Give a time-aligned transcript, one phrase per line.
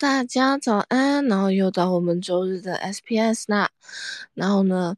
[0.00, 3.68] 大家早安，然后又到我们周日的 SPS 啦，
[4.32, 4.96] 然后呢，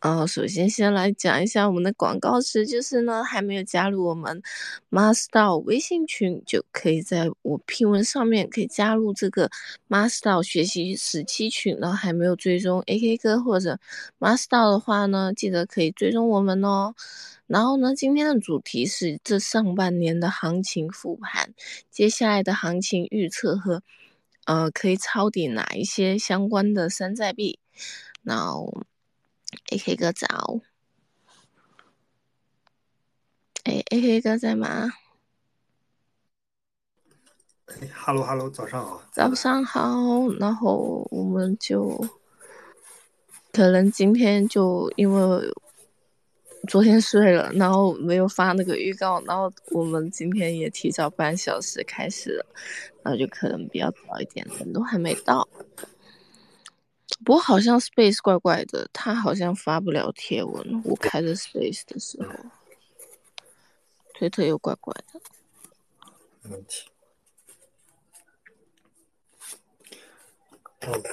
[0.00, 4.42] 呃，首先先来讲一下我们的广告词，就是呢，还没有加入我们
[4.90, 9.48] Master 微信群，就可以在我拼文上面可以加入这个
[9.88, 13.78] Master 学习十期群，然后还没有追踪 AK 哥或者
[14.20, 16.94] Master 的话呢，记得可以追踪我们哦。
[17.46, 21.54] 然后呢，今天的主题是这上半年的行情复盘，
[21.90, 23.82] 接下来的行情预测和
[24.44, 27.58] 呃可以抄底哪一些相关的山寨币。
[28.22, 28.82] 然后
[29.70, 30.60] ，AK 哥早，
[33.64, 34.92] 哎，AK 哥在吗？
[37.66, 39.02] 哎，Hello Hello，早上好。
[39.12, 42.08] 早上好，然后我们就
[43.52, 45.52] 可能今天就因为。
[46.68, 52.46] 昨天睡了，然后没有发那个预告，然后我们今天也提早半小时开始了，
[53.02, 55.46] 然后就可能比较早一点，人都还没到。
[57.24, 60.82] 不过好像 Space 怪怪的，他好像发不了贴文。
[60.84, 62.32] 我开着 Space 的时候，
[64.14, 65.20] 推特又怪怪的。
[66.42, 66.88] 没问题。
[70.86, 71.08] OK，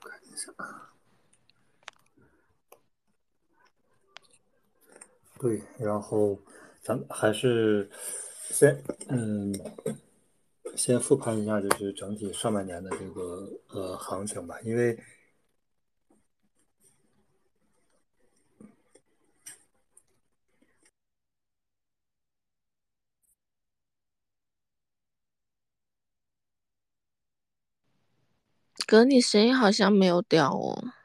[0.00, 0.86] 看一下啊。
[5.40, 6.38] 对，然后
[6.82, 7.88] 咱们还是
[8.50, 9.50] 先嗯，
[10.76, 14.60] 先复盘一下，就是整体上半年的这个呃行情吧。
[14.60, 14.98] 因为
[28.86, 30.99] 哥，你声音好像没有掉哦。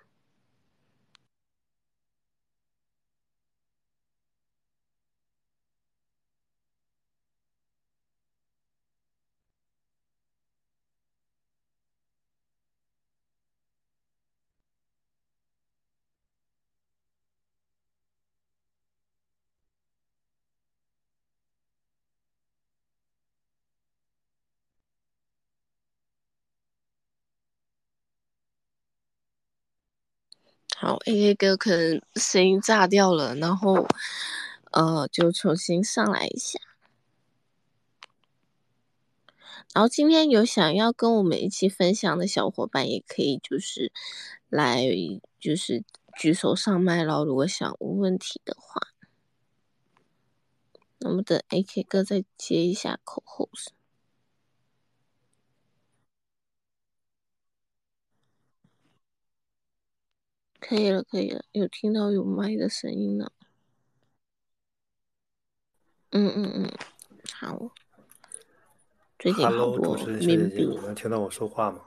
[30.78, 33.88] 好，A K 哥可能声音炸掉了，然后
[34.72, 36.60] 呃，就重新上来一下。
[39.74, 43.92] 然后今天有想要跟我们一起分享的小伙伴，也可以就是
[44.50, 44.84] 来
[45.40, 45.84] 就是
[46.18, 47.24] 举手上麦喽。
[47.24, 48.90] 如果想问问题的话，
[51.00, 53.50] 那么等 A K 哥再接一下口后。
[60.68, 63.32] 可以了，可以了，有听到有麦的声音了。
[66.10, 66.72] 嗯嗯嗯，
[67.32, 67.72] 好。
[69.20, 70.66] 最近好多民币。
[70.82, 71.82] 能听到我说话吗？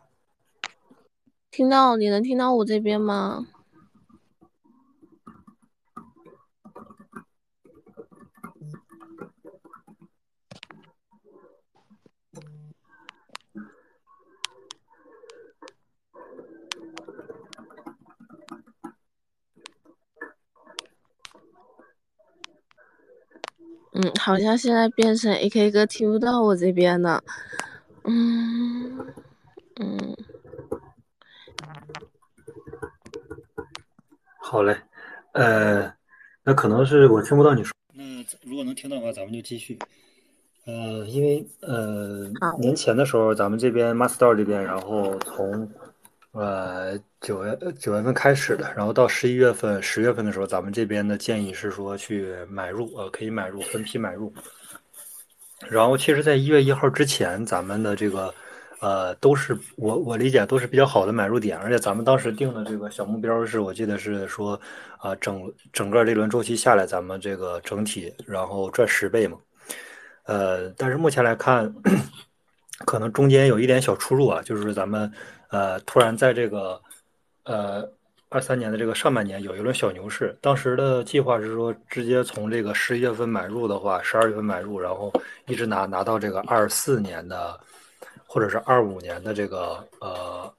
[1.50, 3.48] 听到，你能听到我这边吗？
[24.00, 27.20] 嗯，好像现在变成 AK 哥听不到我这边了。
[28.04, 28.96] 嗯
[29.80, 30.16] 嗯，
[34.40, 34.76] 好嘞，
[35.32, 35.92] 呃，
[36.44, 37.72] 那可能是我听不到你说。
[37.92, 38.04] 那
[38.42, 39.76] 如果能听到的话，咱们就继续。
[40.64, 45.68] 呃，因为呃，年前的时候，咱们这边 Master 这边，然后从。
[46.38, 54.32] 呃，九月九月份开始的，然后到十一月份、十月份的时候，咱们这边的建议是说去买入，呃，可以买入，分批买入。
[55.68, 58.32] 然后，其实，在一月一号之前，咱们的这个，
[58.78, 64.60] 呃，都是我我理解都是比较好的买入点，而且咱们当时定的这个小目标是我记得是说，
[64.98, 65.42] 啊，整
[65.72, 69.36] 整个这轮周期下来，咱们这个整体然后赚十倍嘛。
[70.22, 71.74] 呃，但是目前来看，
[72.86, 75.12] 可能中间有一点小出入啊，就是咱们。
[75.50, 76.80] 呃，突然在这个，
[77.44, 77.88] 呃，
[78.28, 85.10] 二三年的这个上半年有一轮小牛市，当时的计划是说，直接从这个十一月份买入的话，十二月份买入，然后
[85.46, 87.58] 一直拿拿到这个二四年的，
[88.26, 90.52] 或者是二五年的这个呃，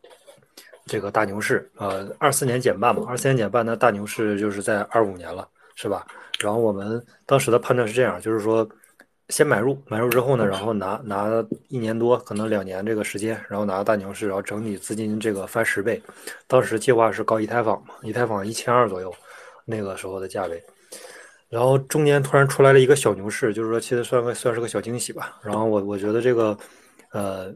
[0.85, 6.07] 这个大牛市，呃，二四年减半嘛，二四年减半，那大牛市就是在二五年了，是吧？
[6.39, 8.67] 然后我们当时的判断是这样，就是说。
[9.29, 11.27] 先买入，买入之后呢，然后拿拿
[11.67, 16.01] 一年多，可能两年这个时间，然后拿到大牛市，然后整体资金这个翻十倍。
[16.47, 19.13] 当时计划是搞以太坊嘛，以太坊一千二左右，
[19.65, 20.61] 那个时候的价位。
[21.47, 25.39] 然后中间突然出来了一个小牛市，就是说其实算个算是个小惊喜吧。
[25.43, 26.57] 然后我我觉得这个，
[27.11, 27.53] 呃，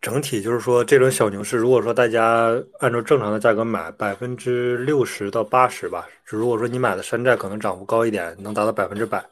[0.00, 6.08] 整体就是说，这轮小牛市，如果说大家按照正常的价格买，百分之六十到八十吧。
[6.24, 9.24] 如果说你买的山寨可能涨幅高一点，能达到百分之百。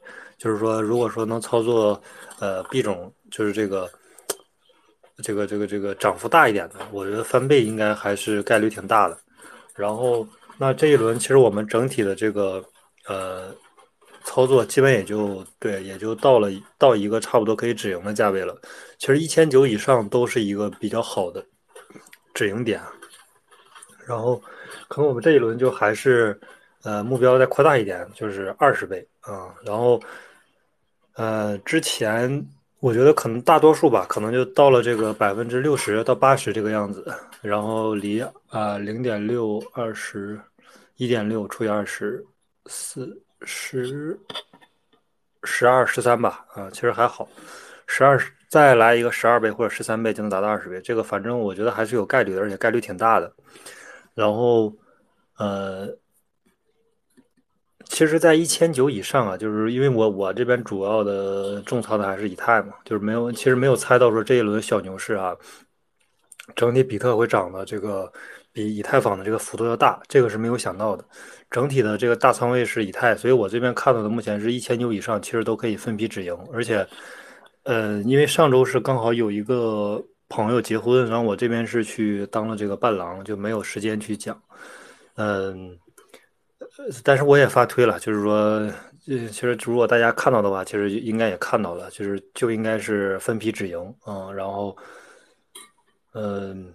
[0.45, 1.99] 就是说，如果说能操作
[2.39, 3.91] 呃币种，就是这个
[5.23, 9.19] 这个这个这个涨幅大一点的，我觉得翻倍应该还是概率挺大的。
[9.75, 12.63] 然后，那这一轮其实我们整体的这个
[13.09, 13.51] 呃。
[14.27, 16.49] 操作基本也就对，也就到了
[16.79, 18.59] 到一个差不多可以止盈的价位了。
[18.97, 21.45] 其实一千九以上都是一个比较好的
[22.33, 22.81] 止盈点。
[24.07, 24.43] 然后，
[24.89, 26.41] 可能我们这一轮就还是
[26.85, 29.55] 呃目标再扩大一点，就是二十倍啊。
[29.63, 30.01] 然后，
[31.15, 32.47] 呃，之前
[32.81, 37.13] 我觉得可能大多数吧，可能就到了这个百分之六十到八十这个样子。
[37.43, 40.41] 然后离啊零点六二十
[40.97, 42.25] 一点六除以二十
[42.67, 43.21] 四。
[43.47, 44.19] 十
[45.43, 47.29] 十二十三吧，啊，其实还好，
[47.87, 48.19] 十二
[48.49, 53.31] 再来一个十二倍或者十三倍就能达到二十倍，这个反正我觉得还是有概率的，而且概率挺大的。
[54.15, 54.73] 然后，
[55.37, 55.95] 呃，
[57.87, 65.35] 其实，在一千九以上啊，就是因为我我这边主要的重仓的还是以太嘛，就是没有，其实没有猜到说这一轮小牛市啊，
[66.57, 68.13] 整体比特会涨的这个
[68.53, 71.05] 比以太坊的这个幅度要大，这个是没有想到的。
[71.51, 76.37] 整体的这个大仓位是以太，所以我这边看到的目前是一千九以上，其实都可以分批止盈。
[76.53, 76.85] 而且，
[77.63, 84.37] 呃，因为上周是刚好有一个朋友结婚，然后我这边是去当了这个伴郎，就没有时间去讲。
[85.17, 85.79] 嗯，
[87.03, 88.69] 但是我也发推了，就是说，
[89.05, 94.35] 其实如果大家看到的话，其实应该也看到了，就是就应该是分批止盈嗯。
[94.35, 94.77] 然后，
[96.15, 96.73] 嗯。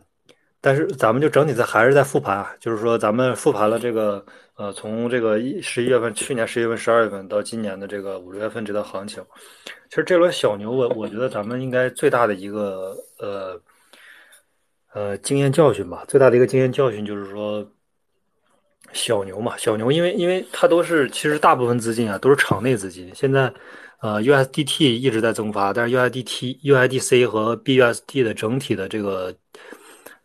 [0.61, 4.21] 但是咱们就整体在还是在复盘，就是说咱们复盘了这个
[4.55, 9.23] 呃，从这个一十一月份，去年十一月份、十二月份到今年的这个五六月份这段行情，
[9.89, 13.61] 其实这轮小牛，我我觉得咱们应该最大的一个呃
[14.93, 17.65] 呃经验教训吧，最大的一个经验教训就是说
[18.93, 23.53] 小牛嘛，小牛因为因为它都是其实大部分资金啊都是场内资金，现在
[24.01, 29.35] 呃 USDT 一直在增发，但是 USDT、USDC 和 BUSD 的整体的这个。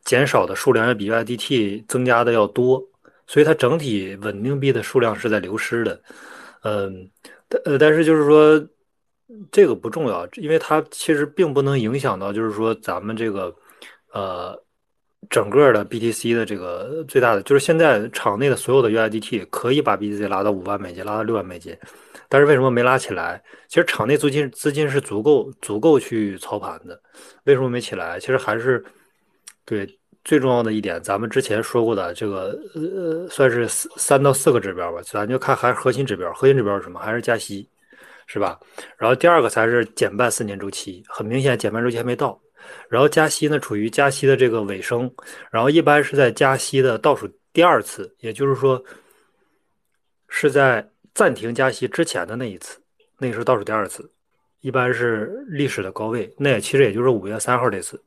[0.05, 2.79] 减少的数量要比 USDT 增加的要多，
[3.27, 5.99] 所以它整体稳定币的数量是在流失的。
[6.63, 7.09] 嗯，
[7.49, 8.63] 但呃，但是就是说
[9.51, 13.57] 这个不重要，因为它其实并不能影响到，就是说咱们这个
[14.13, 14.55] 呃
[15.31, 21.77] 整个的 BTC 的这个最大的，就是现在场内的所有的 USDT 可以把 BTC 拉到五万美金，拉到六万美金，
[22.29, 23.43] 但是为什么没拉起来？
[23.69, 27.01] 其实场内资金资金是足够足够去操盘的，
[27.45, 28.19] 为什么没起来？
[28.19, 28.85] 其实还是。
[29.67, 29.89] 对，
[30.25, 37.01] 最重要的一点，咱们之前说过的这个，呃，算是三到四个指标吧，咱就看还是核心指标，核心指标是什么？
[37.01, 37.67] 还是加息，
[38.27, 38.61] 是吧？
[38.99, 42.39] 然后第二个才是减半四年周期，很明显减半周期还没到，
[42.89, 45.11] 然后加息呢处于加息的这个尾声，
[45.51, 48.83] 然后一般是在加息的倒数第二次，也就是说
[50.29, 52.81] 是在暂停加息之前的那一次，
[53.19, 54.11] 那是倒数第二次，
[54.61, 58.03] 一般是历史的高位，那也其实也就是五月三号这次。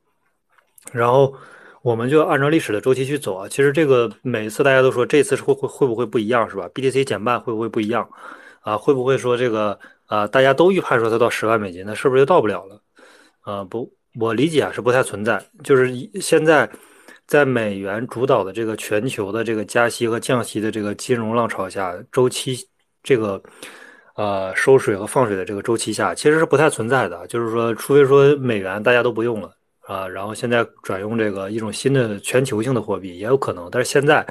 [0.92, 1.34] 然后
[1.82, 3.48] 我们就按照历史的周期去走啊。
[3.48, 8.08] 其实这个每次大家都说这次会会会不会不一样是吧？BTC 减半会不会不一样
[8.60, 8.76] 啊？
[8.76, 10.26] 会不会说这个啊？
[10.26, 12.82] 大家都预判说它到十万美金，那是不是就到不了了？
[13.40, 15.42] 啊不，我理解啊是不太存在。
[15.62, 16.68] 就是现在
[17.26, 22.56] 在美元主导的这个全球的这个加息和降息的这个金融浪潮下，周期
[23.02, 23.42] 这个
[24.14, 27.26] 呃收水和放水的这个周期下，其实是不太存在的。
[27.26, 29.52] 就是说，除非说美元大家都不用了。
[29.80, 34.26] 啊，然后现在转用这个一种新的全球性的货币也有可能，但是现在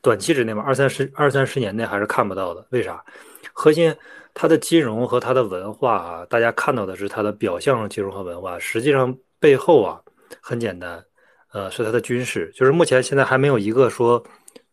[0.00, 2.66] 短期之内嘛，二三十二三十年内还是看不到的。
[2.70, 3.04] 为啥？
[3.52, 3.94] 核心
[4.34, 10.00] 它的金融和它的文化啊，大家看到的是它的表象金融和文化，实际上背后啊
[10.40, 11.04] 很简单，
[11.52, 12.50] 呃，是它的军事。
[12.54, 14.22] 就是目前现在还没有一个说，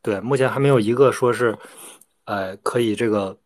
[0.02, 1.58] 对，目前还没有一个说是，
[2.26, 3.38] 哎，可以这个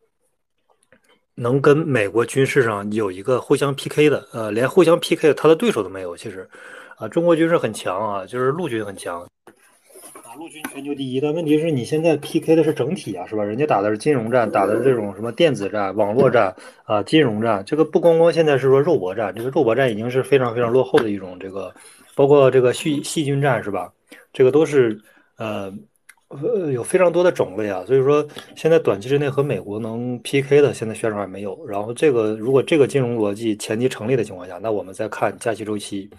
[1.36, 6.50] 能跟美国军事上有一个互相 PK 的，呃，连互相 PK 的它的对手都没有，其实。
[6.96, 9.28] 啊，中国军事很强啊，就是陆军很强，
[10.36, 11.20] 陆军全球第一。
[11.20, 13.44] 但问题是你现在 PK 的是整体啊，是吧？
[13.44, 17.64] 人家打的是金融战，打的这种什么电子战、网络战啊，金融战。
[17.66, 21.74] 这个不光光现在是说肉搏战，这个肉搏战已经是非常非常落后的一种这个，
[22.16, 23.92] 包括这个细细菌战是吧？
[24.32, 25.00] 这个都是
[25.38, 25.72] 呃
[26.30, 27.84] 呃有非常多的种类啊。
[27.86, 31.66] 所以说现在短期之内和美国能 PK 的，现在选手还没有。
[31.68, 36.10] 然后这个如果这个金融逻辑前提成立的情况下，那我们再看加息周期。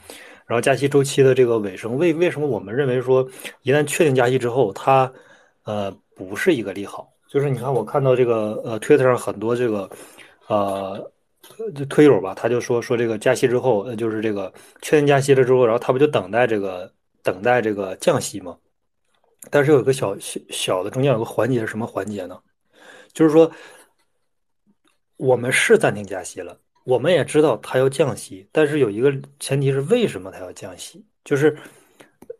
[0.46, 3.28] 然后加息周期的这个尾声，为为什么我们认为说
[3.62, 5.12] 一旦确定加息之后，它
[5.64, 7.12] 呃不是一个利好？
[7.28, 9.90] 就是你看我看到这个呃 Twitter 上很多这个
[10.46, 11.10] 呃
[11.74, 14.52] 就推友吧，他就说说这个加息之后，呃，就是这个
[14.82, 16.90] 确定加息了之后，然后他不就等待这个
[17.22, 18.56] 等待这个降息吗？
[19.50, 22.38] 但是有一个小小小的中间有个环节是什么环节呢？
[23.12, 23.50] 就是说
[25.16, 31.04] 我们是暂停加息了，我们也知道它要降息，但是有一个前提是为什么它要降息？
[31.24, 31.56] 就是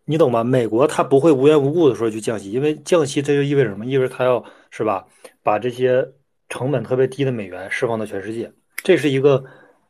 [0.04, 0.44] 你懂吗？
[0.44, 3.86] 美国它不会无缘无故的说去降息，因为降息这就意味着什么？
[3.86, 5.06] 意味着它要是吧，
[5.42, 6.06] 把这些
[6.48, 8.52] 成本特别低的美元释放到全世界。
[8.76, 9.42] 这是一个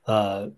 [0.05, 0.49] 呃，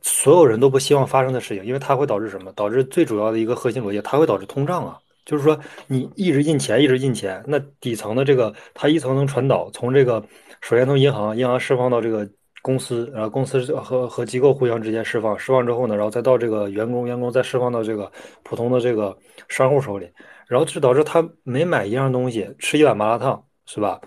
[0.00, 2.50] 所有人都不希望发生的事情，因为它会导致什么？
[2.52, 4.98] 导致最主要的一个核心逻辑，它会导致通胀啊。
[5.28, 10.24] 就是说，你一直印钱，一直印钱，那底层的这个它一层层传导，从这个
[10.62, 12.26] 首先从银行，银行释放到这个
[12.62, 18.10] 公司，然后公司和和机构互相之间释放，释放之后呢，然后再到这个员工，员工再释放到这个
[18.42, 19.14] 普通的这个
[19.48, 20.10] 商户手里，
[20.46, 24.00] 然后就导致他每买一样东西，吃一碗麻辣烫，是吧？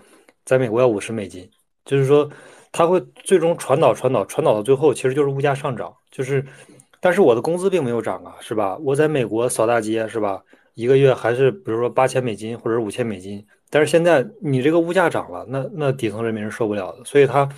[0.44, 1.48] 在美国要五十美金，
[1.84, 2.28] 就是说。
[2.74, 5.94] 它会最终传导、传导、传导到最后，其实就是物价上涨。
[6.10, 6.42] 就是，
[7.02, 8.78] 但是我的工资并没有涨啊，是吧？
[8.78, 10.40] 我在美国扫大街，是吧？
[10.74, 13.44] 一个月还是比如说八千美金或者五千美金。
[13.70, 17.04] 但是现在你这个物价涨了，那那底层人民是受不了的。
[17.04, 17.48] 所以它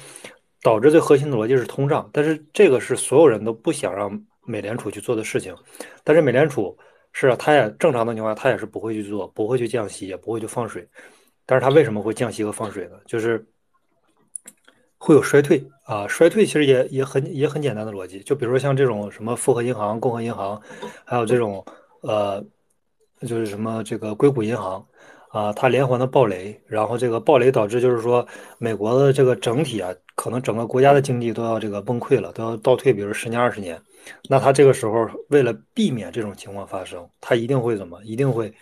[0.62, 2.08] 导致最核心的逻辑是通胀。
[2.12, 5.54] 但是这个是所有人都不想让美联储去做的事情。
[6.02, 6.76] 但是美联储
[7.12, 10.86] 是啊，它也正常的情况下，它也是不会去做，不会去降息，也不会去放水。
[11.46, 12.96] 但是它为什么会降息和放水呢？
[13.06, 13.44] 就是。
[14.96, 20.58] 会有衰退啊，衰退其实也也很也很简单的逻辑，就比如说像这种什么富和银行、共和银行，
[21.04, 21.62] 还有这种
[22.00, 22.42] 呃，
[23.26, 24.84] 就是什么这个硅谷银行
[25.28, 28.26] 啊，它连环的暴雷，然后这个暴雷导致就是说
[28.58, 33.80] 美国的这个整体啊，可能整个国家的经济都要这个崩溃了，都要倒退，比如十年二十年，
[34.28, 38.00] 那他这个时候为了避免这种情况发生，他一定会怎么？
[38.04, 38.52] 一定会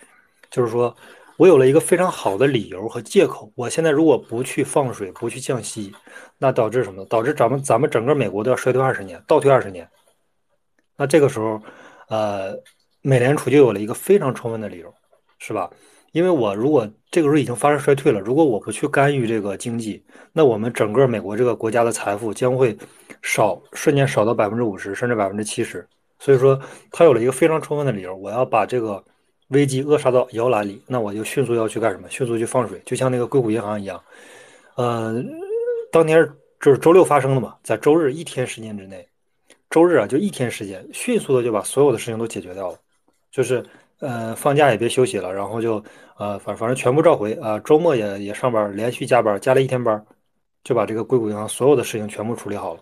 [0.49, 0.95] 就是说。
[1.35, 3.51] 我有了一个非常好的理由和借口。
[3.55, 5.91] 我现在如果不去放水，不去降息，
[6.37, 7.03] 那导致什么？
[7.05, 9.89] 导致咱们咱们整个美国都要衰退二十年，倒退二十年。
[10.95, 11.59] 那这个时候，
[12.07, 12.55] 呃，
[13.03, 14.91] 美联储就有了一个非常充分的理由，
[15.37, 15.69] 是吧？
[16.13, 22.75] 因为我如果这个时候已经发生衰退了，如果我不去干预这个经济，那我们整个美国这个国家的财富将会
[23.21, 25.87] 少，瞬间少到百分之五十，甚至百分之七十。
[26.17, 29.03] 所以说，他有了一个非常充分的理由，我要把这个。
[29.49, 32.09] 危机扼杀到摇篮里，那我就迅速要去干什么？
[32.09, 34.01] 迅速去放水，就像那个硅谷银行一样。
[34.75, 35.23] 呃，
[35.91, 36.27] 当天
[36.59, 39.07] 就是周六发生的嘛，在周日一天时间之内，
[39.69, 42.77] 周日啊就一天时间，迅速的就把所有的事情都解决掉了。
[43.33, 43.65] 就是
[43.99, 45.83] 呃放假也别休息了，然后就
[46.17, 50.05] 呃反反正全部召回啊，周末也也上班，连续加班，加了一天班，
[50.63, 52.81] 就把这个硅谷银行所有的事情全部处理好了。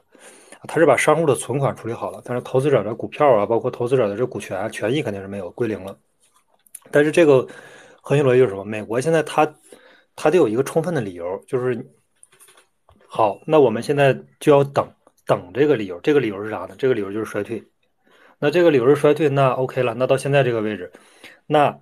[0.68, 5.98] 他是把商户的存款处理好了，但是投资者的股票啊，包括投资者的这股权权益肯定是没有归零了。
[6.92, 7.48] 但是这个
[8.02, 8.66] 核心逻辑就是什么？
[8.66, 9.52] 美国现在它
[10.16, 11.84] 它得有一个充分的理由，就是
[13.08, 14.88] 好，那我们现在就要等
[15.26, 16.00] 等这个理由。
[16.02, 16.76] 这个理由是啥呢？
[16.78, 17.64] 这个理由就是衰退。
[18.42, 19.94] 那这个理由是衰退，那 OK 了。
[19.94, 20.92] 那到现在这个位置，
[21.46, 21.80] 那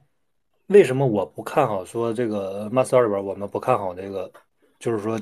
[0.67, 4.31] 为什么我不看好说这个 Master 里边我们不看好这个？
[4.79, 5.19] 就是说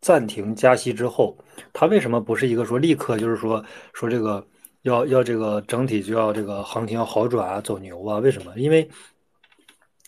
[0.00, 1.36] 暂停加息之后，
[1.72, 4.46] 它为什么不是一个说立刻就是说说这个
[4.82, 8.18] 要要这个整体就要这个行情要好转啊，走牛啊？
[8.18, 8.52] 为什么？
[8.56, 8.88] 因为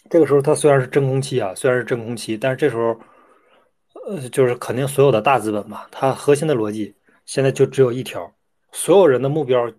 [0.08, 2.98] 这个时候它虽然是真空期啊，虽然是真空期，但是这时候，
[4.06, 8.32] 呃，就是肯定所有的大资本嘛，它核心的逻辑现在就只有一条，
[8.72, 9.70] 所有人的目标，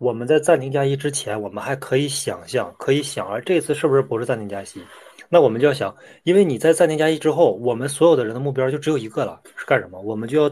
[0.00, 4.82] 我们在暂停加息之前，我们还可以想象，可以想，而这次是不是不是暂停加息？
[5.28, 10.00] 那我们就要想，因为你在暂停加息之后，我们所有的人的目标就只有一个了，是干什么？
[10.00, 10.50] 我们就要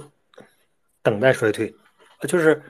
[1.03, 1.75] 等待衰退，
[2.29, 2.63] 就是。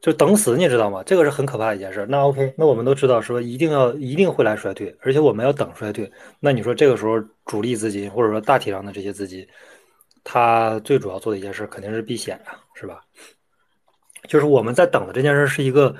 [0.00, 1.02] 就等死，你知道吗？
[1.02, 2.06] 这个是很可怕的一件事。
[2.08, 6.08] 那 OK，那我们都知道说一定要一定会来衰退，而且我们要等衰退。
[6.38, 9.44] 那你说这个时候主力资金或者说大体上的这些资金，
[10.22, 13.00] 它最主要做的一件事肯定是避险啊，是吧？
[14.28, 15.92] 就是我们在等的这件事是一个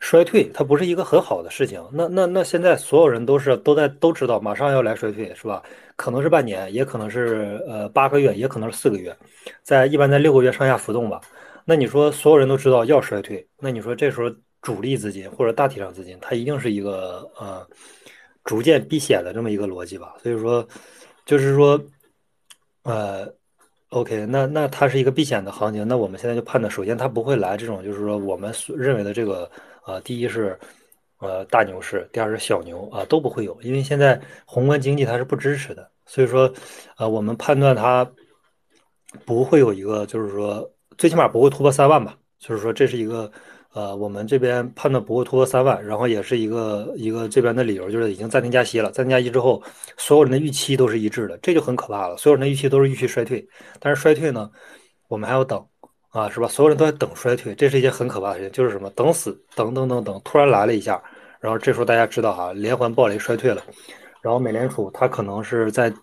[0.00, 1.82] 衰退，它不是一个很好的事情。
[1.92, 5.62] 那那那现在所有人都是都在都知道马上要来衰退，是吧？
[5.96, 9.16] 可能是半年，也可能是呃八个月，也可能是四个月，
[9.62, 11.20] 在一般在六个月上下浮动吧。
[11.64, 14.30] 那你说所有人都知道要衰退，那你说这时候
[14.62, 17.66] 主力资金或者大体上资金，它一定是一个呃
[18.44, 20.14] 逐渐避险的这么一个逻辑吧？
[20.22, 20.66] 所以说，
[21.26, 21.78] 就是说，
[22.84, 23.26] 呃
[23.90, 29.50] ，OK，那那它是一个避险的行情，那我们现在就判断，首先它不会来这种就是说我们所认为的这个
[29.88, 30.58] 啊，第一是
[31.18, 36.52] 呃大牛市，第二是小牛啊都不会有，因为现在宏观经济它是不支持的，所以说
[36.96, 38.08] 呃我们判断它
[39.24, 40.70] 不会有一个就是说。
[40.98, 43.30] 最起码不会突破三万吧，就是说这是一个，
[43.72, 48.90] 呃，我们这边判断不会突破三万，然后也是一个一个这边的理由，就是已经暂停加息了。
[48.90, 49.62] 暂停加息之后，
[49.96, 52.16] 所有人的预期都是一致的，这就很可怕了。
[52.16, 53.48] 所有人的预期都是预期衰退，
[53.78, 54.50] 但是衰退呢，
[55.06, 55.64] 我们还要等
[56.10, 56.48] 啊，是吧？
[56.48, 61.02] 所有人都在等衰退，这是一件很可怕的事情，就是什么等死，等等等等，突然来了一下，
[61.40, 63.62] 然后这时候大家知道哈，连环暴雷衰退了，
[64.22, 65.96] 然后美联储它可能是在，比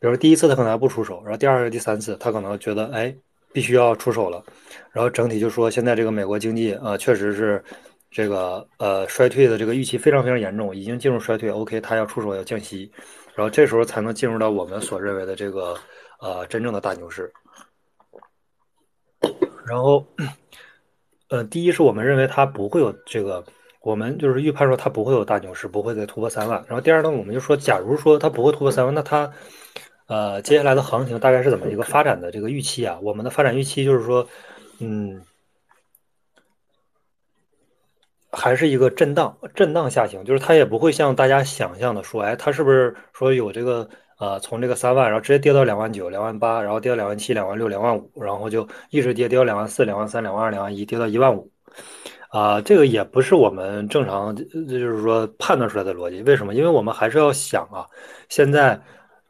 [0.00, 3.14] 如说第一次它可能还不出手，然后第二个、第三次它可能觉得哎
[3.52, 4.42] 必须要出手了，
[4.92, 7.62] 然后整体就说现在这个美国经济啊确实是。
[8.14, 11.48] 这个呃衰退的这个预期非常非常严重，已经进入衰退。
[11.48, 12.92] OK，它要出手要降息，
[13.34, 15.74] 然后这时候才能进入到我们所认为的这个
[16.20, 17.32] 呃真正的大牛市。
[19.66, 20.06] 然后，
[21.28, 23.44] 呃，第一是我们认为它不会有这个，
[23.80, 26.64] 我们就是预判说它不会有大牛市，不会再突破三万。
[26.68, 29.32] 然后第二呢，我们就说，假如说它不会突破三万，那它
[30.06, 32.98] 呃接下来的行情大概是怎么一个发展的这个预期啊？
[33.02, 34.26] 我们的发展预期就是说，
[34.80, 35.22] 嗯。
[38.34, 43.86] 还是一个震荡，震荡下行，就是它也不会像大家想象的说，哎，它是不是说有这个
[44.22, 51.50] 呃，从这个三万，然后直接跌到两万九、两万八，然后跌到两万七、两万六、两万五，然后就一直跌，跌到两万四、两万三、两万二、两万一，跌到一万五，
[52.30, 56.22] 啊，这个也不是我们正常就是说判断出来的逻辑。
[56.22, 56.54] 为什么？
[56.54, 57.84] 因为我们还是要想啊，
[58.28, 58.80] 现在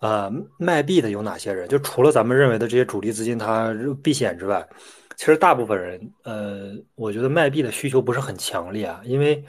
[0.00, 1.66] 呃卖币的有哪些人？
[1.70, 4.68] 就除了咱们认为的这些主力资金它避险之外。
[5.16, 9.42] 其实大部分人，呃，我觉得卖币的需求不是很强烈啊，因为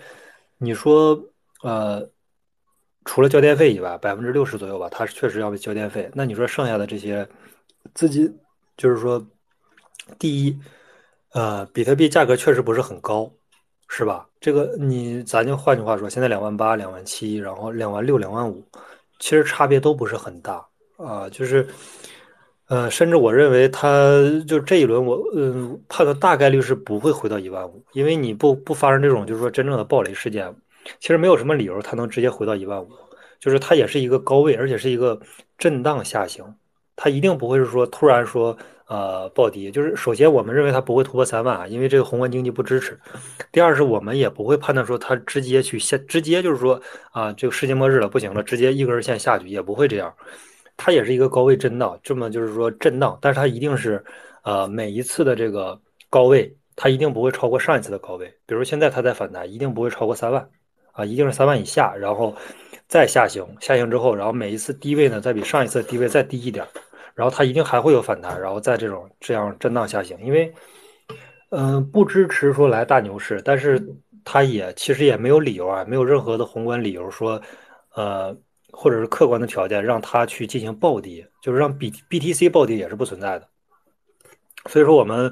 [0.58, 1.20] 你说，
[1.64, 2.08] 呃，
[3.06, 6.10] 除了交电费以外，百分之六十左右吧，它确实要交电费。
[6.14, 7.28] 那你说剩下的这些
[7.94, 8.34] 资金，
[8.78, 9.26] 就是说，
[10.18, 10.60] 第一，
[11.34, 13.32] 呃，比特币价格确实不是很高，
[13.88, 14.28] 是吧？
[14.40, 18.64] 这个你咱就换句话说，现在两万八、两万七，然后两万六、两万五，
[19.20, 20.66] 其实差别都不是很大
[20.98, 21.68] 啊，就是。
[22.70, 30.52] 呃，甚至我认为，它就这一轮，我嗯判断大概率是不会回到一万五，因为你不不发生这种就是说真正的暴雷事件，
[31.00, 32.90] 其实没有什么理由它能直接回到一万五，
[33.40, 35.20] 就是它也是一个高位，而且是一个
[35.58, 36.56] 震荡下行，
[36.96, 39.72] 它一定不会是说突然说呃暴跌。
[39.72, 42.94] 就是首先我们认为它不会突破三万啊，因为这个宏观经济不支持；
[43.52, 50.14] 第二是我们也不会判断说它直接去下，直接就是说啊这个世界末日了不行了，直接一根线下去也不会这样。
[50.76, 54.04] 它也是一个高位震荡，这么就是说震荡，但是它一定是，
[54.44, 58.26] 呃，每一次的这个高位，它一定不会超过上一次的高位。
[58.48, 60.50] 比如现在它在反弹，一定不会超过三万，
[60.94, 62.34] 啊，一定是三万以下，然后
[62.88, 66.66] 再下行，下行之后，然后每一次低位呢，再比上一次低位再低一点，
[67.14, 70.18] 然后它一定还会有反弹，然后再这种这样震荡下行。
[70.24, 70.54] 因为，
[71.50, 73.86] 嗯，不支持说来大牛市，但是
[74.24, 77.42] 它也其实也没有理由啊，没有任何的宏观理由说，
[77.94, 78.36] 呃。
[78.76, 83.48] 或者是客观的条件让它去进行暴跌，就是让 B B T C 暴跌也是不存在的。
[84.68, 85.32] 所以说我们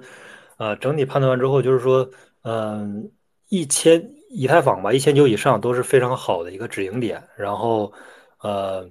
[0.57, 2.07] 呃整体判断完之后，就是说
[2.43, 3.11] 嗯
[3.49, 3.99] 一千
[4.31, 7.21] 以太坊吧，一千九以上都是非常好的一个止盈点。
[7.37, 7.91] 然后
[8.41, 8.89] 呃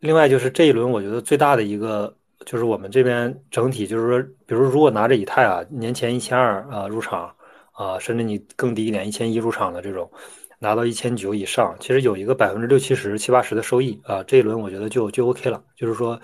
[0.00, 7.34] 另外就是这一轮我觉得最大的一个就是我们这边整体就是说，比如如果拿着以太啊年前一千二啊入场
[7.72, 10.10] 啊，甚至你更低一点一千一入场的这种。
[10.58, 15.60] 拿到一千九以上，其实有一个百分之六七十、七八十的收益啊，这一轮我觉得就就 OK 了。
[15.74, 16.16] 就是说，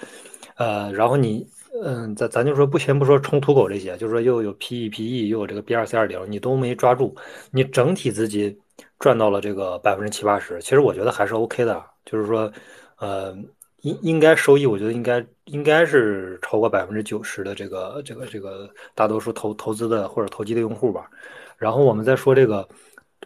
[0.55, 1.45] 呃，然后你，
[1.83, 7.15] 嗯，咱咱就说不先不说冲土狗这些，就是说又有 PE、PE，又有这个 B 二 C 二零，你都没抓住，
[7.51, 8.59] 你整体资金
[8.99, 11.85] 赚到了这个百分之七八十，其实我觉得还是 OK 的。
[12.05, 12.51] 就是说，
[12.99, 13.37] 呃，
[13.83, 21.09] 应应该收益，我觉得应该应该是超过百分之九十的这个这个这个大多数投投资的或者投机的用户吧。
[21.57, 22.67] 然后我们再说这个。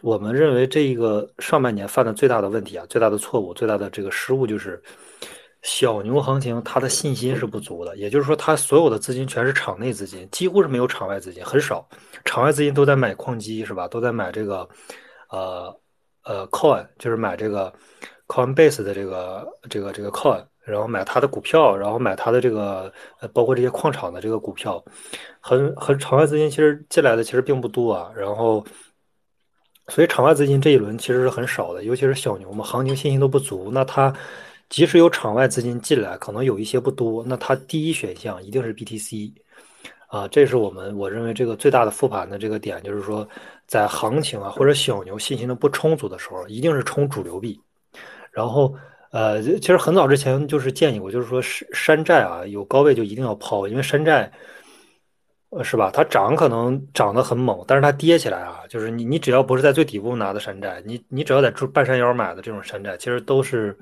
[0.01, 4.81] 我们认为这一个上半年犯的最大的问题啊，最大的错误，最大的这个失误就是，
[5.63, 11.87] 小牛行情它的信心是不足的，也就是说，它所有的资金全是场内资金，几乎是没有场外资金，很少，
[12.25, 13.87] 场外资金都在买矿机是吧？
[13.87, 14.67] 都在买这个，
[15.29, 15.73] 呃
[16.25, 17.73] 呃，coin，就是买这个
[18.27, 24.83] coinbase 的这个这个这个 coin，然后买它的股票，然后买它的这个呃，包括这些矿场的这个股票，
[25.39, 28.65] 很很场外资金其实进来的其实并不多啊，然后。
[29.89, 33.69] 所以场外资金这一轮其实是很少的，尤其是小牛嘛，行情信心都不足。
[33.73, 34.13] 那它
[34.69, 37.23] 即使有场外资金进来，可能有一些不多。
[37.27, 39.31] 那它第一选项一定是 BTC
[40.07, 43.27] 啊，这是我们我认为这个最大的复盘的这个点，就是说
[43.67, 47.59] 在行情啊或者小牛信心的不充足的时候，一定是冲主流币。
[48.31, 48.73] 然后
[49.11, 54.31] 呃，其实很早之前就是建议过，就是说山山寨啊有高位就一定要抛，因为山寨。
[55.61, 55.91] 是吧？
[55.93, 63.77] 它涨可能涨得很猛，但是它跌起来啊，就是你你只要不是在最底部拿的山寨，你你只要在半山腰买的这种山寨，其实都是，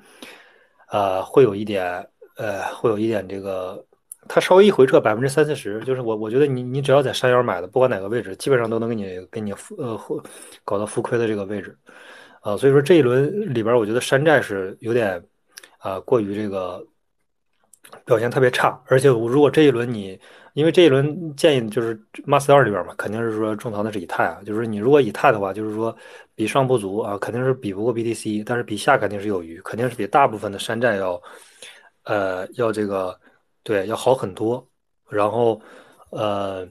[0.92, 3.84] 呃，会有一点，呃，会有一点这个，
[4.28, 9.98] 它稍微一回撤百分之三四十，就是我我觉得你你只要在山腰买的，不管哪个位置，基本上都能给你给你呃
[10.64, 11.76] 搞到浮亏的这个位置，
[12.42, 15.20] 啊，所以说这一轮里边，我觉得山寨是有点
[15.78, 16.86] 啊过于这个
[18.04, 20.20] 表现特别差，而且如果这一轮你。
[20.54, 25.96] 因为这一轮建议就是 Master 里边嘛，肯定是说重仓的是以太啊，就是你如果以太的话，就是说
[26.34, 31.20] 比上不足啊，肯定是比不过 BTC，但是比下肯定是有余，肯定是比大部分的山寨要，
[32.04, 33.18] 呃，要这个
[33.62, 34.66] 对要好很多。
[35.08, 35.60] 然后，
[36.10, 36.66] 呃，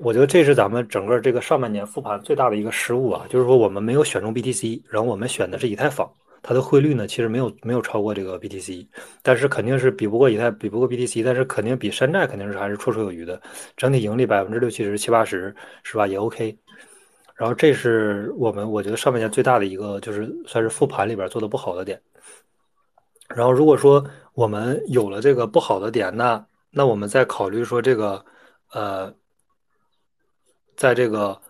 [0.00, 6.10] 我觉得这是咱们整个这个上半年复盘最大的一个失误啊，就是说我们没有选中 BTC，然后我们选的是以太坊。
[6.42, 8.84] 它的汇率呢，其实没有没有超过这个 BTC，
[9.22, 13.40] 但是肯定是比不过以太，比不过 BTC，但是肯定比山寨肯定是还是绰绰有余的，
[13.76, 16.04] 整体盈利百分之六七十、七八十，是吧？
[16.04, 16.58] 也 OK。
[17.36, 22.00] 然后这是我们我觉得上半年最大的一个，就是算是复盘里边做的不好的点。
[23.28, 28.24] 然后如果说我们有了这个不好的点，那那我们再考虑说这个，
[28.72, 29.14] 呃，
[30.76, 31.40] 在这个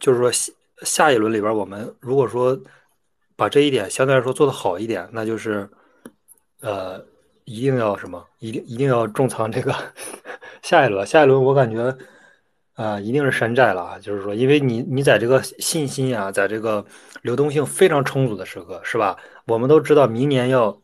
[0.00, 0.50] 就是说下
[0.82, 2.58] 下一轮里边，我们如果说。
[3.36, 5.68] 把这一点相对来说做得好一点，那就是，
[6.60, 7.04] 呃，
[7.44, 8.24] 一定要什么？
[8.38, 9.74] 一定一定要重仓这个
[10.62, 11.06] 下一轮。
[11.06, 11.94] 下一轮我感觉，
[12.74, 13.98] 啊，一定是山寨了啊！
[13.98, 16.84] 就是说，因为你你在这个信心啊，在这个
[17.22, 19.16] 流动性非常充足的时刻，是吧？
[19.46, 20.76] 我们都知道明年要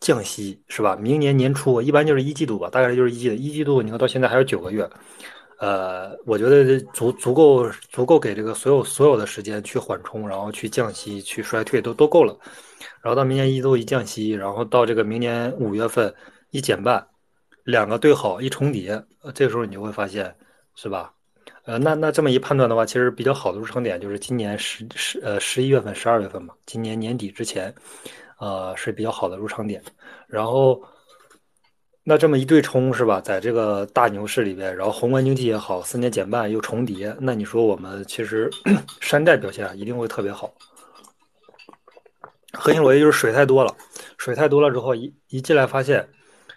[0.00, 0.96] 降息，是吧？
[0.96, 3.34] 明年年初一般就是一季度吧，大概就是一季度。
[3.34, 4.88] 一季度你看到现在还有九个月。
[5.58, 12.38] 呃，我觉得足足够足够给这个所有所有的时间去缓冲，然后去降息、去衰退都都够了。
[13.02, 16.14] 然后到明年一都一降息，然后到这个明年五月份
[16.50, 17.04] 一减半，
[17.64, 19.02] 两个对好一重叠，
[19.34, 20.32] 这个时候你就会发现，
[20.76, 21.12] 是吧？
[21.64, 27.74] 呃，那那这么一判断的话，其实比较好的入场点就是今年十十呃十一月份、十二月份嘛，今年年底之前，
[28.38, 29.82] 呃是比较好的入场点，
[30.28, 30.80] 然后。
[32.08, 33.20] 那这么一对冲是吧？
[33.20, 38.48] 在这个大牛市里边，然后宏观经济也好，四年减半又重叠，那你说我们其实
[39.02, 40.50] 山寨表现一定会特别好。
[42.54, 43.76] 核心逻辑就是水太多了，
[44.16, 46.08] 水太多了之后，一一进来发现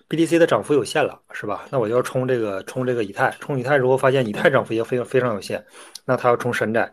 [0.07, 1.65] BTC 的涨幅有限了，是吧？
[1.69, 5.61] 那我就要冲这个冲这个以太，冲以太之后发现以太涨幅也非常非常有限，
[6.05, 6.89] 那他要冲山寨，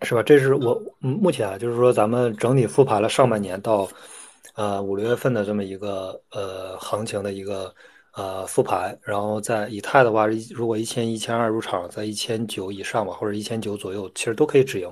[0.00, 0.22] 是吧？
[0.22, 3.86] 这是我目前啊，就是说咱们整体复盘了上半年到。
[4.56, 7.72] 呃，五六月份的这么一个呃行情的一个
[8.14, 14.90] 呃复盘，然后在以太的话，如果一千一千二入场，在一千九以上吧，或者一千九左右，其实都可以止盈。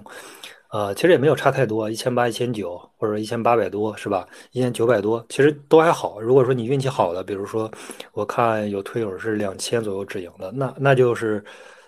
[0.69, 4.29] 呃，其实也没有差太多，一千八、一千九或者一千八百多，是吧？
[4.53, 6.21] 一千九百多，其实都还好。
[6.21, 7.71] 如果说你运气好的，比如说
[8.13, 11.43] 我看有推友是两千左右止盈的，那那就是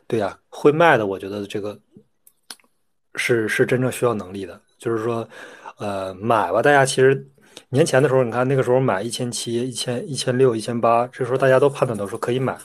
[0.07, 1.79] 对呀，会卖的，我觉得这个
[3.17, 5.29] 是是真正需要能力的，就是说
[5.79, 7.29] 呃买吧，大家其实。
[7.69, 12.57] 年前的时候，你看那个时候买一千七、一千一千六、一千八，这时候大家都判断都说可以买，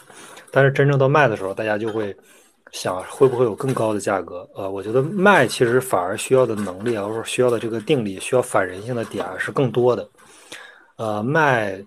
[0.51, 2.15] 但是真正到卖的时候，大家就会
[2.71, 4.47] 想会不会有更高的价格？
[4.55, 10.07] 呃，我觉得卖其实反而需要的能力啊，或者需要的这个定力，需要反人性的点是更多的。
[10.97, 11.83] 呃，卖，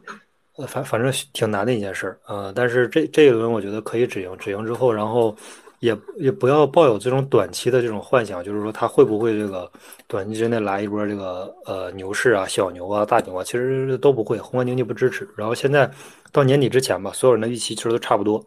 [0.67, 2.19] 反反正挺难的一件事儿。
[2.27, 5.37] 呃，但是这这一轮我觉得可以止盈，止盈之后，然后。
[5.81, 9.71] 也也不要抱有这种短期的这种幻想，就是说它会不会这个
[10.07, 15.29] 短期之内来一波这个呃牛市啊、小牛啊、大牛啊，其实都不会，宏观经济不支持。
[15.37, 15.91] 然后现在
[16.33, 18.45] 到年底之前吧，所有人的预期其实都差不多，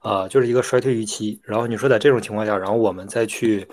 [0.00, 1.40] 啊，就是一个衰退预期。
[1.42, 3.66] 然后你说在这种情况下，然后我们再去，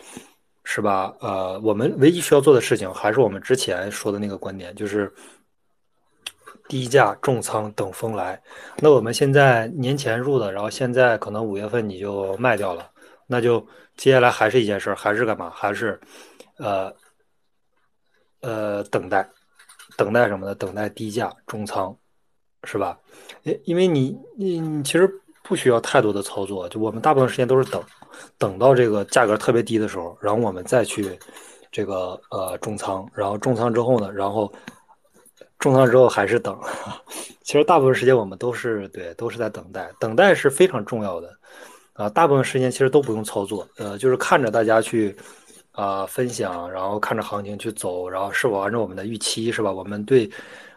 [0.63, 1.13] 是吧？
[1.19, 5.12] 呃，我们唯一需要做的事情还是我们之前说的那个观点，就是。
[6.67, 8.41] 低价重仓等风来，
[8.80, 12.89] 那我们现在年前入的，然后现在可能五月份你就卖掉了，
[13.25, 15.49] 那就接下来还是一件事儿，还是干嘛？
[15.49, 15.97] 还是，
[16.58, 16.93] 呃，
[18.41, 19.25] 呃，等待，
[19.95, 20.56] 等待什么呢？
[20.56, 21.95] 等待低价重仓，
[22.65, 22.99] 是吧？
[23.43, 25.10] 因因为你你你其实
[25.43, 27.82] 不需要太多的操作，就我们大部分时间都是等，
[28.38, 31.17] 等到这个价格特别低的时候，然后我们再去
[31.71, 34.51] 这个呃重仓，然后重仓之后呢，然后。
[35.60, 36.56] 重仓之后还是等，
[37.41, 41.36] 其实大部分时间我们都是对，都是在等待，等待是非常重要的，
[41.93, 45.15] 啊，大部分时间其实都不用操作，呃，就是看着大家去
[45.72, 49.72] 啊分享，然后看着行情去走，然后是否按照我们的预期是吧？
[49.72, 50.30] 我们对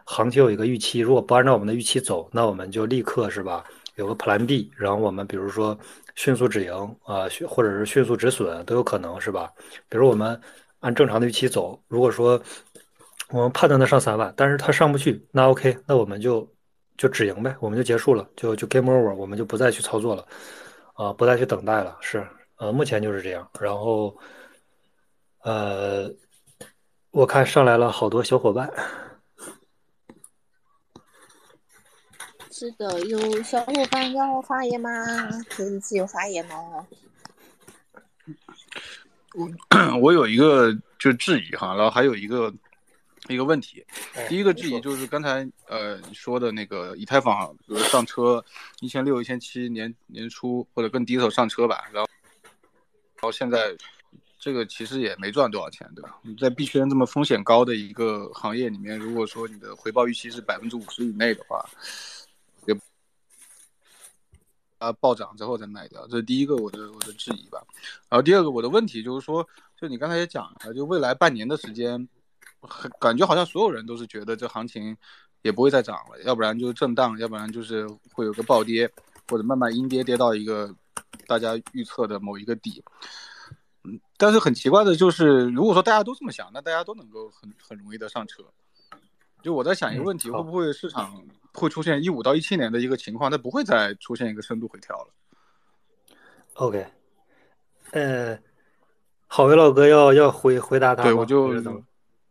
[0.07, 3.62] 行情有一个预期，如果不按照我们的预期走，那我们就立刻是吧？
[3.97, 5.79] 有个 Plan B，然后我们比如说
[6.14, 6.73] 迅速止盈
[7.05, 9.51] 啊，或者是迅速止损都有可能是吧？
[9.90, 10.40] 比如我们
[10.79, 12.40] 按正常的预期走，如果说。
[13.33, 16.53] 我们判断他上三万，但是他上不去，那 OK，那我们就
[16.97, 20.27] 就止盈呗，我们就结束了，就就 game over，我们就不再去操作了，
[20.95, 23.49] 啊，不再去等待了，是，呃，目前就是这样。
[23.61, 24.19] 然后，
[25.45, 26.12] 呃，
[27.12, 28.69] 我看上来了好多小伙伴，
[32.51, 34.90] 是的，有小伙伴要发言吗？
[35.49, 36.85] 可以自由发言哦。
[39.37, 39.49] 我
[40.03, 42.53] 我有一个就质疑哈，然后还有一个。
[43.33, 43.85] 一个问题。
[44.29, 48.45] 第一个质疑就是刚才呃你说的那个以太坊，比如上车
[48.81, 52.09] 一千六、一千七年年初或者更低头上车吧，然后
[53.16, 53.77] 然后现在
[54.38, 56.19] 这个其实也没赚多少钱，对吧？
[56.23, 61.62] 你在币圈这么风险高的一个行业里面，如果说你的回报预期是百分之五十以内的话，
[62.66, 62.75] 也
[64.79, 67.62] 啊暴涨之后再卖掉，这是第一个我的我的质疑吧。
[68.09, 69.47] 然后第二个我的问题就是说，
[69.79, 72.09] 就你刚才也讲了，就未来半年的时间。
[72.61, 74.96] 很感觉好像所有人都是觉得这行情
[75.42, 78.90] 也不会再涨了，要不然就是震荡，要不然就是会有个暴跌，
[79.29, 80.75] 或者慢慢阴跌跌到一个
[81.27, 82.85] 大家预测的某一个底。
[83.85, 88.44] 嗯，但是很奇怪的就是，如果说大家都这么想，那大家都能够很很容易的上车。
[89.42, 95.09] 就我在想一个问题，会不会市场会出现一五到一七年的一个情况，它不会再出现一个深度回调了
[96.57, 96.87] ？OK，
[97.92, 98.38] 呃，
[99.27, 101.51] 郝威老哥要要回回答他对，我就。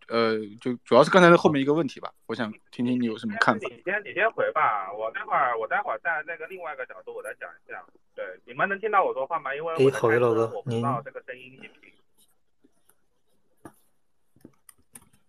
[0.09, 3.67] 呃，就主要是刚才的后面一个问题吧，我想听听你有什么看法。
[3.69, 7.83] 你先，你先回吧，我待会儿，我待会儿在那个另外一个角度，我再讲一下。
[8.15, 9.55] 对，你们能听到我说话吗？
[9.55, 11.93] 因为我好老哥，我不知道这个声音行不行。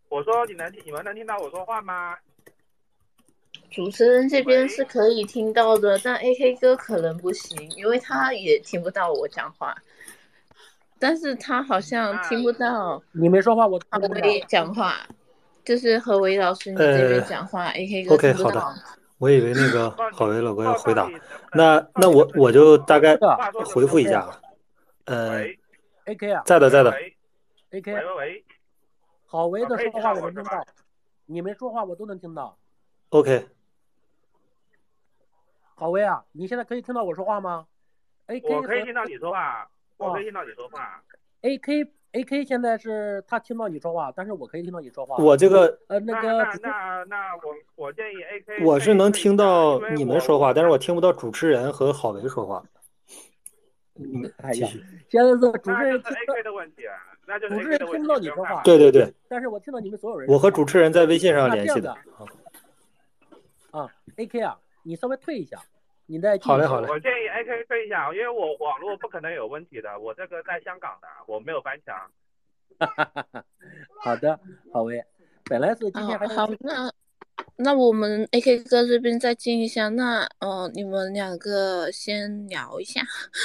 [0.09, 2.17] 我说你能听，你们能听到我说话吗？
[3.71, 9.77] 主持人这边是可以听到的，但 AK 哥可能不行，因为他也听不到我讲话。
[11.01, 14.97] 但是他好像听不到你没说话，我何为讲话，
[15.65, 18.73] 就是何为老师你这边讲话，AK 哥听不到。
[19.17, 21.11] 我以为那个郝维老哥要回答，
[21.55, 23.17] 那那我我就大概
[23.75, 24.29] 回复一下。
[25.07, 25.45] 呃
[26.05, 26.95] ，AK 啊，在的在的。
[27.71, 28.43] AK，
[29.27, 30.65] 郝维的说话我能听到，
[31.27, 32.59] 你们说话我都能听到。
[33.11, 33.49] OK。
[35.75, 37.67] 郝维啊，你现在可以听到我说话吗
[38.29, 39.69] ？AK，我可以听到你说话。
[40.01, 41.03] 我可以听到你说话。
[41.43, 45.23] A K A K 现在是他听到你说话，但是我可以听到你说话。
[45.23, 52.63] 我这个呃那个那那那我我建议 A K 我是能听到你们说话，但是我听不到主持人和郝维说话。
[53.97, 54.23] 嗯，
[54.53, 54.83] 继续。
[55.09, 56.83] 现在是主持人 A K 的问题，
[57.27, 58.63] 那就是主持人听不到你说话。
[58.63, 59.13] 对对对。
[59.29, 60.29] 但是我听到你们所有人。
[60.29, 61.97] 我和主持人在微信上联系的。
[63.71, 65.59] 啊，A K 啊，你稍微退一下。
[66.11, 72.11] 你再好嘞好嘞，我建议 AK 分一下，因为我网络不可能有问题的，我这个在香港的，我没有翻墙。
[72.81, 73.45] 哈哈哈哈
[74.03, 74.41] 好的，
[74.73, 75.01] 好喂，
[75.45, 76.93] 本来是今天还好，那
[77.55, 83.01] 那我们 AK 哥这边再进一下，那呃，你们两个先聊一下，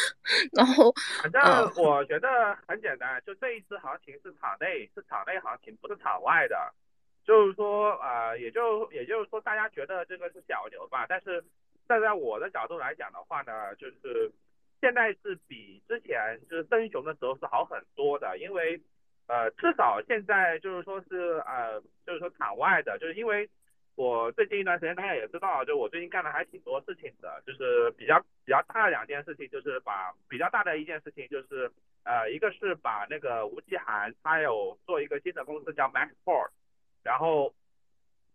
[0.58, 0.92] 然后
[1.22, 1.40] 反正
[1.84, 6.58] 我觉得很简单，就这一次行情是场内是场内行情，不是场外的，
[7.24, 11.46] 就是说啊，也就也就是说大家觉得这个是小牛吧，但是。
[11.88, 14.32] 站在我的角度来讲的话呢，就是
[14.82, 18.82] 现在是比之前就是升熊的时候是好很多的，因为
[19.28, 23.50] 呃至少现在就是说是呃就是说场外的，就是因为
[23.96, 31.72] 我最近一段时间大家也知道，就我最近干的还挺多事情的，就是比较比较大的两件事情，就是把比较大的一件事情就是
[32.04, 36.50] 呃一个是把那个吴奇涵他有做一个新的公司叫 Maxport，
[37.04, 37.54] 然后。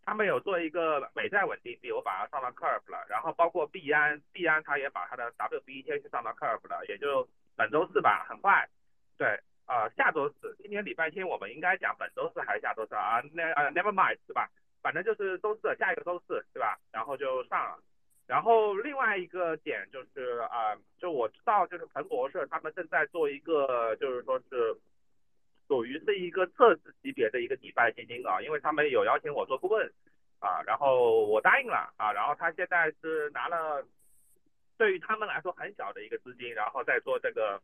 [0.04, 8.68] 他们有做一个美债稳定币，我把它上到 Curve 了，然后包括币安，币安它也把它的 WBTC 上到 Curve 了，也就本周四吧，很快，
[9.18, 13.22] 对，呃，下周四，今天礼拜天，我们应该讲本周四还是下周四啊？
[13.32, 14.48] 那呃，Never mind，是吧？
[14.82, 16.78] 反正就是周四，下一个周四，对吧？
[16.90, 17.78] 然后就上了，
[18.26, 24.76] 然后另外一个点就是啊，就我知道就是彭博社他们正在做一个，就是说是。
[25.70, 29.88] 属于是一个测试级别的一个迪拜基金啊，因为他们有邀请我做顾问
[30.40, 33.86] 啊，然后我答应了啊，然后他现在是拿了
[34.76, 37.62] 对于他们来说很小的一个资金，然后再做这个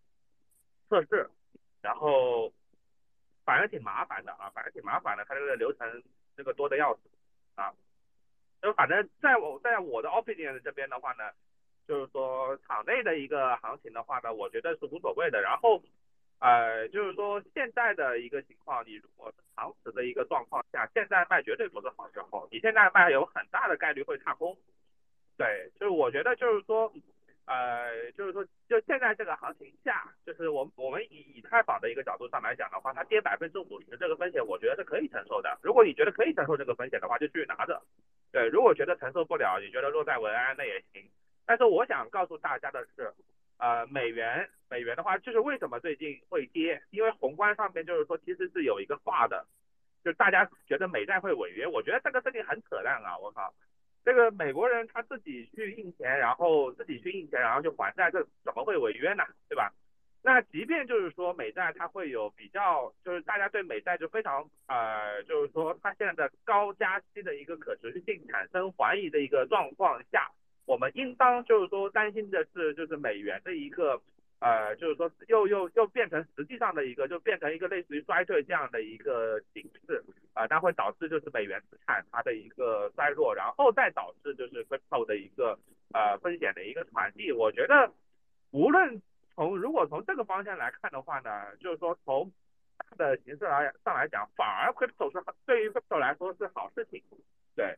[0.89, 1.29] 测试，
[1.83, 2.53] 然后
[3.45, 6.01] 反正挺麻烦的啊，反正挺麻烦的，他这个流程
[6.37, 7.01] 这个多的要死
[7.57, 7.75] 啊，
[8.63, 11.25] 就反正在我在我的 opinion 这边的话呢，
[11.89, 15.83] 就是说场内的一个行情的话呢，我觉得是无所谓的，然后。
[16.39, 22.47] 呃，就是说现在的一个情况，你如果是长持的一个状况下，现在卖绝对不是好时候。
[22.53, 24.55] 你现在卖有很大的概率会踏空。
[25.39, 26.93] 对，就是我觉得就是说，
[27.47, 35.59] 呃，就是说就现在这个行情下，就是我我们以以太坊的一个角度上来讲的话，它跌百分之五十这个风险，我觉得是可以承受的。
[35.63, 37.83] 如果你觉得可以承受这个风险的话，就继续拿着。
[38.31, 41.03] 对，如果觉得承受不了，你觉得落在文安那也行。
[41.47, 43.11] 但是我想告诉大家的是。
[43.59, 46.83] 呃，美元，美元的话，就是为什么最近会跌？
[46.91, 49.47] 因为宏观上面就是说，其实是有一个话的，
[50.05, 53.17] 就是大家觉得美债会违约，我觉得这个事情很扯淡啊！
[53.19, 53.55] 我靠，
[54.05, 59.25] 这个美国人他自己去印钱，然后自己去印钱，然后去还债，这怎么会违约呢？
[59.49, 59.73] 对吧？
[60.23, 70.29] 那即便就是说美债它会有比较，就是大家对美债就非常呃，就是说它现在的高加息的一个可持续性产生怀疑的一个状况下，
[70.67, 74.01] 我们应当就是说担心的是，就是美元的一个
[74.41, 80.05] 呃，就是说又又又变成实际上的一个，就变成一个类似于衰退这样的一个形式
[80.35, 85.59] 啊，它会导致就是美元资产它的一个衰弱，然后再导致就是 crypto 的一个
[85.95, 87.33] 呃风险的一个传递。
[87.33, 87.91] 我觉得
[88.51, 89.01] 无论
[89.35, 92.31] 从如果从这个方向来看的话呢，就是说从
[92.77, 97.03] 大的形式来上来讲，反而 crypto 是对于 crypto 来说是好事情，
[97.55, 97.75] 对，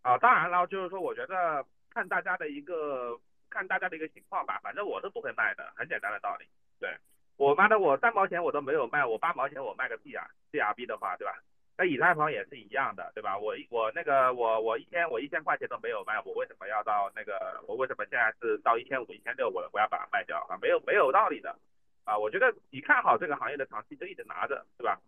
[0.00, 1.62] 啊，当然了，就是说我觉得
[1.96, 3.18] 看大家的一个
[3.48, 6.44] 看大家的一个情况吧，反正我是不会卖的，很简单的道理，
[6.78, 6.94] 对
[7.38, 11.32] 我妈的我三毛钱我都没有卖，我八毛钱我卖个屁啊，CRB 的话，对吧？
[11.78, 13.38] 那以太坊也是一样的，对吧？
[13.38, 20.58] 我我那个我我一天我一千块钱都没有卖，我为什么要到那个我为什么现在是到一千五一千六我我要把它卖掉啊？
[20.60, 21.58] 没有没有道理的
[22.04, 22.18] 啊！
[22.18, 25.00] 我觉得你看好这个行业的长期就一直拿着，对吧？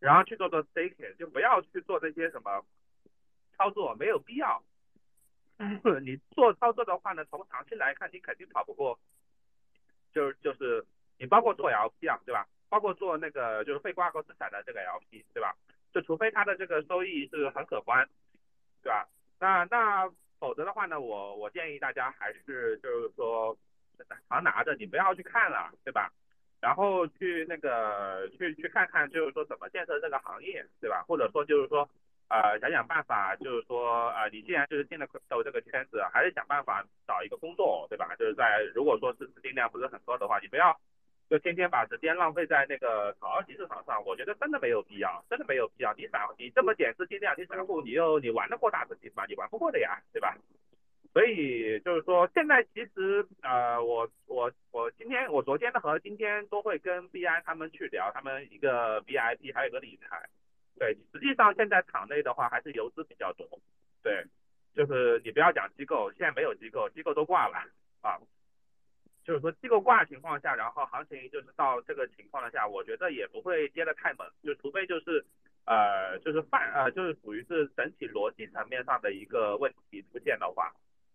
[0.00, 2.64] 然后去做做 staking，就不要去做这些什么
[3.58, 4.62] 操作，没有必要。
[6.02, 8.98] 你做操作的话呢，从长期来看，你肯定跑不过，
[10.12, 10.84] 就是就是
[11.18, 12.46] 你包括做 LP 啊，对吧？
[12.68, 15.54] 包括做那个就是非挂钩资产的这个 LP，对吧？
[15.92, 18.08] 就除非它的这个收益是很可观，
[18.82, 19.08] 对吧？
[19.38, 23.56] 那那否则的话呢，我我建议大家还是就是说
[24.28, 26.10] 常拿着，你不要去看了，对吧？
[26.60, 31.04] 然后去那个去去看看，就是说怎么建设这个行业，对吧？
[31.06, 31.88] 或者说就是说
[32.28, 38.14] 呃想想办法，就是说呃你既然就是进了投这个圈子，还是想办法找一个工作，对吧？
[38.18, 40.78] 就是在如果说是资金量不是很多的话，你不要。
[41.30, 45.92] 就天天把时间浪费在那个炒二级市场上，我觉得真的没有必要，真的没有必要。
[45.94, 49.24] 你散，你这么点资金量，你散户，你又你玩得过大资金吗？
[49.26, 50.36] 你玩不过的呀，对吧？
[51.14, 60.28] 所以就是说，现在其实呃，我我我今天我昨天的和今天都会跟 B I 他们去聊，他们一个 V I P 还有一个理财。
[60.78, 63.46] 对，实际上现在场内的话还是游资比较多。
[64.02, 64.24] 对，
[64.74, 67.56] 就是你不要讲机构，现在没有机构，机构都挂了
[68.02, 68.18] 啊。
[69.24, 75.24] 就是说机构挂的情况下，然后行情就是到这个情况下，我觉得也不会跌得太猛，就除非就是
[75.64, 80.70] 呃就是泛呃就是属于是整体逻辑层面上的一个问题出现的话，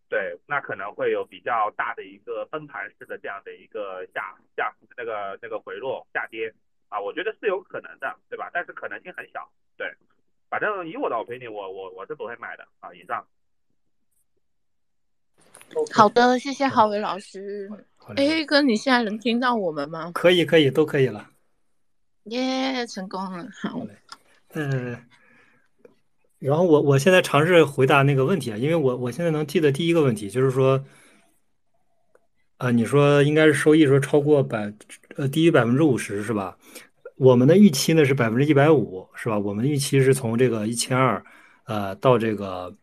[0.10, 6.52] 对，那可能会有比较大的一个崩盘式的这样的一个下下那个那个回落下跌
[6.90, 8.50] 啊，我觉得是有可能的，对吧？
[8.54, 9.88] 但是可能性很小，对，
[10.50, 13.26] 反正以我的 opinion，我我我是不会买的啊，以上。
[15.94, 17.70] 好的，谢谢郝伟老师。
[18.16, 20.12] 哎，哥，你现在能听到我们吗？
[20.14, 21.30] 可以，可以，都可以了。
[22.24, 23.96] 耶，成功了，好嘞。
[24.54, 25.06] 嗯，
[26.40, 30.84] 然后我我现在尝试回答那个问题啊，因为我我现在能记得第一个问题就是说，
[32.60, 34.72] 啊，你说应该是收益说超过百
[35.16, 36.56] 呃低于百分之五十是吧？
[37.18, 39.40] 我们的预期呢是百分之一百五是吧？
[39.40, 41.24] 我们的预期是从这个一千二
[41.66, 42.76] 呃到这个。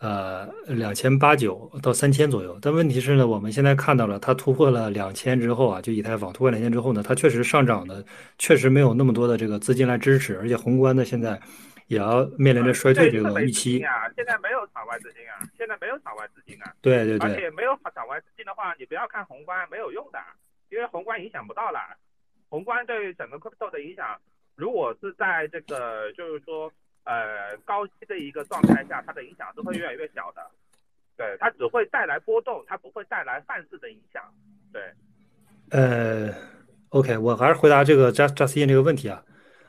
[0.00, 8.04] 呃，两千八九到三千左右，但问题是呢，我们现在看到了它突破了两千之后啊，就以太坊突破两千之后呢，它确实上涨的
[8.38, 11.40] 确实没有那么多的这个资金来支持，而且宏观的现在
[11.88, 14.08] 也要面临着衰退这个预期啊。
[14.14, 16.72] 现在没有场外资金啊，现在没有场外资金啊。
[16.80, 17.28] 对对对。
[17.28, 20.18] 而且没有场外资金的话，你不要看宏观没有用的，
[20.70, 21.80] 因为宏观影响不到了。
[22.48, 24.18] 宏观对整个 crypto 的影响，
[24.54, 26.72] 如果是在这个就是说。
[27.04, 30.46] 呃，高息的一个状态下，它的影响是会越来越小的。
[31.16, 34.22] 对，它只会带来波动，它不会带来范式的影响。
[34.70, 34.82] 对。
[35.70, 36.30] 呃
[36.90, 39.24] ，OK，我还是回答这个 Just Just In 这个问题啊。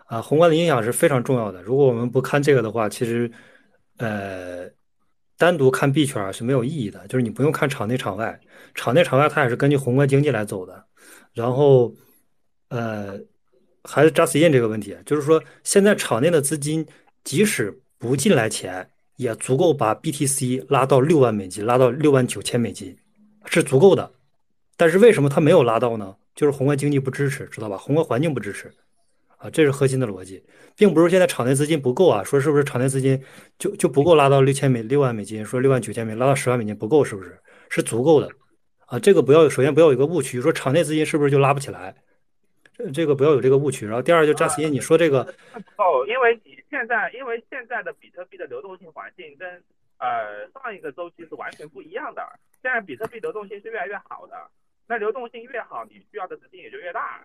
[0.10, 1.62] 啊，宏观的影响是非常重要的。
[1.62, 3.32] 如果我们不看这个的话，其实
[3.98, 4.68] 呃，
[5.38, 7.08] 单独看币圈是没有意义的。
[7.08, 8.40] 就是你不用看场内场外，
[8.74, 10.84] 场内场外它也是根据宏观经济来走的。
[11.34, 11.94] 然后，
[12.70, 13.20] 呃，
[13.84, 16.86] 还是 Just In 这个问题，就是说现在场内的资金。
[17.26, 22.96] 即使不进来钱，也足够把 BTC 拉到六万美金，拉到六万九千美金，
[23.46, 24.10] 是足够的。
[24.78, 26.16] 但是为什么它没有拉到呢？
[26.34, 27.78] 就是宏观经济不支持，知道吧？
[27.78, 28.74] 宏观环境不支持
[29.40, 30.44] 啊，这是核心的逻辑，
[30.76, 32.22] 并不是现在场内资金不够啊。
[32.22, 33.24] 说是不是场内资金
[33.58, 35.46] 就就不够拉到六千美六万美金？
[35.46, 37.40] 说六万九千美拉到十万美金不够，是不是？
[37.70, 38.30] 是足够的
[38.86, 39.00] 啊。
[39.00, 41.96] 这个不要首先不要有一个误区，说场内资金是不是就拉不起来？
[42.76, 43.86] 这这个不要有这个误区。
[43.86, 45.22] 然后第二就扎斯因，你说这个
[45.78, 49.48] 哦，因为你现在因为现在的比特币的流动性环境跟
[50.00, 52.22] 呃上一个周期是完全不一样的。
[52.62, 54.36] 现在比特币流动性是越来越好的，
[54.86, 57.24] 那流动性越好，你需要的资金也就越大。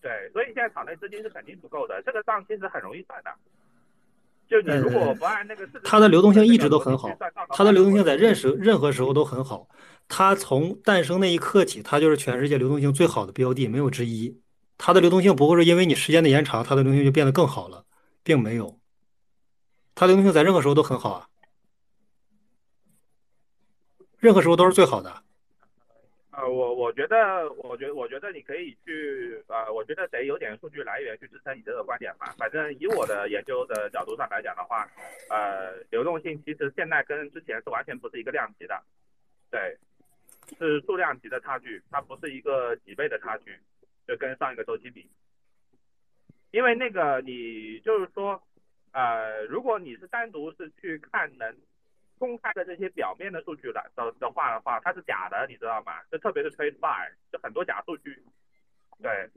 [0.00, 3.30] 对，所以现在场内资金是肯定不够的，这个账其实很容易算的。
[4.48, 7.08] 就你如果不按那个它的流动性一直都很好，
[7.50, 9.68] 它的流动性在任时任何时候都很好。
[10.08, 14.40] 它从诞生那一刻起，它就是全世界流动性最好的标的，没有之一。
[14.76, 17.84] 它的流动性不会说因为你时间的延长，它的流动性就变得更好了，
[18.24, 18.80] 并没有。
[19.94, 21.28] 它流动性在任何时候都很好啊，
[24.18, 25.22] 任何时候都是最好的。
[26.40, 32.34] 呃，我我觉得，我觉我觉得你可以去，呃，我觉得得有点数据来源去支撑你这个观点吧。
[32.38, 34.88] 反正以我的研究的角度上来讲的话，
[35.28, 38.82] 呃，流动性其实现在跟之前是完全不是一个量级的，
[39.50, 39.76] 对，
[40.58, 43.58] 是数量级的差距，它不是一个几倍的差距，
[44.08, 45.06] 就跟上一个周期比。
[46.52, 48.42] 因为那个你就是说，
[48.92, 51.54] 呃，如果你是单独是去看能。
[52.20, 55.94] 公开的这些表面的数据的的的话的话，它是假的，你知道吗？
[56.12, 58.22] 就特别是 Trade Buy，就很多假数据。
[59.02, 59.30] 对，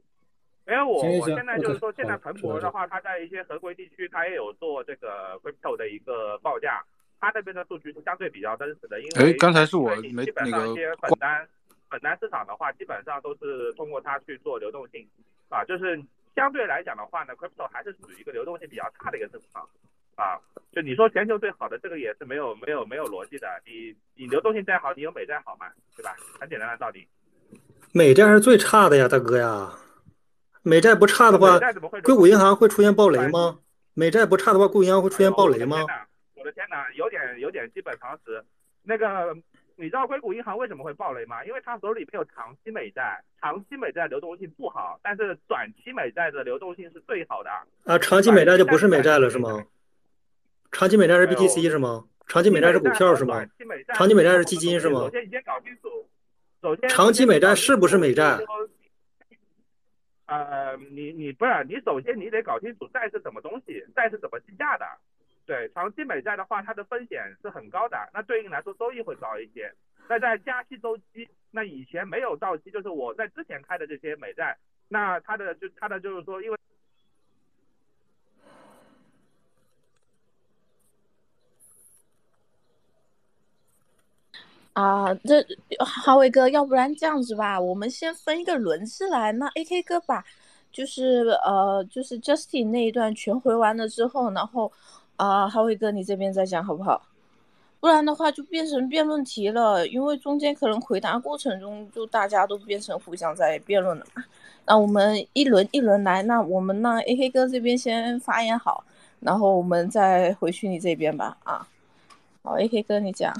[0.68, 6.84] 因为我我现在就是说，现在彭博的话，它在一些合规地区，它也有做这个 Crypto 的一个报价，
[7.22, 9.00] 它那边的数据是相对比较真实的。
[9.00, 11.48] 因为哎，刚才是我没基本上一些本单
[11.90, 15.08] 本单市场的话，基本上都是通过它去做流动性
[15.48, 15.98] 啊，就是
[16.36, 19.66] 相对来讲的话呢，Crypto 还是属于一个流动性比较差的一个市场。
[20.16, 20.38] 啊，
[20.72, 23.48] 就你说全球最好的这个也是没有没有没有逻辑的。
[23.66, 25.68] 你你流动性再好，你有美债好吗？
[25.96, 26.16] 对吧？
[26.40, 27.08] 很简单的道理。
[27.92, 29.72] 美债是最差的呀，大哥呀。
[30.62, 31.60] 美债不差的话，
[32.04, 33.60] 硅谷银行会出现暴雷吗？
[33.94, 35.86] 美债不差的话，硅谷银行会出现暴雷吗？
[36.36, 38.44] 我的天哪，有点有点基本常识。
[38.82, 39.36] 那个，
[39.76, 41.44] 你知道硅谷银行为什么会暴雷吗？
[41.46, 47.50] 因为他手里没有长期美债，长期美债流动性不好，但是短期美债的流动性是最好的。
[47.84, 49.64] 啊，长期美债就不是美债了，是吗？
[50.74, 52.04] 长期美债是 BTC 是吗？
[52.28, 53.46] 长期美债是股票是吗？
[53.94, 55.10] 长期美债是基金是吗？
[56.90, 58.40] 长期美债是不是美债？
[60.26, 64.86] 呃，你你不是你首先你得搞清楚债是什么东西，债是怎么计价的。
[65.46, 69.72] 对，长期美债的话，它的风险是很高的，那对应来说收益会高一些。
[70.10, 74.58] 那在加息周期，那以前没有到期，就是我在之前开的这些美债，
[74.88, 76.58] 那它的就它的就是说因为。
[84.74, 85.46] 啊，这
[85.80, 89.32] 哈维哥，要不然这样子吧，我们先分一个轮次来。
[89.34, 90.26] 那 AK 哥把，
[90.72, 94.72] 就是呃，就是 Justin 那一段全回完了之后，然后
[95.16, 97.02] 啊，哈维哥你这边再讲好不好？
[97.80, 104.24] 不然的话就变成辩论题了，因为中间可能回答过程中就大家都变成互相在辩论了嘛。
[104.66, 108.84] 那我们一轮一轮来，那我们让 AK 哥这边先发言好，
[109.20, 111.38] 然后我们再回去你这边吧。
[111.44, 111.68] 啊，
[112.42, 113.32] 好，AK 哥你讲。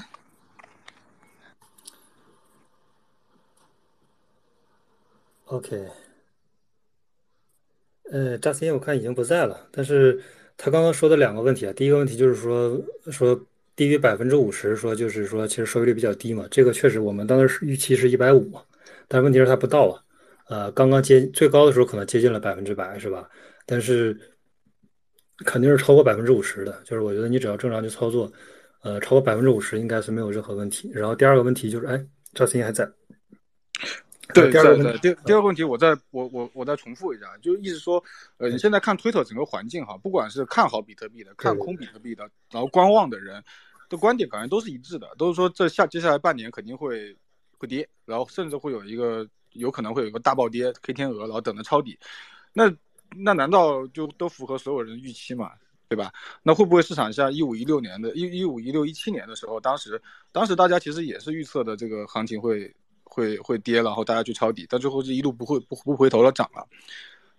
[5.46, 5.86] OK，
[8.10, 10.20] 呃，扎斯因我看已经不在了，但是
[10.56, 12.80] 他刚刚说的两个问题啊，第一个问题就是说
[13.10, 13.38] 说
[13.76, 18.50] 低于百分之五十，说就是说其实收益率比较低嘛，这个确实我们当时预期是一百五，
[19.06, 20.02] 但问题是它不到啊，
[20.48, 23.28] 呃，刚刚接最高的时候可能接近了百分之百是吧？
[23.66, 24.18] 但是
[25.44, 28.32] 肯定是超过百分之五十的，就是我觉得你只要正常去操作，
[28.82, 30.90] 呃，超过百分之五十应该是没有任何问题。
[30.94, 32.90] 然后第二个问题就是，哎，扎斯因还在。
[34.32, 38.02] 对对对，第第二个问题，我再我我我再重复一下，就意思说，
[38.38, 43.42] 呃，你现在看 Twitter 整个环境哈，不管是看好比特币的，看空比特币的，然后观望的人
[43.88, 47.14] 的观点，感觉都是一致的，都是说这下接下来半年肯定会
[47.58, 51.98] 会跌，然后甚至会有一个有可能会有一个大暴跌，K 天鹅，然后等着抄底。
[52.52, 52.72] 那
[53.16, 55.50] 那难道就都符合所有人的预期嘛？
[55.86, 56.10] 对吧？
[56.42, 60.00] 那会不会市场像一五一六年的一一五一六一七年的时候，当时
[60.32, 62.74] 当时大家其实也是预测的这个行情会。
[63.14, 66.66] 会会跌，然后大家去抄底，但最后是一路不会不不回头了，涨了。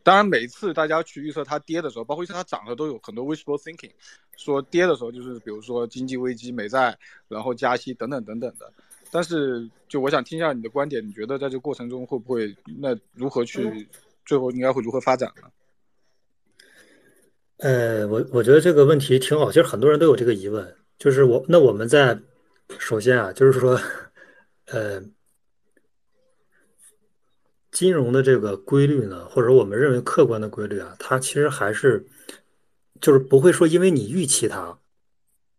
[0.01, 3.91] 当然，每次大家去预测它跌的时候，包括预测它涨的，都有很多 wishful thinking，
[4.37, 6.97] 说跌的时候就是比如说经济危机、美债，
[7.27, 8.71] 然后加息等等等等的。
[9.11, 13.87] 但是，就我想听一下你的观点，你觉得在这个过程中会不会那如何去
[14.25, 15.49] 最后应该会如何发展呢？
[17.57, 22.19] 呃，我我觉得这个问题挺好，其实很多人都有这个疑问，就是我那我们在
[22.77, 23.77] 首先啊，就是说，
[24.67, 25.03] 呃。
[27.75, 32.05] 金融的这个规律呢，或者我们认为客观的规律啊，它其实还是
[33.01, 34.77] 就是不会说因为你预期它，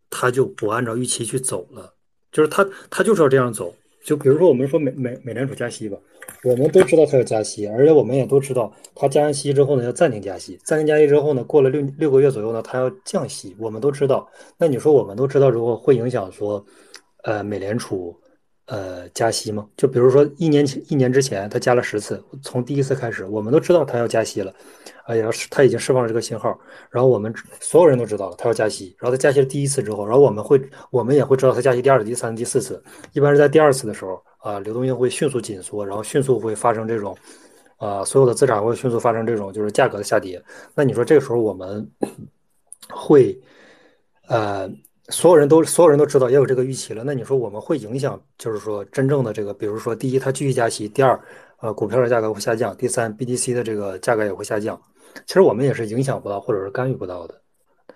[0.09, 1.93] 它就不按照预期去走了，
[2.31, 3.71] 就是它它就是要这样走。
[4.03, 5.95] 就比如说我们说美美美联储加息吧，
[6.43, 14.27] 我们都知道它要加息，而且我们也都知道它加完息之后呢要暂停加息，暂停加息之后呢过了六六个月左右呢它要降息，我们都知道。
[14.57, 16.65] 那你说我们都知道之后会影响说，
[17.25, 18.17] 呃美联储
[18.67, 19.67] 呃加息吗？
[19.75, 24.53] 就比如说一年前一年之前，它加了十次，从第一次开始，我们都知道它要加息了，
[25.05, 26.57] 哎呀，它已经释放了这个信号，
[26.89, 30.61] 然后我们所有人都知道了它要加息，然后它加息了第一次之后，然后我们会
[30.91, 37.17] 我们也会知道它加息第二次、第三次、第四次，一般是在第二次的时候啊，流动性会迅速紧缩，然后迅速会发生这种。
[37.77, 40.43] 啊，所有的资产会迅速发生这种就是价格的下跌。
[40.73, 41.87] 那你说这个时候我们
[42.89, 43.39] 会，
[44.27, 44.67] 呃，
[45.09, 47.03] 所有人都所有人都知道也有这个预期了。
[47.05, 51.19] 那你说我们会影响，就是说真正的这个，比如说第一，它继续加息；第二，
[51.61, 54.79] 呃，股票的价格会下降；第三，BTC 的这个价格也会下降。
[55.25, 57.41] 其实我们也是影响不到或者是干预不到的。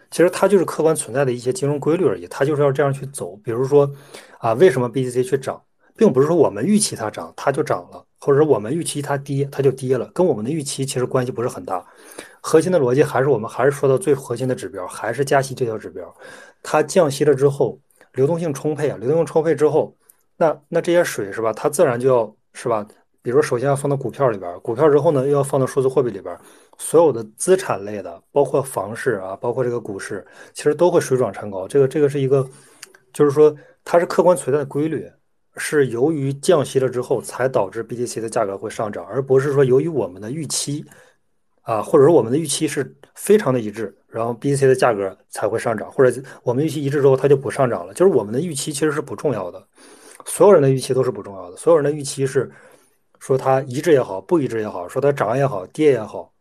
[0.09, 3.35] 其实它就是客观存在的一些金融规律而已，它就是要这样去走。
[3.43, 3.89] 比如说
[4.39, 5.61] 啊，为什么 BTC 去涨，
[5.97, 8.05] 并不是说我们预期它涨，它就涨了。
[8.19, 11.83] 或者我们预期它跌，它就跌了，跟我们的预期其实关系不是很大。
[12.39, 16.15] 核心的逻辑还是我们还是说到最核心的指标，还是加息这条指标。
[16.61, 17.79] 它降息了之后，
[18.13, 19.95] 流动性充沛啊，流动性充沛之后，
[20.37, 21.51] 那那这些水是吧？
[21.53, 22.85] 它自然就要是吧？
[23.21, 26.37] 比如首先要放到股票里边，股票之后呢，又要放到数字货币里边，
[26.77, 31.67] 所有的资产类的，包括房市啊，包括这个股市，其实都会水涨船高。
[31.67, 32.47] 这个这个是一个，
[33.13, 35.07] 就是说它是客观存在的规律。
[35.57, 40.85] 是由于降息了之后，才导致 BTC 的价格会上涨，而不是说由于我们的预期，
[41.61, 47.93] 啊，或者说我们的预期是非常的一致，然后 BTC 的价格才会上涨，或者我们预期一致之后它就不上涨了。
[47.93, 49.65] 就是我们的预期其实是不重要的，
[50.25, 52.51] 所有人的预期都是不重要的，所有人的预期是
[53.19, 56.33] 说它一致也好，不一致也好，说它涨也好，跌也好，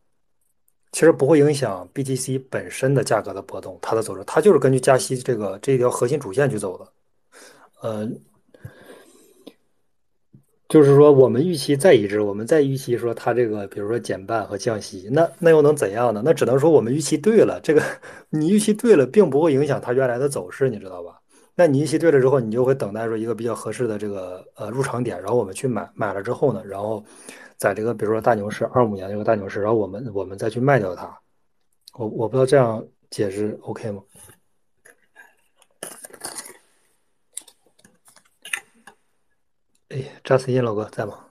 [0.93, 6.89] 其实不会影响 BTC 本身的价格的波动，它的走势，它就是根据加息这个这条核心主线去走的，
[7.83, 8.09] 呃。
[10.71, 16.23] 就是说，我们预期再一致，我们再预期说它这个，比如说减半和降息，那那又能怎样呢？
[16.25, 17.59] 那只能说我们预期对了。
[17.61, 17.83] 这个
[18.31, 21.19] 你预期对了，并不会影响它原来的走势，你知道吧？
[21.57, 27.05] 那你预期对了之后，你就会等待说一个比较合适的这个呃入场点，然后我们去买，买了之后呢，然后
[27.57, 31.13] 在这个比如说大牛市二五年这个大牛市，然后我们我们再去卖掉它。
[31.99, 34.01] 我我不知道这样解释 OK 吗？
[39.91, 41.27] 哎，扎斯印老哥在吗？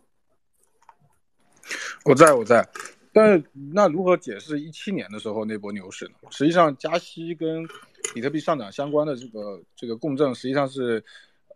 [2.03, 2.67] 我在，我在。
[3.13, 3.43] 但是
[3.73, 6.15] 那如何解释一七年的时候那波牛市呢？
[6.29, 7.65] 实际上，加息跟
[8.13, 11.01] 比特币上涨相关的这个这个共振，实际上是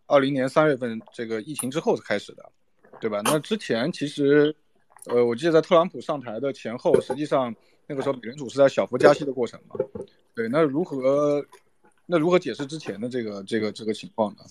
[0.06, 2.50] 二零年三月份这个疫情之后开始的，
[3.00, 3.20] 对吧？
[3.22, 4.54] 那之前其实，
[5.04, 7.54] 呃，我记得在特朗普上台的前后，实际上
[7.86, 9.76] 那个时候美联储是在小幅加息的过程嘛。
[10.34, 11.44] 对，那如何
[12.06, 14.42] 那如何解释之前的这个这个这个情况呢？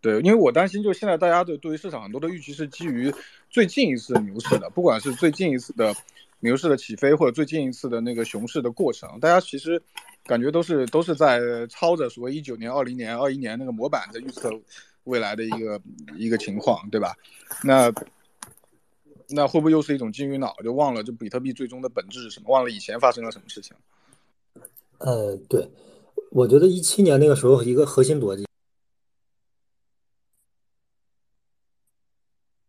[0.00, 3.12] 对，因为我担心，就现在大家对对于市场很多的预期是基于
[3.50, 5.94] 最近一次牛市的，不管是最近一次的
[6.40, 9.82] 牛市的起飞，或者最近一次的那个熊市的过程，大家其实
[10.24, 14.50] 感觉都是都是在抄着所谓一九年、二零年、二一年那个模板在预测
[15.04, 15.80] 未来的一个
[16.16, 17.16] 一个情况，对吧？
[17.64, 17.92] 那
[19.28, 23.76] 那会不会又是一种金鱼脑，就忘了这比特币最终的本质是什么，忘了以前发生了什么事情？
[24.98, 25.68] 呃，对，
[26.30, 28.47] 我觉得一七年那个时候一个核心逻辑。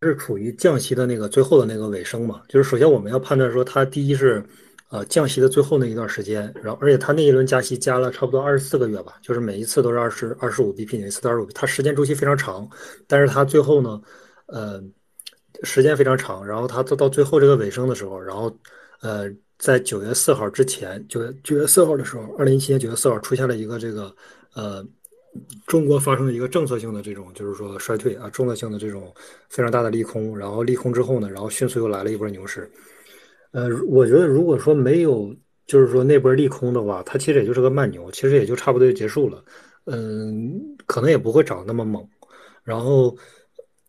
[0.01, 2.41] 是处于降息的那个最后的那个尾声嘛？
[2.47, 4.41] 就是首先我们要判断说，它第一是，
[4.89, 12.65] 呃，降息的最后那一段时间，然后而且它那一轮加息加了差不多二十四个月吧，就是每一次都是二十二十五 BP，每一次都二十五，它时间周期非常长，
[13.07, 14.01] 但是它最后呢，
[14.45, 14.81] 呃，
[15.63, 18.49] 时间非常长，然后它到到最后这个尾声的时候，然后，
[19.01, 24.15] 呃，在九月四号之前，九月九月四号的时候，二零一七年九月四号出现了一个这个，
[24.53, 24.81] 呃。
[25.67, 29.13] 中国发生了一个政策性的这种，就是说衰退啊，政策性的这种
[29.47, 32.69] 非常大的利空，然后利空之后呢，然后迅速又来了一波牛市。
[33.51, 35.31] 呃，我觉得如果说没有，
[35.67, 39.43] 就是说那波利空的话，它其实也就是个慢牛，其实也就差不多就结束了。
[39.85, 42.03] 嗯，可能也不会涨那么猛。
[42.63, 43.15] 然后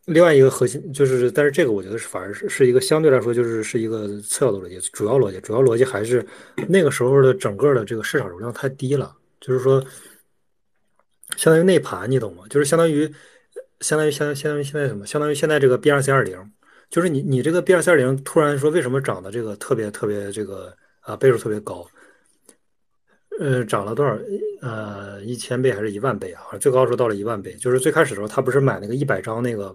[0.05, 6.25] 另外一个核心就是，但是这个我觉得是反而是是一个相对来说就是是一个次要的逻辑，主要逻辑主要逻辑还是
[6.69, 9.83] 那个时候的整个的这个市场容量太低了，就是说。
[11.37, 12.45] 相当于内盘，你懂吗？
[12.51, 13.11] 就是相当于，
[13.81, 15.07] 相当于相相当于现在什么？
[15.07, 16.39] 相当于现在这个 B 二 C 二零，
[16.91, 21.87] 就是你你这个 B 二 C 二零突然说为什么涨的这个特别特别这个啊倍数特别高？
[23.39, 24.19] 呃，涨了多少？
[24.61, 26.43] 呃，一千倍还是一万倍啊？
[26.61, 27.55] 最高时候到了一万倍。
[27.55, 29.75] 就是最开始的时候，他不是买那个一百张那个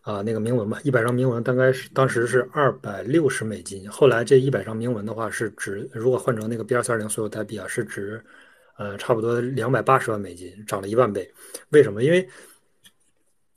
[0.00, 0.80] 啊那个铭文嘛？
[0.82, 3.88] 一百张铭文大概是当时是二百六十美金。
[3.88, 8.20] 后来这一百张铭文的话是值，如果换成那个 B 二 C 二零所有代币啊，是值。
[8.76, 11.30] 呃，差不多两百八十万美金，涨了一万倍。
[11.70, 12.02] 为什么？
[12.02, 12.28] 因为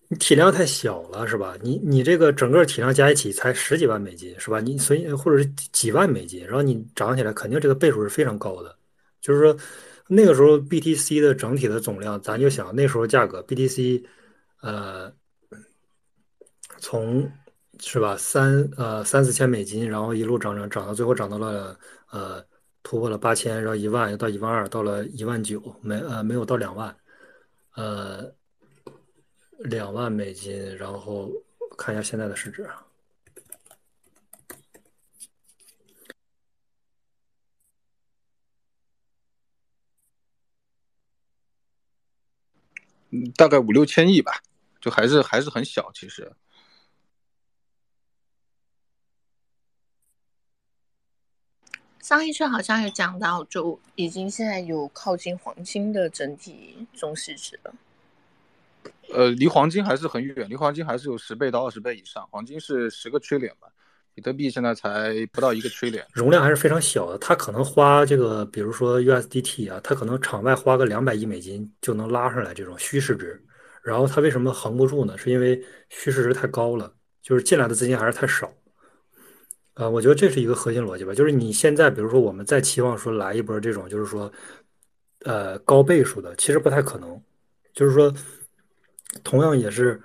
[0.08, 1.56] 你体量太小了，是吧？
[1.62, 4.60] 你你这个整个体量加一起才十几万美金，是吧？
[4.60, 8.76] 你所以或者是几万美金，然后你涨起来，肯定这个倍数是非常高的。
[9.22, 9.56] 就是说，
[10.08, 14.04] 那个时候 BTC 的整体的总量，咱就想那时候价格，BTC，
[14.62, 15.12] 呃
[16.80, 17.30] 从
[17.80, 21.78] 是吧三呃三四千美金，然后一路涨涨涨到最后涨到了
[22.10, 22.44] 呃
[22.84, 26.96] 突破了八千，然后一万又到一万二，到了一万九，没呃没有到两万，
[27.76, 28.34] 呃
[29.60, 31.32] 两万美金，然后
[31.78, 32.68] 看一下现在的市值。
[43.36, 44.32] 大概五六千亿吧，
[44.80, 46.32] 就还是还是很小，其实。
[52.10, 57.72] 上一圈好像有讲到，就已经现在有靠近黄金的整体总市值了。
[59.14, 63.68] 呃，离黄金还是很远，离黄金还是有十倍到二十倍以上，黄金是十个 trillion 吧。
[64.16, 67.18] 比特币现在才不到一个 trillion，容量还是非常小的。
[67.20, 73.40] 它可能花这个，比如说 USDT 啊，它可能场外花个两百亿美金就能拉上来这种虚市值。
[73.84, 75.16] 然后它为什么横不住呢？
[75.16, 76.92] 是因为虚市值太高了，
[77.22, 78.52] 就是进来的资金还是太少。
[79.80, 81.14] 呃，我觉得这是一个核心逻辑吧。
[81.14, 84.30] 就是你现在，比如说我们在期望说来一波这种，就是说，
[85.24, 87.20] 呃，高倍数的，其实不太可能。
[87.74, 88.14] 就是说，
[89.24, 90.02] 同样也是。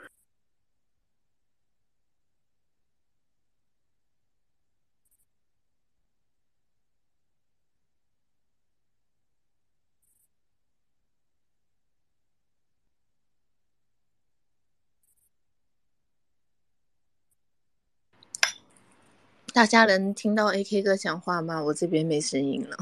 [19.55, 21.63] 大家能听到 AK 哥讲话吗？
[21.63, 22.77] 我这边没声音了。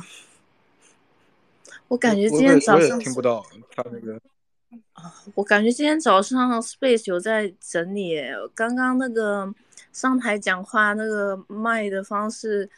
[1.87, 3.45] 我感觉今天早上听不到
[3.77, 4.19] 他那个。
[4.95, 8.19] 啊，我感觉今天早上 Space 有在整理，
[8.55, 9.55] 刚刚那个
[9.93, 12.71] 上台讲话那个麦的方式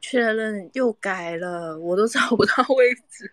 [0.00, 3.30] 确认又改了，我都找不到位置。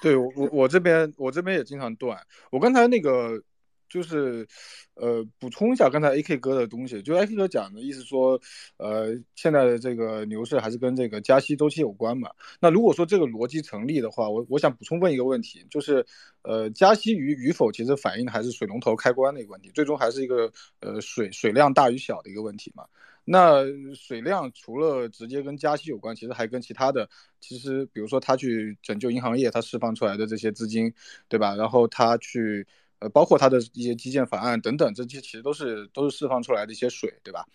[0.00, 2.18] 对我我我这边我这边也经常断，
[2.48, 3.42] 我刚才那个。
[3.90, 4.46] 就是，
[4.94, 8.40] 呃，补充一下刚才 A K 哥的东西，就 A K 哥讲的意思说，
[8.76, 12.30] 呃，现在的这个牛市还是跟这个加息周期有关嘛？
[12.60, 16.06] 那如果说这个逻辑成立的话，我我想补充问一个问题，就是，
[16.42, 22.84] 呃，加息与与否，其实反映的还是水龙头开关的一个问题，最终还是一个呃水水量大与小的一个问题嘛？
[23.24, 23.64] 那
[23.94, 27.08] 水量除了直接跟加息有关，其实还跟其他的，
[27.40, 30.94] 其实比如说他去拯救银行业，他释放出来的这些资金，
[31.28, 31.56] 对吧？
[31.56, 32.64] 然后他去。
[33.00, 37.46] 呃，包括它的一些基建法案等等，这些其实都是都是释放出来的一些水，对吧？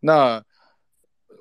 [0.00, 0.42] 那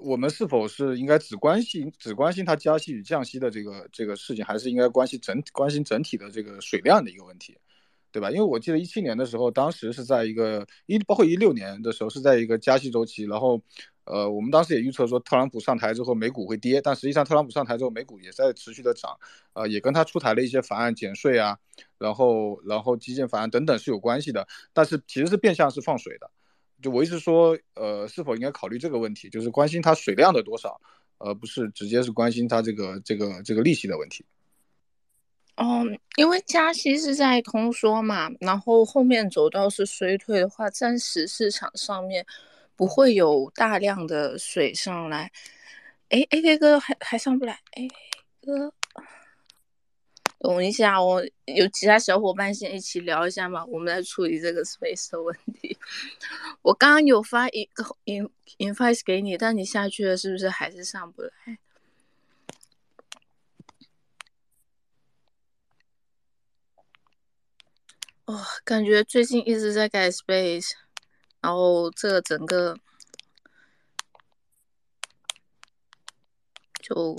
[0.02, 7.56] 我们是否是应该只关心只关心它加息与降息的这个这个事情，还是应该关心整关心整体的这个水量的一个问题，
[8.12, 8.30] 对吧？
[8.30, 13.62] 因为我记得一七年的时候，当时是在一个一包括一六年的时候是在一个加息周期，然后。
[14.04, 19.16] 呃，我们当时也预测说特朗普上台之后美股会跌，但实际上特朗普上台之后美股也在持续的涨，
[19.54, 21.56] 呃，也跟他出台了一些法案减税啊，
[22.00, 26.30] 然后然后基建法案等等是有关系的，但是其实是变相是放水的，
[26.82, 30.82] 就我意思说，呃，是否应该考虑这个问题，就是关心它水量的多少，
[31.20, 34.26] 而不是直接是关心它这个这个这个利息的问题。
[35.58, 35.86] 哦，
[36.18, 42.26] 因为加息是在通缩嘛，然后后面走到是衰退的话，暂时市场上面。
[42.74, 45.32] 不会有大量的水上来，
[46.10, 47.96] 哎，A K 哥还还上不来，A K
[48.42, 48.74] 哥，
[50.40, 55.78] 等一下，我有其他小伙伴先一起聊一下嘛，我们来处理这个 space 的问题。
[56.64, 58.28] 我刚刚有发一个 in
[58.58, 61.30] invite 给你，但你下去了是不是还是上不来？
[68.32, 70.72] 哦，感觉最近一直在改 space。
[71.42, 72.78] 然后这整个
[76.80, 77.14] 就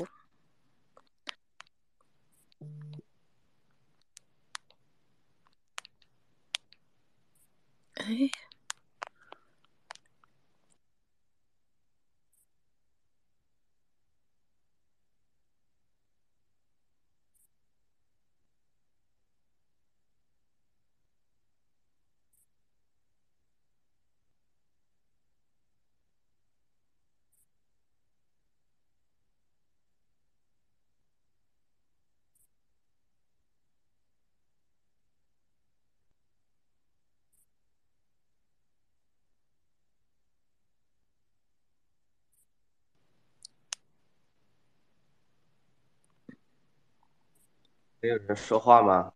[48.02, 49.12] 没有人说话吗？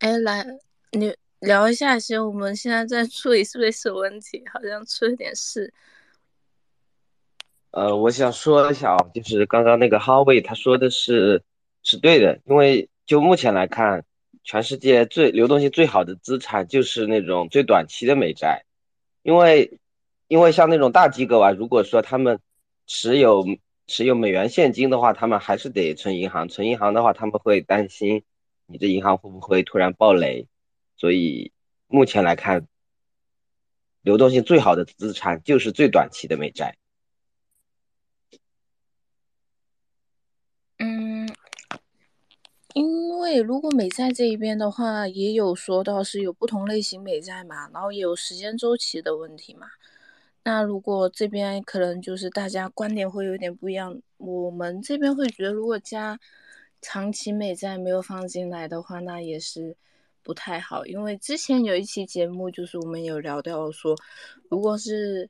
[0.00, 0.44] 哎，来，
[0.90, 2.20] 你聊一下先。
[2.20, 4.42] 我们现在在处理是不是有问题？
[4.52, 5.72] 好像出了点事。
[7.70, 11.40] 呃，我想说一下啊，就是刚刚那个哈维他说的是
[11.84, 14.04] 是对的，因为就目前来看，
[14.42, 18.64] 全世界最流动性最好的资产就是那种最短期的美债，
[19.22, 19.78] 因为
[20.26, 22.40] 因为像那种大机构啊，如果说他们
[22.88, 23.44] 持有
[23.88, 28.22] 持有美元现金的话，他们还是得存银行，存银行的话他们会担心
[28.66, 30.46] 你这银行会不会突然暴雷，
[30.96, 31.50] 所以
[31.86, 32.68] 目前来看，
[34.02, 36.76] 流动性最好的资产就是最短期的美债。
[40.78, 41.26] 嗯
[42.74, 49.66] 因为如果美债这一边的话，也有说到是有不同类型美债嘛，然后也有时间周期的问题嘛。
[50.48, 56.18] 那如果这边可能就是大家观点会有点不一样，我们这边会觉得，如果加
[56.80, 59.76] 长期美债没有放进来的话，那也是
[60.22, 60.86] 不太好。
[60.86, 63.94] 因为之前有一期节目，就是我们有聊到说，
[64.48, 65.28] 如果是，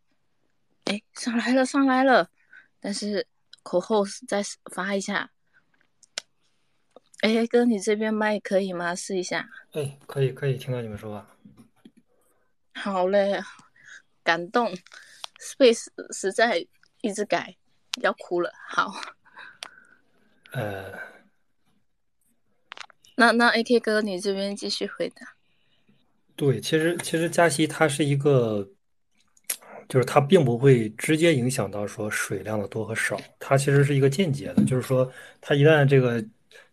[0.85, 2.31] 哎，上来了上来了，
[2.79, 3.27] 但是
[3.65, 4.41] 口后再
[4.71, 5.33] 发一下。
[7.23, 8.95] 哎，哥，你这边麦可以吗？
[8.95, 9.51] 试一下。
[9.73, 11.27] 哎，可以，可以听到你们说话。
[12.73, 13.43] 好嘞，
[14.23, 14.73] 感动
[15.39, 16.67] ，Space 实在
[17.01, 17.57] 一直改，
[18.03, 18.53] 要哭了。
[18.69, 18.93] 好。
[20.53, 20.93] 呃，
[23.17, 25.35] 那那 AK 哥，你这边继续回答。
[26.37, 28.69] 对，其实其实加息它是一个，
[29.89, 35.11] 就是它并不会直接影响到说水量的多和少，它其实是一个间接的，就是说
[35.41, 36.25] 它一旦这个。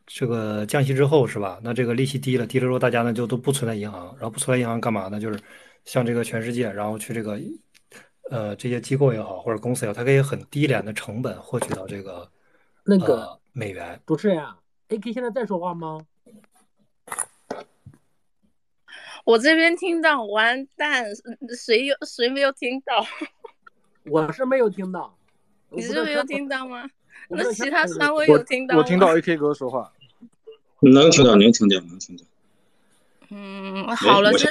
[0.08, 1.60] 这个降息之后是吧？
[1.64, 5.20] 那这个利息低了，低了之后大家呢就都不存在银行，然后不存在银行干嘛呢？
[5.20, 5.40] 就是
[5.84, 7.42] 像这个全世界，然后去这个
[8.32, 12.30] 呃这些机构也好，或者公司也好，它可以很低廉的成本获取到这个
[12.84, 14.00] 那个美元。
[14.06, 14.58] 主持人啊
[14.90, 16.00] ，AK 现在在说话吗？
[19.26, 21.06] 我这边听到，完蛋，
[21.58, 23.06] 谁有谁没有听到？
[24.06, 25.18] 我是没有听到，
[25.70, 26.88] 你是没有听到吗？
[27.28, 29.92] 那其他三位有听到我听到 AK 哥说话，
[30.82, 32.28] 能听到，能听见，能听见。
[33.30, 34.48] 嗯，好了，这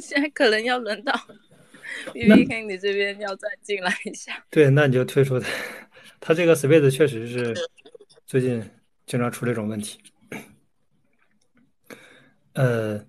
[0.00, 1.12] 现在可能要轮到
[2.12, 4.44] B B K，你这边要再进来一下。
[4.50, 5.48] 对，那你就退出他。
[6.20, 7.54] 他这个 Space 确实是
[8.26, 8.62] 最近
[9.06, 9.98] 经常出这种问题。
[12.54, 13.04] 呃，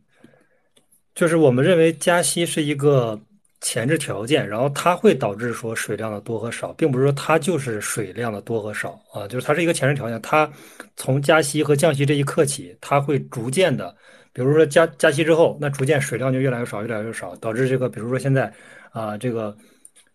[1.14, 3.20] 就是我们认为加息是一个。
[3.62, 10.22] 前置条件，然后它会导致说水量的多和少，并不是说它就是水量的多和少啊，就是它是一个前置条件。
[10.22, 10.48] 它
[10.96, 13.96] 从加息和降息这一刻起，它会逐渐的，
[14.32, 18.54] 比如说加加息之后，那逐渐水量就越来越少，越来越少，导致这个，比如说现在
[18.96, 19.56] 啊，这个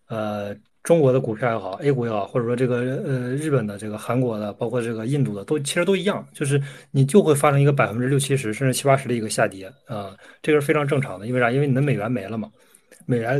[0.08, 6.60] 呃中国的股票也好，A 股也好，或者说这个呃日本的、这个韩国的，包括这个印度的，都其实都一样，就是
[6.90, 11.50] 你就会发生一个百分之六七十甚至七八十的一个下跌啊，这个是非常正常的，因为啥？
[11.50, 12.50] 因为你的美元没了嘛。
[13.04, 13.38] 美元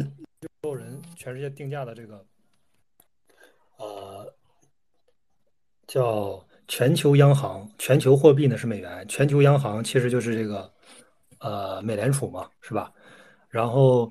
[0.61, 2.22] 所有人全世界定价的这个，
[3.78, 4.34] 呃，
[5.86, 10.70] 叫全球央行，全球货币呢是美元，全球央行其实就是这个，
[11.38, 12.93] 呃，美联储嘛，是吧？
[13.49, 14.11] 然后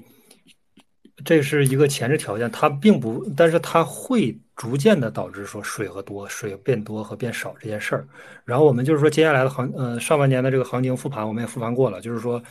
[1.24, 8.08] 这是一个前置条件，它并不，但是它会逐渐的导致说水和多，水变多和变少这件事儿。
[8.46, 12.42] 然后我们就是说接下来的行，呃，上半年的这个行情复盘，我们也复盘过了，就是说，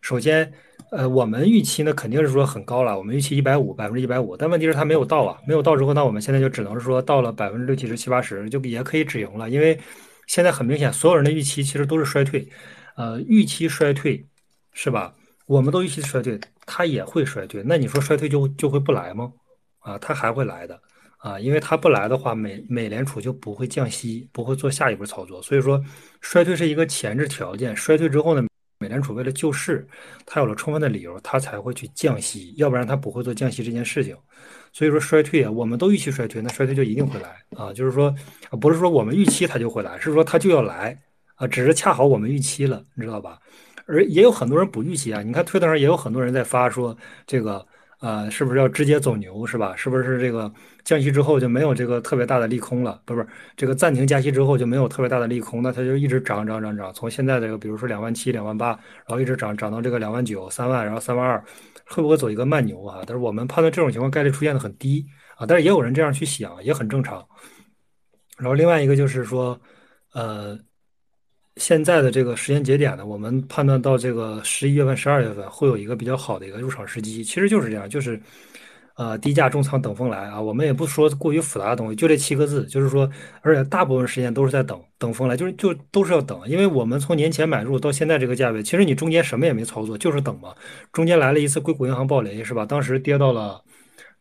[0.00, 0.52] 首先。
[0.92, 9.76] 呃，我们预期呢肯定是说很高了，我们预期一百五，百分之一百五，但问题是它没有到啊，没有到之后，那我们现在就只能是说到了百分之六七十七八十，就也可以止盈了，因为
[10.28, 12.46] 现在很明显，所有人的预期其实都是衰退，
[12.96, 14.24] 呃，预期衰退
[14.74, 15.12] 是吧？
[15.46, 19.32] 我们都预期衰退，它也会衰退，那你说衰退就就会不来吗？
[19.78, 20.78] 啊，它还会来的
[21.18, 25.82] 啊，因为它不来的话，美美联储就不会降息，不会做下一步操作，所以说
[26.20, 28.46] 衰退是一个前置条件，衰退之后呢？
[28.78, 29.88] 美联储为了救市，
[30.26, 34.14] 它有了充分的理由，它才会去降息，要不然它不会做降息这件事情。
[34.70, 37.72] 所以说衰退啊，我们都预期衰退，那衰退就一定会来啊。
[37.72, 38.14] 就是说，
[38.60, 40.94] 不是说我们预期它就会来，是说它就要来
[41.36, 43.38] 啊，只是恰好我们预期了，你知道吧？
[43.86, 47.66] 而也有很多人不预期啊，你看推特上也有很多人在发说这个。
[47.98, 49.74] 啊，是不是要直接走牛是吧？
[49.74, 50.52] 是不是这个
[50.84, 53.00] 降息之后就没有这个特别大的利空了？
[53.06, 53.26] 不是，
[53.56, 61.42] 这个暂停加息之后就没有特别大的利空，那它就一直涨涨涨涨，从现在这个比如说两万七、两万八，然后一直涨涨到这个两万九、三万，然后三万二，
[61.86, 63.02] 会不会走一个慢牛啊？
[63.06, 65.06] 但是我们判断这种情况概率出现的很低
[65.38, 67.26] 啊，但是也有人这样去想，也很正常。
[68.36, 69.58] 然后另外一个就是说，
[70.12, 70.56] 呃。
[71.56, 78.20] 现在的这个时间节点呢，我们判断到这个十一月份、十二月份会有一个比较好的一个入场时机，其实就是这样，就是，
[78.96, 80.38] 呃，低价重仓等风来啊。
[80.38, 90.54] 我们也不说过于复杂的东西，就这七个字，就是说，而且大部分时间都是在等等风来，就是就都是要等，因为我们从年前买入到现在这个价位，其实你中间什么也没操作，就是等嘛。
[90.92, 92.66] 中间来了一次硅谷银行暴雷，是吧？
[92.66, 93.62] 当时跌到了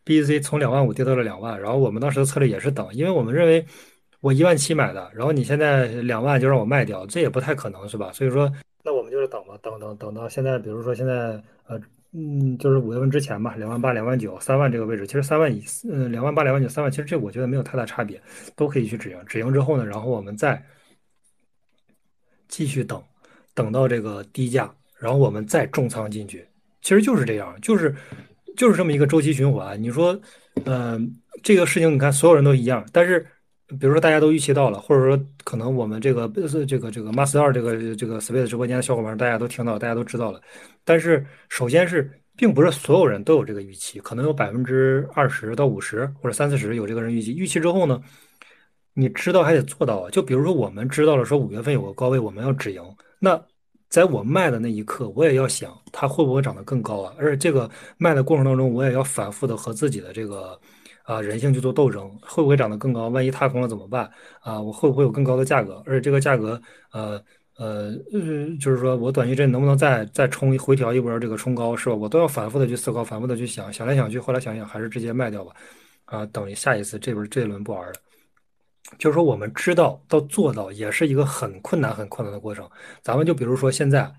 [0.05, 3.65] BC 从两万五跌到了两万，然后我们当时的策略也是等，因为我们认为。
[4.25, 8.11] 我一万七买的，然后你现在两万就让我卖掉，这也不太可能是吧？
[8.11, 8.51] 所以说，
[8.83, 11.79] 那我们就是等吧，等等等到现在，比如说现在呃
[12.11, 18.19] 嗯，就是五月份之前吧，两万八、两万九、三万这个位置，其实三万以，嗯，两万八、两万九、三万，其实这我觉得没有太大差别，
[18.55, 19.17] 都可以去止盈。
[19.27, 20.59] 止盈之后呢，然后我们再
[22.47, 22.99] 继续等，
[23.53, 26.43] 等到这个低价，然后我们再重仓进去，
[26.81, 27.93] 其实就是这样，就是
[28.57, 29.79] 就是这么一个周期循环。
[29.79, 30.19] 你说，
[30.63, 33.23] 嗯，这个事情你看所有人都一样，但是。
[33.67, 36.27] 比如说大家都预期到了，或者说可能我们这个
[36.67, 40.39] 这个这个 Master 二这个这个 Space 直播间的小伙伴，大家都听到，大家都知道了。
[40.83, 47.35] 但是首先是，并不是所有人都有这个预期，可能有百分之二十到五十或者三四十有这个人预期。
[47.35, 47.99] 预期之后呢，
[48.93, 50.11] 你知道还得做到啊。
[50.11, 52.79] 就比如说我们知道了说五月份有个高位，我们要止盈。
[53.19, 53.41] 那
[53.89, 57.15] 在我卖的那一刻，我也要想它会不会涨得更高啊？
[57.17, 60.59] 而且这个卖的过程当中，我也要反复的和自己的这个。
[61.05, 63.09] 啊，人性去做斗争，会不会涨得更高？
[63.09, 64.09] 万一踏空了怎么办？
[64.41, 65.81] 啊，我会不会有更高的价格？
[65.85, 66.59] 而且这个价格，
[66.91, 67.21] 呃
[67.57, 67.93] 呃，
[68.59, 71.95] 就是说我短期之内能不能再再冲回调一波这个冲高，是吧？
[71.95, 75.53] 我都要反复的去思考，反复的去想，想来想去，后来想想还是直接卖掉吧。
[76.05, 77.93] 啊，等于下一次这轮这一轮不玩了。
[78.97, 82.67] 就是说，我们知道到做到也是一个很困难、很困难的过程。
[83.03, 84.11] 咱们就比如说现在。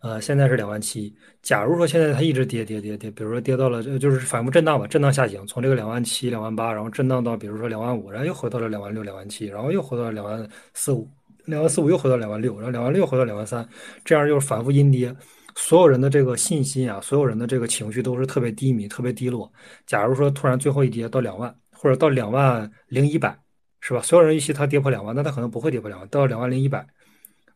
[0.00, 1.12] 呃，现在是两万七。
[1.42, 11.08] 假如说现在它一直跌跌跌跌，比如说跌到了，就是反复震荡吧，震荡下行，从这个两万七、两万八，然后震荡到比如说两万五，然后又回到了两万六、两万七，然后又回到了两万四五，
[11.46, 13.68] 两万四五又回到两万六，然后两万六回到两万三，
[14.04, 15.14] 这样就是反复阴跌。
[15.56, 19.52] 所有人的这个信心啊，所有人的这个情绪都是特别低迷、特别低落。
[19.84, 23.36] 假如说突然最后一跌到两万，或者到两万零一百，
[23.80, 24.00] 是吧？
[24.00, 26.86] 所有人预期它跌破两万，那它可能不会跌破两万，到两万零一百，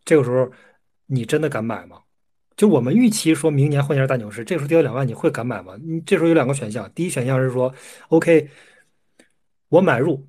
[0.05, 0.51] 这个时候
[1.07, 1.99] 你真的敢买吗？
[2.62, 5.76] 就我们预期说明年会是大牛市，这时候跌到两万，你会敢买吗？
[5.82, 7.74] 你这时候有两个选项，第一选项是说
[8.06, 8.48] ，OK，
[9.68, 10.24] 我买入，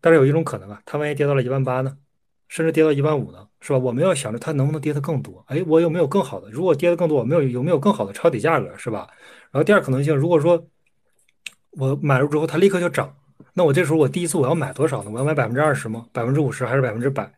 [0.00, 1.98] 但是有一种可能啊，它万一跌到了一万八呢，
[2.48, 3.78] 甚至跌到一万五呢，是吧？
[3.78, 5.44] 我们要想着它能不能跌得更多？
[5.48, 6.50] 哎，我有没有更好的？
[6.50, 9.06] 如果跌得更多，我没有有没有更好的抄底价格，是吧？
[9.50, 10.66] 然后第二可能性，如果说
[11.72, 13.14] 我买入之后它立刻就涨，
[13.52, 15.10] 那我这时候我第一次我要买多少呢？
[15.10, 16.06] 我要买百分之二十吗？
[16.10, 17.30] 百分之五十还是百分之百？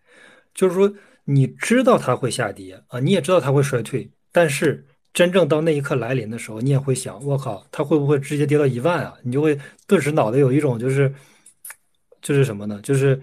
[0.54, 4.08] 就是说你知道它会下跌啊，你也知道它会衰退。
[4.32, 9.14] 但是真正到那一刻来临的时候，你也会想：我靠，它会不会直接跌到一万啊？
[9.22, 11.12] 你就会顿时脑袋有一种就是，
[12.22, 12.80] 就是什么呢？
[12.82, 13.20] 就是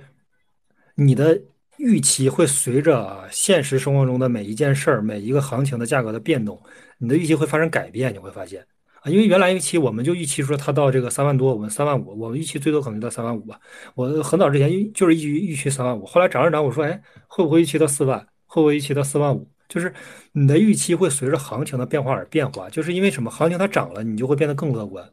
[0.96, 1.40] 你的
[1.78, 6.62] 预期会随着现实生活中的每一件事儿、每一个行情的价格的变动，
[6.98, 8.14] 你的预期会发生改变。
[8.14, 8.66] 你会发现
[9.02, 13.60] 啊，因为原来预期我们就预期说它到这个三万多，我们三万五，我们预期最多可能到三万五吧。
[13.94, 18.20] 我很早之前就是预预期三万五，后来涨着涨，我说：哎，会不会预期到四万？
[18.48, 19.48] 会不会预期到四万五？
[19.68, 19.94] 就是
[20.32, 23.30] 你的预期会随着行情的变化而变化，就是因为什么？
[23.32, 25.04] 行情它涨了，你就会变得更乐观，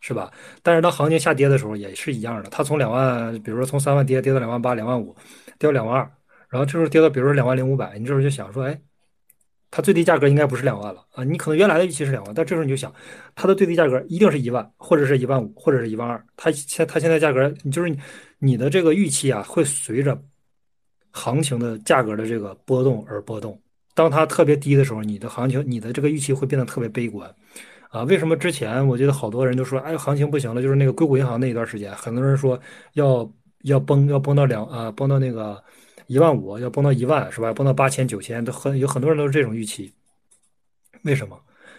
[0.00, 0.30] 是吧？
[0.62, 5.14] 但是当行情下跌的时候也是一样的，它从两万，比如说从三万跌跌到两万八、两万五，
[5.58, 6.10] 跌到两万二，
[6.48, 8.80] 然后这时候跌到比如说两万零五百，你这时候就想说，哎，
[9.70, 11.22] 它最低价格应该不是两万了啊？
[11.22, 12.92] 你可能原来的预期是两万，但这时候你就想，
[13.36, 16.24] 它的最低价格一定是一万，或者是一万五，或者是一万二。
[16.36, 17.96] 它现它现在价格，就是
[18.38, 20.20] 你的这个预期啊，会随着
[21.12, 23.60] 行情的价格的这个波动而波动。
[23.94, 27.28] 当它特别低的时候，你的行情、你的这个预期会变得特别悲观，
[27.90, 32.58] 啊，为什么之前我觉得好多人都说，哎，行情不行了，就是那个硅谷银行那一段时间，很多人说
[32.94, 33.30] 要
[33.62, 35.62] 要崩，要崩到两啊，崩到那个
[36.06, 37.52] 一万五，要崩到一万，是吧？
[37.52, 39.92] 崩到八千、九千，都很有很多人都是这种预期。
[41.02, 41.38] 为什么？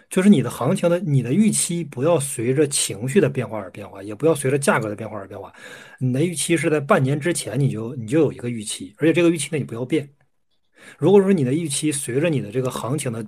[0.10, 5.54] 就是你的行情的你的预期不要随着情绪的变化而变化，也不要随着价格的变化而变化。
[6.00, 10.10] 你的预期是在半年之前你就你就有一个预期，而且这个预期呢你不要变。
[10.98, 13.26] 如果说你的预期随着你的这个行情的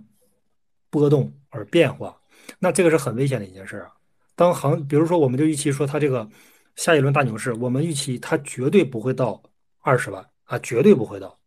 [0.89, 2.15] 波动而变化，
[2.59, 3.91] 那这个是很危险的一件事啊。
[4.35, 6.27] 当行，比如说我们就预期说它这个
[6.75, 9.41] 下一轮大牛市，我们预期它绝对不会到
[9.79, 11.37] 二十万啊，绝对不会到。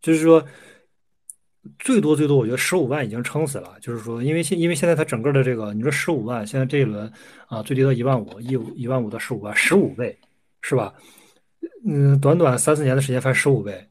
[0.00, 0.44] 就是说，
[1.78, 3.76] 最多最多，我觉得十五万已经撑死了。
[3.80, 7.10] 就是说，因为现因为现在它整个的这个，你说十五万，现在这一轮
[7.46, 10.16] 啊，最低到一万五，一五一万五到十五万，十五倍
[10.60, 10.94] 是吧？
[11.86, 13.88] 嗯，短短三四年的时间翻十五倍。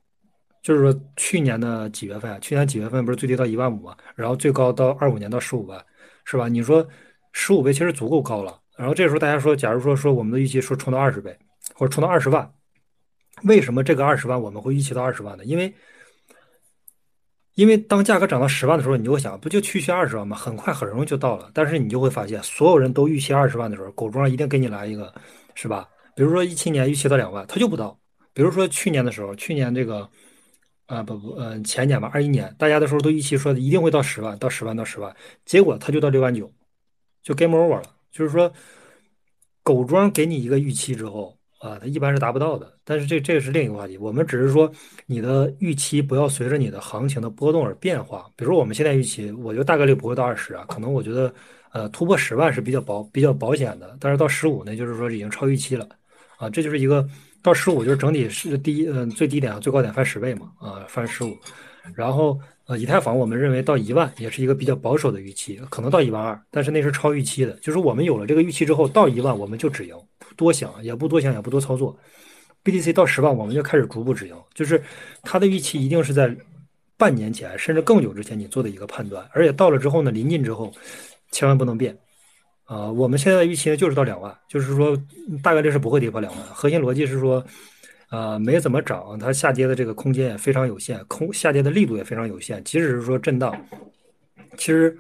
[0.64, 2.40] 就是说，去年的几月份？
[2.40, 3.96] 去年几月份不是最低到一万五吗？
[4.16, 5.86] 然后最高到二五年到十五万，
[6.24, 6.48] 是吧？
[6.48, 6.88] 你说
[7.34, 8.58] 十五倍其实足够高了。
[8.78, 11.38] 然后这时候大家说，假如说说我们的预期说冲到二十倍，
[11.76, 12.50] 或者冲到二十万，
[13.44, 15.44] 为什么这个二十万我们会预期到二十万呢？
[15.44, 15.74] 因为
[17.56, 20.38] 因为当价格涨到十万的时候，你就会想，不就区区二十万吗？
[20.38, 21.52] 很快很容易就到了。
[21.54, 25.14] 但是你就会发现，所有人都预期二十万的时候，狗庄一定给你来一个，
[25.56, 25.90] 是吧？
[26.16, 28.00] 比如说一七年预期到两万，它就不到。
[28.34, 30.10] 比如说去年的时候，去年这个。
[30.86, 35.16] 啊不不，嗯，前年吧，二一年，大家的时候都预期说一定会到十万，到十万到十万，
[35.46, 36.52] 结果他就到六万九，
[37.22, 37.84] 就 game over 了。
[38.12, 38.52] 就是说，
[39.64, 42.72] 狗庄给你一个预期之后啊，它一般是达不到的。
[42.84, 44.72] 但是这这个是另一个话题，我们只是说
[45.08, 48.30] 你的预期不要随着你的行情的波动而变化。
[48.36, 51.34] 比如说我们现在预期，我觉得大概率不会到二十啊，可能我觉得
[51.72, 55.88] 呃突破十万是比较保比较保险的，但是到十五呢，就是说已经超预期了
[56.38, 57.08] 啊，这就是一个
[57.44, 61.38] 到十五就是整体是第一嗯最低点和最高点翻十倍嘛啊翻十五，
[61.94, 62.40] 然后。
[62.66, 67.52] 呃，以太坊我们认为到一万也是一个比较保守的预期，可能到一万二，但是那是超预期的。
[67.60, 69.94] 就是我们有了这个预期之后，到一万我们就止盈，
[70.38, 71.94] 多想也不多想也不多操作。
[72.64, 74.82] BTC 到十万我们就开始逐步止盈，就是
[75.24, 76.34] 它的预期一定是在
[76.96, 80.72] 半年前甚至更久之前你做的一个判断，而且到了之后呢，临近之后
[81.32, 81.94] 千万不能变。
[82.66, 84.98] 啊，我们现在的预期呢就是到两万，就是说
[85.42, 86.44] 大概率是不会跌破两万。
[86.48, 87.44] 核心逻辑是说。
[88.10, 92.64] 啊，没怎么涨，它下跌的这个空间也非常有限，空下跌的力度也非常有限。
[92.64, 93.60] 即使是说震荡，
[94.56, 94.96] 其实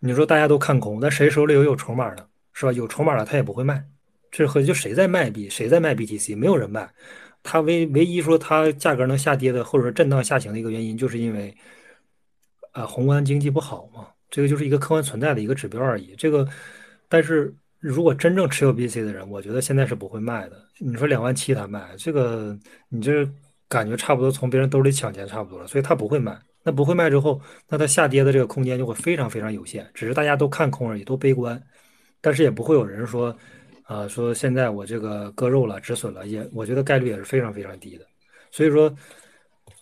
[0.00, 2.72] 你说大家都看空，那谁手里有有筹码的，是吧？
[2.72, 3.82] 有筹码的他也不会卖，
[4.30, 6.86] 这和就谁在卖币，谁在卖 BTC，没有人卖。
[7.42, 11.56] 它唯唯一说它价格能下跌的，或者说震荡下行的一个原因，就是因为
[12.72, 16.14] 啊宏观经济不好嘛，这个就是一个客观存在的一个指标而已。
[16.18, 16.46] 这个，
[17.08, 17.54] 但是。
[17.80, 20.60] 如果真正持有 BC 的人，我觉得现在是不会卖的。
[20.80, 22.58] 你说两万七他卖，这个
[22.88, 23.24] 你这
[23.68, 26.36] 感觉差不多从别人兜里抢钱差不多了，所以他不会卖。
[26.64, 29.88] 那不会卖之后，那它下跌的这个空间就会非常非常有限。
[29.94, 31.62] 只是大家都看空而已，都悲观，
[32.20, 33.32] 但是也不会有人说，
[33.84, 38.04] 啊，说现在我这个割肉了，止损了，也我觉得概率也是非常非常低的。
[38.50, 38.92] 所以说，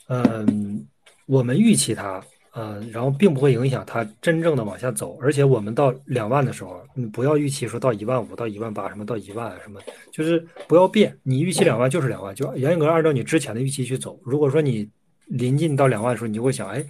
[0.08, 0.86] 嗯，
[1.24, 2.22] 我们预期它。
[2.58, 9.78] 嗯，然后并不会影响它真正的往下走，而且我们到两万的时候，你不要预期说到一万五到一万八什么到一万什么，
[10.10, 14.18] 就是不要变，你预期两万就是两万，就严格按照你之前的预期去走。
[14.24, 14.88] 如果说你
[15.26, 16.82] 临近到两万的时候，你就会想，哎，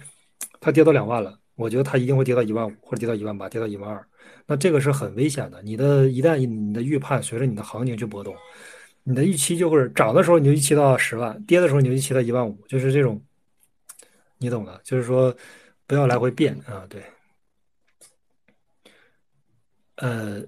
[0.61, 4.01] 它跌到两万了，我觉得它一定会跌到一万五或者跌到一万八，跌到一万二，
[4.45, 5.61] 那这个是很危险的。
[5.63, 8.33] 你的一旦你的预判随着你的行情去波动，
[9.03, 13.21] 你的预期就会涨的时候你就预期到十万，跌的时候你就预期到一万五，就是这种。
[14.39, 15.35] 你懂的，就是说
[15.85, 17.03] 不要来回变啊，对。
[19.95, 20.43] 呃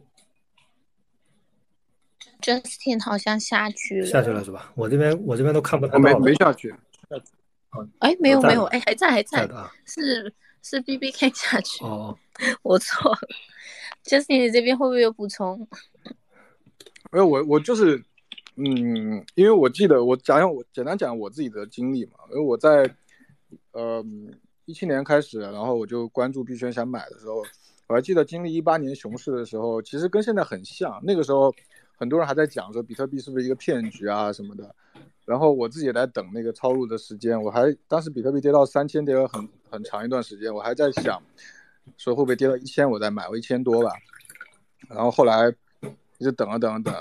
[2.39, 4.71] ，Justin 好像下去了，下去了是吧？
[4.75, 6.71] 我这边我这边都看不到，没没下去。
[7.97, 9.49] 哎，没有没有，哎，还在还在，
[9.85, 11.83] 是是 B B K 下去。
[11.83, 12.15] 哦，
[12.61, 13.19] 我错了。
[14.05, 15.67] Justin 你这边会不会有补充？
[17.11, 17.97] 没有，我我就是，
[18.55, 22.95] 嗯，因为我记得我讲讲我简单讲我自己的经历嘛，因为我在。
[23.71, 24.03] 呃，
[24.65, 27.43] 一七年开始，然后我就关注币圈，想买的时候，
[27.87, 30.99] 我还记得经历一八年熊市的时候，其实跟现在很像。
[31.03, 31.53] 那个时候，
[31.97, 34.75] 很多人还在讲说比特币是不是一个骗局啊什么的。
[35.25, 41.21] 然后我自己也在等那个抄入的时间，我还当时比特币跌到三千，跌了很很长一段时间，我还在想，
[41.97, 43.91] 说会不会跌到一千我再买，我一千多吧。
[44.87, 45.53] 然后后来
[46.17, 46.93] 一直等啊等啊等，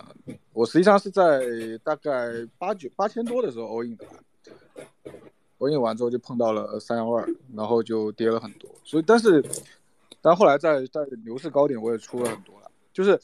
[0.52, 1.40] 我实际上是在
[1.82, 4.04] 大概八九八千多的时候 all in 的。
[5.58, 8.70] 我印完之后就碰到了三幺二，然后就跌了很多。
[8.84, 9.44] 所以，但是，
[10.22, 12.70] 但后来在在牛市高点我也出了很多了。
[12.92, 13.20] 就是，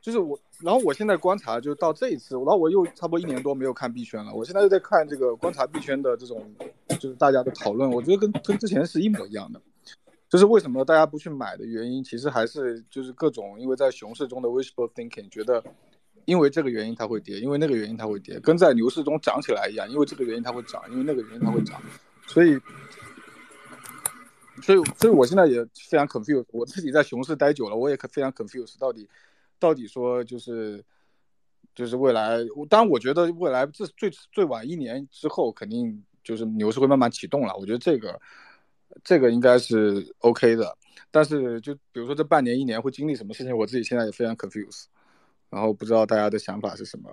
[0.00, 4.34] 就是我，然后我现在观察，就到这一次，然后我又差不多一年多没有看币圈了。
[4.34, 6.50] 我现在又在看这个观察币圈的这种，
[6.98, 9.60] 就是大家的讨论，我觉得跟跟之前是一模一样的。
[10.28, 15.62] 就是为什么大家不去买的原因，其实还是就是各种因为在熊市中的 wishful thinking，觉得。
[16.28, 19.88] 因为这个原因它会跌，因为那个原因它会跌，跟在牛市中涨起来一样。
[19.88, 21.80] 因为这个原因它会涨，因为那个原因它会涨，
[22.26, 22.60] 所以，
[24.60, 26.44] 所以，所以我现在也非常 confused。
[26.50, 28.78] 我自己在熊市待久了，我也非常 confused。
[28.78, 29.08] 到底，
[29.58, 30.84] 到底说就是，
[31.74, 32.36] 就是未来，
[32.68, 37.56] 当然我觉得未来这最最晚一年之后，肯定就是牛市会慢慢启动了。
[37.56, 38.20] 我觉得这个，
[39.02, 40.76] 这个应该是 OK 的。
[41.10, 44.84] 但是就比如说这半年一年会经历什么事情，我自己现在也非常 confused。
[45.50, 47.10] 然后不知道大家的想法是什么，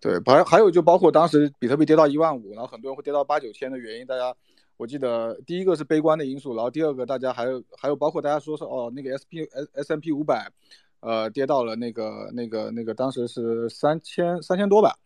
[0.00, 4.34] 对，还还有就包括当时比特币跌到一万五，然后很多人会跌到八九千的原因，大家
[4.76, 10.50] 我记得第一个是悲观的因素，然后第二个大家还有还有包括大家说是哦那个 S P S S M P 五百，
[11.00, 14.98] 呃跌到了那个那个那个当时是三千三千多吧，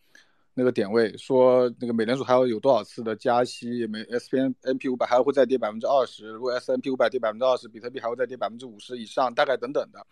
[0.55, 10.05] 那个点位说那个美联储还要有多少次的加息，美 S P N P 五百还会再跌百分之二十，如果 S M P 五百跌百分之二十，比特币还会再跌百分之五十以上，大概等等的。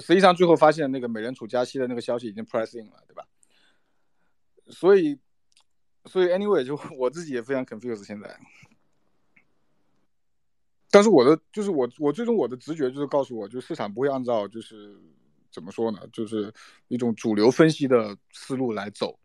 [0.00, 3.26] 实际上，最后发现那个美联储加息的那个消息已经 pricing 了，对吧？
[4.68, 5.18] 所以，
[6.06, 8.38] 所以 anyway，就我自己也非常 confused 现在。
[10.90, 14.94] 但是我的就是我我最终我的直觉就是告诉我，就市场不会按照就是
[15.50, 16.52] 怎么说呢，就是
[16.88, 19.18] 一种主流分析的思路来走。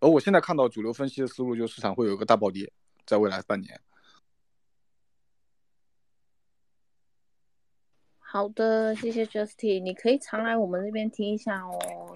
[0.00, 2.72] 而我现在看到主流分析的思路，就是市场会有一个大暴跌，
[3.06, 3.80] 在未来半年。
[8.32, 12.14] 好的，谢谢 Justin，你可以常来我们这边听一下哦。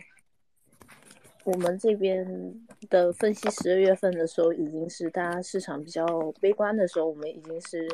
[1.43, 2.24] 我们这边
[2.89, 6.07] 的分析，十二月份的时候已经是大家市场比较
[6.41, 7.89] 悲观的时候，我们已经是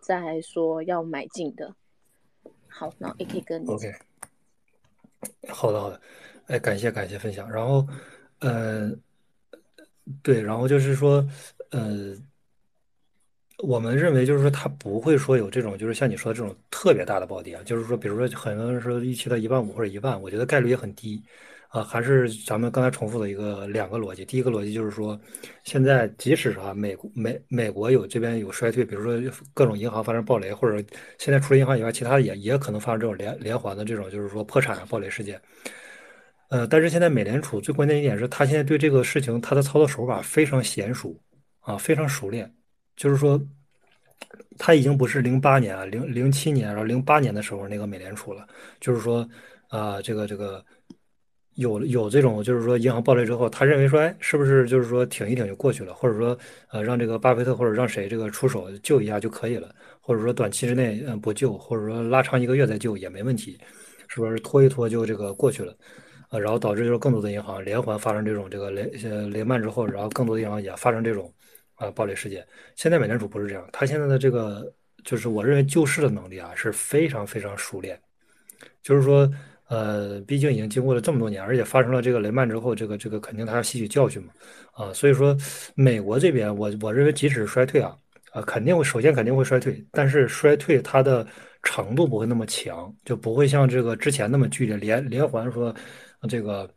[0.00, 1.74] 在说要买进的。
[2.66, 3.68] 好，那 A K 跟你。
[3.68, 3.92] OK。
[5.48, 6.00] 好的，好的。
[6.46, 7.48] 哎，感谢感谢分享。
[7.52, 7.86] 然后，
[8.38, 8.90] 呃，
[10.22, 11.22] 对，然后就是说，
[11.72, 12.16] 呃。
[13.62, 17.62] 我们认为就是说，它不会说有这种，就是像你说的这种特别大的暴跌啊。
[17.64, 21.22] 就是说，比如说很多人说预期到一万五或者一万，我觉得概率也很低
[21.68, 21.82] 啊。
[21.82, 24.24] 还是咱们刚才重复的一个两个逻辑。
[24.24, 25.18] 第一个逻辑就是说，
[25.64, 30.82] 现在即使啊，美美美国有这边有衰退，比如说各种银行发生暴雷，或者
[31.18, 35.40] 现在除了银行以外，其他的也也可能发生这种连连环的这种，就是说破产、暴雷事件。
[36.48, 41.16] 呃，但是现在美联储最关键一点是，他现在对这个事情他的操作手法非常娴熟
[41.60, 42.52] 啊，非常熟练。
[43.00, 43.40] 就是说，
[44.58, 48.46] 他已经不是零八年啊，零零七年，然后零八年的时候那个美联储了。
[48.78, 49.26] 就是说，
[49.68, 50.62] 啊，这个这个
[51.54, 63.58] 有有这种，就是说银行暴雷之后，他认为说，哎，是不是就是说挺一挺就过去了，或者说，呃，让这个巴菲特或者让谁这个出手救一下就可以了，或者说短期之内嗯不救，或者说拉长一个月再救也没问题，
[64.08, 65.74] 是不是拖一拖就这个过去了？
[66.28, 71.32] 啊，然后导致就是更多的银行连环发生这种这个雷呃雷曼之后，然后更多的银行也发生这种。
[71.80, 72.46] 啊，暴力事件，
[72.76, 74.70] 现在美联储不是这样，他现在的这个
[75.02, 77.98] 就是我认为救市的能力啊是非常非常熟练，
[78.82, 79.26] 就是说，
[79.68, 84.32] 呃，毕竟已经经过了这么多年，而且发生了这个雷曼之后，这个这个肯定他要吸取教训嘛，
[84.72, 85.34] 啊，所以说
[85.74, 87.96] 美国这边我我认为即使衰退啊，
[88.32, 91.26] 啊肯定会首先肯定会衰退，但是衰退它的
[91.62, 95.74] 程度不会那么强，就不会像这个之前那么剧烈，连连环说
[96.28, 96.70] 这个。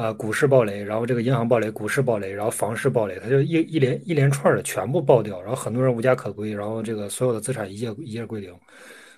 [0.00, 8.50] 啊，股市暴雷，然后这个银行暴雷，股市暴雷，然后房市暴雷，它就一一连一连串的全部爆掉，然后很多人无家可归，然后这个所有的资产一夜一夜归零。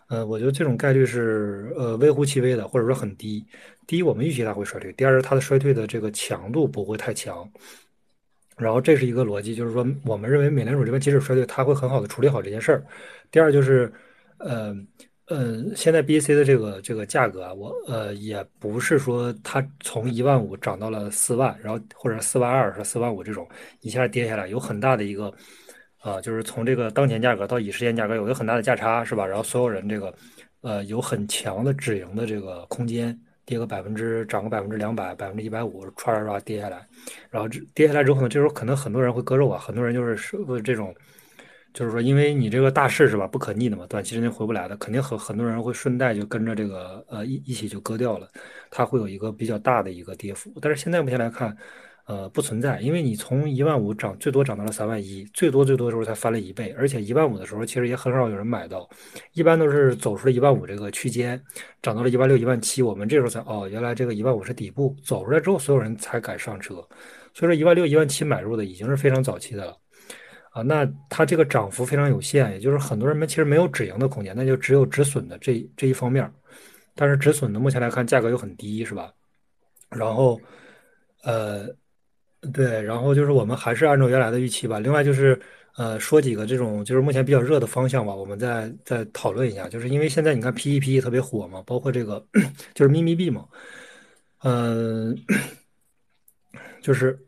[0.08, 3.46] 呃，我觉得这种概率是呃微乎其微的，或者说很低。
[3.86, 7.48] 第一，我们预期它会衰退；第二是，它的衰退的这个强度不会太强。
[8.56, 12.84] 然后这是一个逻辑，就是说我们认为美联储这边即使衰退，它会很好的处理好这件事儿。
[13.30, 13.92] 第二就是，
[14.38, 14.74] 呃。
[15.26, 23.48] 嗯，现在 B C 的这个这个价格啊，我呃也不是说它从一万五涨到了四万，然后或者四万二是四万五这种
[23.80, 25.32] 一下跌下来，有很大的一个
[26.00, 29.24] 啊，就是从这个当前价格到已实现价格有一个很大的价差，是吧？
[29.24, 30.12] 然后所有人这个
[30.60, 33.16] 呃有很强的止盈的这个空间，
[33.46, 36.84] 跌个百分之涨个百分之两百、百分之一百五，唰唰唰跌下来，
[37.30, 40.92] 然后这跌下来之后呢，这时候可能很多人会割肉啊，很多人就是是这种。
[41.72, 48.28] 就是说，因为你这个大势是吧，不可逆的嘛，短期之内回不来的，肯定很很多人会顺带就跟着这个呃一一起就割掉了，
[48.70, 50.52] 它会有一个比较大的一个跌幅。
[50.60, 51.56] 但是现在目前来看，
[52.04, 58.88] 呃，不存在，因为你从一万五涨最多涨到了三万一，最多最多的时候才翻了一倍，而且一万五的时候其实也很少有人买到，
[59.32, 61.42] 一般都是走出了一万五这个区间，
[61.80, 66.74] 涨到了一万六、一万七，我们这时候才哦，原来这个一万五是底部，走出来之后所有人才敢上车，
[67.32, 69.76] 所以说一万六、一万七买入的已经是非常早期的了。
[70.52, 76.30] 啊，那它这个涨幅非常有限，也就是很多人们其实没有止盈的空间，那就只有止损的这这一方面。
[76.94, 79.10] 但是止损的目前来看价格又很低，是吧？
[79.88, 80.38] 然后，
[81.22, 81.66] 呃，
[82.52, 84.78] 对，然后就是我们还是按照原来的预期吧。
[84.78, 85.40] 另外就是
[85.76, 89.68] 呃，说几个这种就是目前比较热的方向吧，我们再再讨论一下。
[89.70, 92.22] 就是因为现在你看 P E P 特别火嘛，包括这个
[92.74, 93.48] 就是咪咪币嘛，
[94.42, 95.16] 嗯，
[96.82, 97.18] 就是。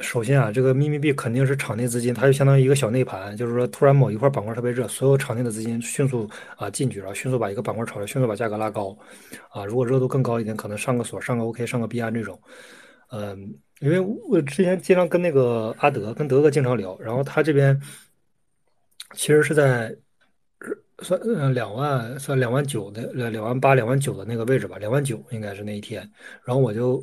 [0.00, 8.96] 首先啊，这个秘密币肯定是场内资金，它就相当于一个小内盘，就是说突然某一块板块特别热，所有场内的资金迅速啊进去，然后迅速把一个板块炒热，迅速把价格拉高，
[9.50, 12.36] 啊，如果热度更高一点，可能上个锁、上个 OK、上个币安这种，
[13.12, 17.80] 嗯，因为我之前经常跟那个阿德、跟德哥经常聊，然后他这边
[19.12, 19.96] 其实是在
[21.02, 26.00] 算嗯两万算两万九的两万八、两万九的那个位置吧，两万九应该是那一天，
[26.44, 27.00] 然后我就。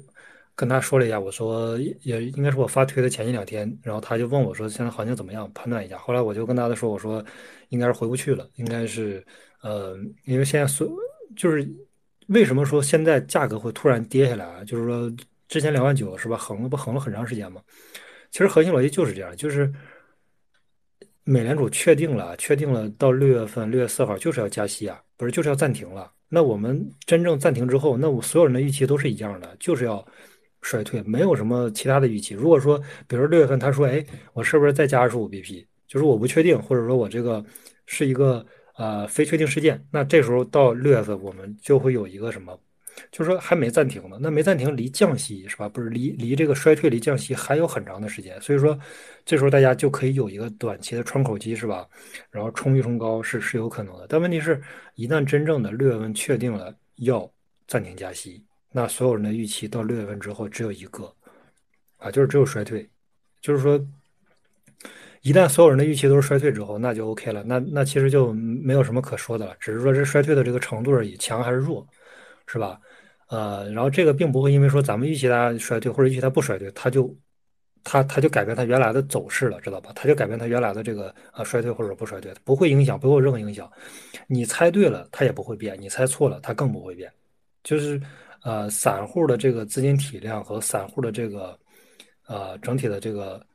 [0.62, 5.98] 跟他说了一下，我说也应该是我发推的前一两天，然后他就问我说现在行情怎么样，判断一下。
[5.98, 7.26] 后来我就跟他说，我说
[7.70, 9.26] 应该是回不去了，应该是
[9.64, 10.88] 呃，因为现在所
[11.36, 11.68] 就是
[12.28, 14.64] 为什么说现在价格会突然跌下来啊？
[14.64, 15.12] 就是说
[15.48, 17.60] 之前两万九是吧，横了不横了很长时间嘛？
[18.30, 19.74] 其实核心逻辑就是这样，就是
[21.24, 26.12] 美联储确定了，确定了到六月份六月四号就是要加息啊，不是就是要暂停了。
[26.30, 30.06] 那我们真正暂停之后，那我所有人的预期都是一样的，就是要。
[30.62, 32.34] 衰退没有什么其他的预期。
[32.36, 32.78] 如果说，
[33.08, 35.66] 比如说六月份他说，哎，我是不是再加二十五 BP？
[35.88, 37.44] 就是我不确定，或者说我这个
[37.86, 39.84] 是一个呃非确定事件。
[39.92, 42.58] 那这时候到六月份，我们就会有一个什么，
[43.12, 44.18] 就是说还没暂停呢。
[44.22, 45.68] 那没暂停，离降息是吧？
[45.68, 48.40] 不是离离这个衰退离降息还有很长的时间。
[48.40, 48.78] 所以说，
[49.26, 51.86] 这时候大家就可以有一个短期的窗口期是吧？
[52.30, 54.06] 然后冲一冲高是是有可能的。
[54.08, 54.62] 但问题是
[54.96, 57.30] 一旦真正的六月份确定了要
[57.68, 58.42] 暂停加息。
[58.72, 61.14] 那所有人的预期到六月份之后只有一个，
[61.98, 62.90] 啊，就是只有衰退，
[63.42, 63.80] 就是说，
[65.22, 71.86] 一旦所有人的预期都是衰退之后，那就 OK 了，那那其实就没有什么可说的了，只是说这衰退的这个程度而已，强还是弱，
[72.48, 72.80] 是吧？
[73.28, 77.16] 呃，然后这个并不会因为说咱们预期它衰退或者预期它不衰退，它就
[77.84, 79.92] 它它就改变它原来的走势了，知道吧？
[79.96, 83.72] 它就改变它原来的这个呃衰退或者不衰退，不会影响，不会有任何影响。
[84.28, 87.12] 你猜对了，它也不会变；你猜错了，它更不会变。
[87.64, 88.02] 就是
[88.44, 91.58] 呃，散户的这个资金体量和散户的这个。
[92.28, 93.46] 呃，整体的这个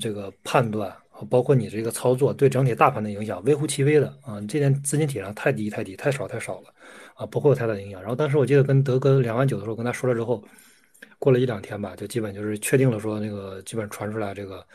[0.00, 0.92] 这个判断，
[1.30, 4.40] 包括你这个操作对整体大盘的影响，微乎其微的啊。
[4.48, 6.74] 这点资金体量太低太低，太少太少了
[7.14, 8.00] 啊，不会有太大影响。
[8.00, 10.42] 然后当时我记得跟德哥两万九的时候跟他说了之后，
[11.20, 14.66] 过了一两天吧，就基本就是确定了，说那个基本传出来这个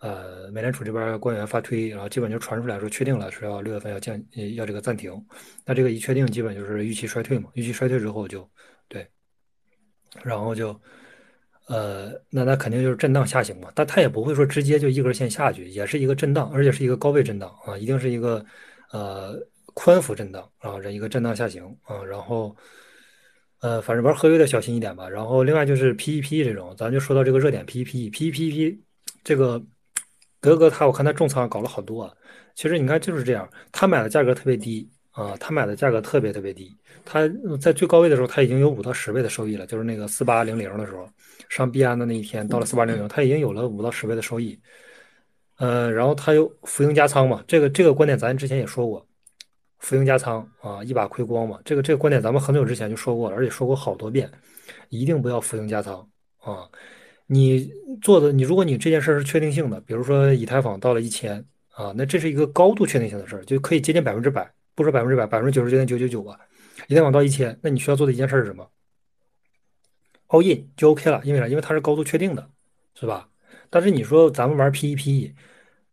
[0.00, 4.20] 呃，美联储这边官员发推，然后基本就传出来说确定了是要六月份要降
[4.56, 5.12] 要这个暂停。
[5.64, 8.48] 那这个一确定，基本就是预期衰退嘛，预期衰退之后就，
[10.22, 10.78] 然后就。
[11.68, 18.44] 呃，那那肯定就是震荡下行嘛，但它也不会说直接就一根线下去，也是一个震荡，而且是一个高位震荡啊，一定是一个
[18.90, 19.38] 呃
[19.72, 22.54] 宽幅震荡啊，这一个震荡下行啊，然后
[23.60, 25.08] 呃，反正玩合约的小心一点吧。
[25.08, 28.84] 然后另外就是 P E P 这种，咱就说到这个热点 P E P，P E P
[29.22, 29.62] 这个
[30.40, 32.12] 德哥他我看他重仓搞了好多啊，
[32.56, 36.74] 其实你看就是这样，他买的价格特别低啊，他买的价格特别特别低，
[37.04, 37.28] 他
[37.60, 41.08] 在最高位的时候他已经有五到十倍的收益了，就是那个四八零零的时候。
[41.48, 44.58] 上币安的那一天到了四八零零，他已经有了五到十倍的收益，
[45.58, 49.06] 呃，然后他又浮盈加仓嘛，这个这个观点咱之前也说过，
[49.78, 54.30] 浮盈加仓啊，一把亏光嘛，这个这个观点咱们很久之前就说过了，而且说过好多遍，
[54.88, 56.08] 一定不要浮盈加仓
[56.38, 56.66] 啊！
[57.26, 57.70] 你
[58.00, 61.44] 做的你如果你这件事是确定性的，比如说以太坊到了一千
[61.74, 64.50] 啊，那这是一个高度确定性的事儿，就可以接近百分之百，
[64.82, 66.38] 不说百分之百，百分之九十九点九九九吧，
[66.88, 68.68] 以太坊到一千，那你需要做的一件事是什么
[70.28, 71.46] ？all in 就 OK 了，因为啥？
[71.46, 72.50] 因为它是高度确定的，
[72.98, 73.28] 是吧？
[73.70, 75.32] 但是你说咱们玩 PEP，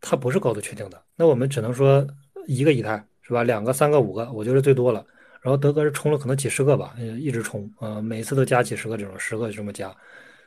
[0.02, 2.06] 它不是高度确定的，那我们只能说
[2.48, 3.44] 一个以太是吧？
[3.44, 5.06] 两个、三个、五个，我觉得最多了。
[5.42, 9.96] 然后德哥是充了可能几十个吧，一直充，呃，每次都加几十个这种，十个就这么加，然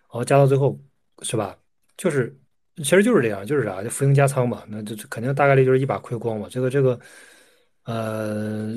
[0.09, 0.78] 后加到最后
[1.23, 1.56] 是吧？
[1.97, 2.36] 就是，
[2.77, 3.82] 其实就是这样，就是啥？
[3.82, 6.47] 就浮盈加仓嘛，那就肯定大概率就是一把亏光嘛。
[6.51, 6.98] 这个这个，
[7.84, 8.68] 呃，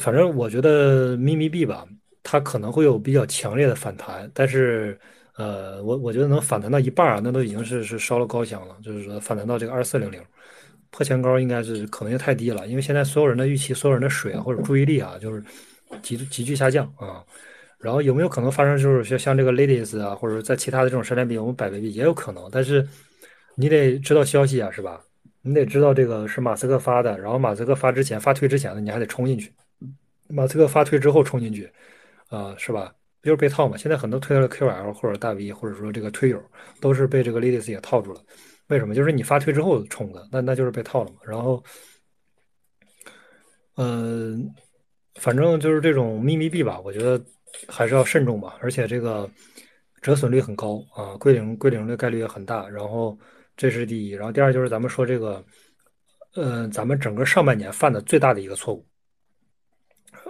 [0.00, 1.86] 反正我觉得咪咪币吧。
[2.28, 4.98] 它可能会有比较强烈的反弹，但是，
[5.36, 8.76] 呃，我我觉得能反弹到一半儿啊，那都已经是是烧了高香了。
[8.82, 10.20] 就是说，反弹到这个二四零零
[10.90, 15.40] 破前高，应该是可能性太低了，因为现在所有人的预期、所有人的水啊或者注意力啊，就是
[16.02, 17.22] 急急剧下降啊。
[17.78, 22.84] 然后有没有可能发生，就是像像这个 Ladies 啊，或者在其他的这种山寨币，我们百倍币也有可能，但是
[23.54, 25.00] 你得知道消息啊，是吧？
[25.46, 29.48] 你得知道这个是马斯克发的，然后马斯克发之前发推之前呢，你还得冲进去；
[30.28, 31.70] 马斯克发推之后冲进去。
[32.28, 32.92] 啊，是吧？
[33.22, 33.76] 就是被套嘛。
[33.76, 36.42] 现在很多推了 QL 或者大 V，或者说这个推友，
[36.80, 38.20] 都是被这个 Ladies 也套住了。
[38.66, 38.96] 为什么？
[38.96, 41.18] 就是你发推之后冲的，那那就是被套了嘛。
[41.24, 41.62] 然后，
[43.76, 44.52] 嗯，
[45.20, 47.24] 反正就是这种秘密币吧，我觉得
[47.68, 48.56] 还是要慎重吧。
[48.60, 49.30] 而且这个
[50.02, 52.68] 折损率很高啊，归零归零的概率也很大。
[52.68, 53.16] 然后
[53.56, 54.10] 这是第一。
[54.10, 55.44] 然后第二就是咱们说这个，
[56.34, 58.86] 嗯，咱们整个上半年犯的最大的一个错误。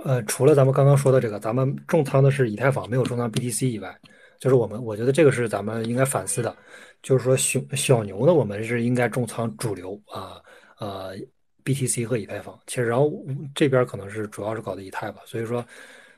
[0.04, 3.98] 呃，除了咱们刚刚说的这个，咱们重仓的是以太坊，没有重仓 BTC 以外，
[4.38, 6.54] 就是我们，我觉得这个是咱们应该反思的。
[7.02, 10.40] 就是说，小小牛呢，我们是应该重仓主流啊，
[10.78, 11.16] 呃
[11.64, 12.58] ，BTC 和以太坊。
[12.66, 13.12] 其实，然后
[13.54, 15.64] 这边可能是主要是搞的以太吧，所以说，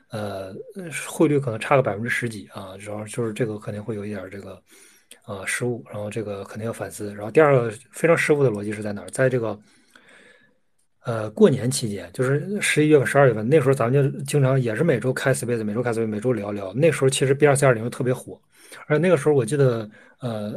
[0.09, 0.53] 呃，
[1.07, 4.61] 汇率可能差个百分之十几啊，然后就是这个肯定会有一点这个
[5.29, 7.13] 呃失误，然后这个肯定要反思。
[7.13, 9.05] 然后第二个非常失误的逻辑是在哪？
[9.11, 9.57] 在这个。
[11.05, 16.73] 呃，过年期间就是十一月份、十二月份，那时候咱们就经常也是每周开 space，每周开 space，每周聊聊。
[16.73, 18.39] 那时候其实 B 二 C 二零特别火，
[18.85, 19.89] 而那个时候我记得，
[20.19, 20.53] 呃，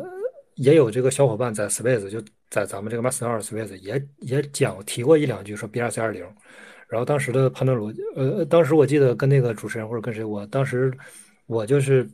[0.57, 2.21] 也有这个小伙伴在 space，就
[2.51, 6.27] 在咱们这个 master space 也也讲提过一两句，说 B 二 C 二零。
[6.89, 10.93] 然后当时的判断逻辑，呃，当时我记得跟那个主持人或者跟谁，我当时
[11.47, 12.07] 我就是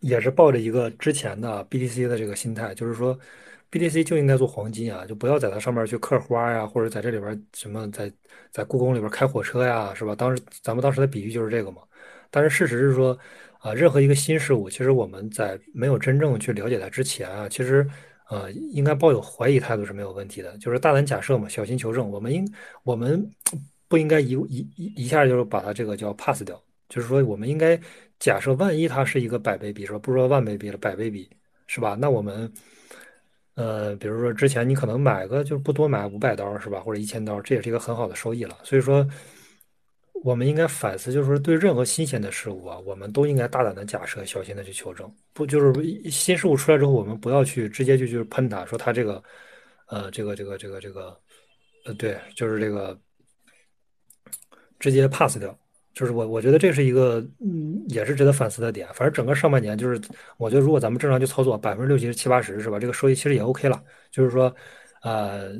[0.00, 3.18] 也是抱着一个之前的 BTC 的这个心态，就是说。
[3.68, 8.10] BTC 就应该做黄金啊，就不要在它上面去刻花呀，或者在这里边什么在
[8.52, 10.14] 在故宫里边开火车呀，是吧？
[10.14, 11.82] 当时咱们当时的比喻就是这个嘛。
[12.30, 13.18] 但是事实是说，
[13.58, 17.86] 啊，任何一个新事物，其实我们在没有真正去了解它之前啊，其实
[18.30, 22.08] 呃应该抱有怀疑态度是没有问题的，就是大胆假设嘛，小心求证。
[22.08, 22.48] 我们应
[22.84, 23.28] 我们
[23.88, 26.58] 不应该一一一一下就是把它这个叫 pass 掉，
[26.88, 27.78] 就是说我们应该
[28.18, 31.30] 假设万一它是一个百倍比，说不说万倍比了，百倍比
[31.66, 31.96] 是吧？
[31.98, 32.52] 那我们。
[33.56, 38.54] 呃，比如说之前你可能买个就是不多买五百刀是吧，或者一千刀，这也是一个很好的收益了。
[38.62, 39.08] 所以说，
[40.22, 45.10] 我们应该反思，就是说对任何新鲜的事物啊，我们都应该大胆的假设，小心的去求证。
[45.32, 49.24] 不就是新事物出来之后，我们不要去直接就就是喷它，说它这个，
[49.86, 51.18] 呃，这个这个这个这个，
[51.86, 53.00] 呃，对，就是这个
[54.78, 55.58] 直接 pass 掉。
[55.96, 58.86] 就是我我觉得这是一个，嗯，也是值得反思的点。
[58.92, 59.98] 反正整个上半年，就是
[60.36, 62.78] 我觉得如果咱们正常去操作，百分之六七十七八十是吧？
[62.78, 63.82] 这个收益其实也 OK 了。
[64.10, 64.54] 就是说，
[65.00, 65.52] 呃，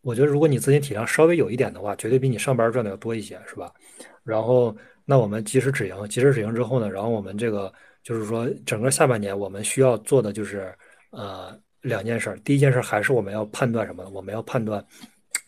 [0.00, 3.70] 我觉得如果你资金体量稍微有一点的话，绝对比你上班赚的要多一些，是吧？
[4.24, 4.74] 然后，
[5.04, 7.70] 那我们及时止盈，及时止盈之后呢，然后我们这个
[8.02, 10.74] 就是说，整个下半年我们需要做的就是
[11.10, 12.34] 呃两件事。
[12.44, 14.08] 第一件事还是我们要判断什么？
[14.08, 14.82] 我们要判断，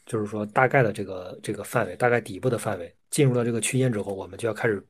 [0.04, 2.94] 就是说大概的这个这个范围，大概底部的范围。
[3.14, 4.84] 进入了这个区间之后，我们就要开始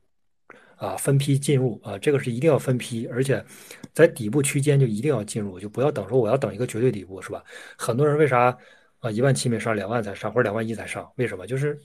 [0.77, 3.45] 啊分批进入啊，这个是一定要分批，而且
[3.93, 7.43] 在底部区间就一定要进入，就不要等说我要等一个绝对底部，是吧？
[7.77, 8.57] 很多人为啥
[8.97, 11.07] 啊一万七没上，两万才上，或者两万一才上？
[11.17, 11.45] 为什么？
[11.45, 11.79] 就是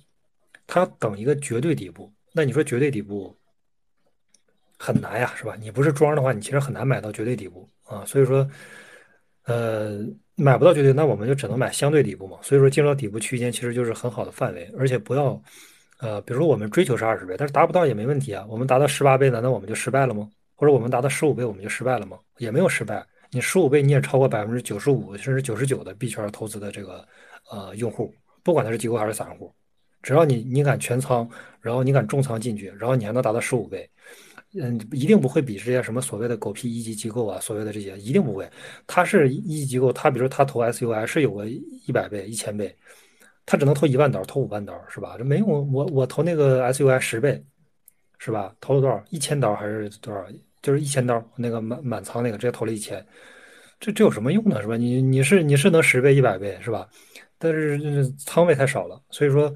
[0.67, 2.11] 他要等一个绝对底部。
[2.33, 3.37] 那你说绝对底部
[4.79, 5.55] 很难呀，是吧？
[5.61, 8.03] 你不是庄的话，你其实很难买到绝对底部啊。
[8.07, 8.49] 所以说，
[9.45, 10.01] 呃，
[10.37, 12.39] 买不到绝对，那我们就只能买相对底部嘛。
[12.41, 15.39] 所以说，进入到底部区间其实就是很好的范围，而且不要。
[16.01, 18.45] 呃，比如说我们追求是二十倍，但是达不到也没问题啊。
[18.49, 20.29] 我们达到十八倍，难道我们就失败了吗？
[20.57, 22.19] 或者我们达到十五倍，我们就失败了吗？
[22.39, 23.07] 也没有失败。
[23.31, 27.07] 你十五倍，你也超过百分之九十五甚至九十九的币圈投资的这个
[27.51, 28.13] 呃用户，
[28.43, 29.53] 不管他是机构还是散户，
[30.03, 31.29] 只要你你敢全仓，
[31.61, 33.89] 然后你敢重仓进去，然后你还能达到十五倍，
[34.61, 38.51] 嗯，一定不会比这些什么所谓的狗屁一级机构啊，所谓的这些一定不会。
[38.87, 42.75] 他是一级机构，他比如他投 SUI 是有个一百倍、一千倍。
[43.51, 45.17] 他只能投一万刀，投五万刀是吧？
[45.19, 47.45] 这没用，我我投那个 SUI 十倍，
[48.17, 48.55] 是吧？
[48.61, 49.03] 投了多少？
[49.11, 50.25] 一千刀还是多少？
[50.63, 53.05] 就是一千刀，那个满满仓那个直接投了一千，
[53.81, 54.63] 这这有什么用呢？
[54.63, 54.77] 是吧？
[54.77, 56.89] 你你是你是能十倍一百倍是吧？
[57.39, 59.53] 但是仓位太少了，所以说。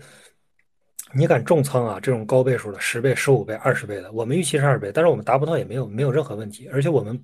[1.17, 2.01] 你敢重仓啊？
[2.01, 6.69] 这种高倍数的十倍、十五倍、二十倍的，我们预期是二倍，但是我们达不到也没有没有任何问题。
[6.73, 7.17] 而且我们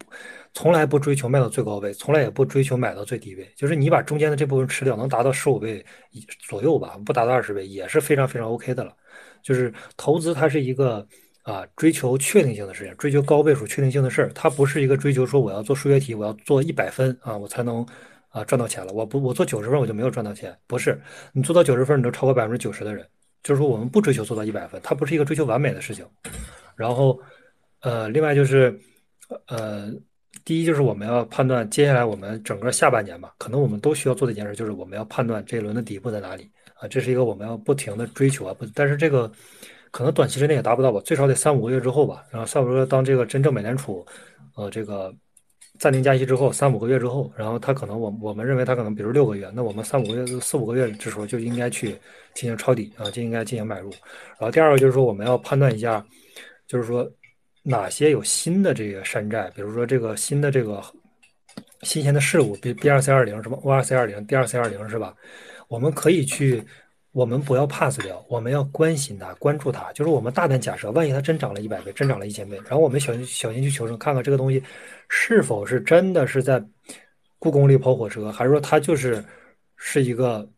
[0.53, 3.49] 从来不追求卖到最高倍，从来也不追求买到最低倍。
[3.57, 5.85] 就是你把中间的这部分吃掉，能达到十五倍
[6.41, 8.93] 左右吧，不达到二十倍也是非常非常 OK 的了。
[9.43, 11.07] 就是投资它是一个
[11.43, 17.87] 啊追求确定性的事情，追求高倍数确定性的事儿，它不是一个追求说我要做数学题，我要做一百分啊，我才能
[18.29, 18.93] 啊赚到钱了。
[18.93, 21.01] 我不我做九十分我就没有赚到钱，不是
[21.33, 23.07] 你做到九十分，你都超过百分之九十的人。
[23.43, 26.05] 就是说，我们不追求做到一百分，它不是一个追求完美的事情。
[26.77, 27.19] 然后，
[27.81, 28.79] 呃，另外就是，
[29.47, 29.91] 呃，
[30.51, 38.53] 第一就是我们要判断接下来我们整个下半年吧，可能我们都需要做的一件事，就是我们要判断这一轮的底部在哪里啊，这是一个我们要不停的追求啊。
[38.59, 39.31] 不，但是这个
[39.93, 42.25] 可能短期之内也达不到吧，最少得三五个月之后吧。
[42.33, 44.05] 然后三五个月当这个真正美联储，
[44.57, 45.15] 呃，这个。
[45.79, 51.93] 暂停加息之后三五个月之后，然后它可能我我们认为它可能比如六个月，那我们三五个月四五个月这时候就应该去
[52.35, 53.89] 进行抄底啊，就应该进行买入。
[54.39, 56.05] 然后第二个就是说我们要判断一下，
[56.67, 57.09] 就是说
[57.62, 60.82] 哪些有新的这个山寨，比如说这个新的这个
[61.82, 65.15] 新鲜的事物，比 B 二 C 二零什么 O 二 C 二零 D 二 C 二零是吧？
[65.69, 66.62] 我们可以去。
[67.12, 69.93] 我们不要 pass 掉，我们要关心它，关注它。
[69.93, 74.62] 就是我们大胆假设，万一它真涨了一百倍，真涨了一千倍，然后我们小心小心去求证，看看这个东西
[75.09, 76.65] 是否是真的是在
[77.41, 79.24] 故宫里跑火车，还是说它就是
[79.77, 80.49] 是一个，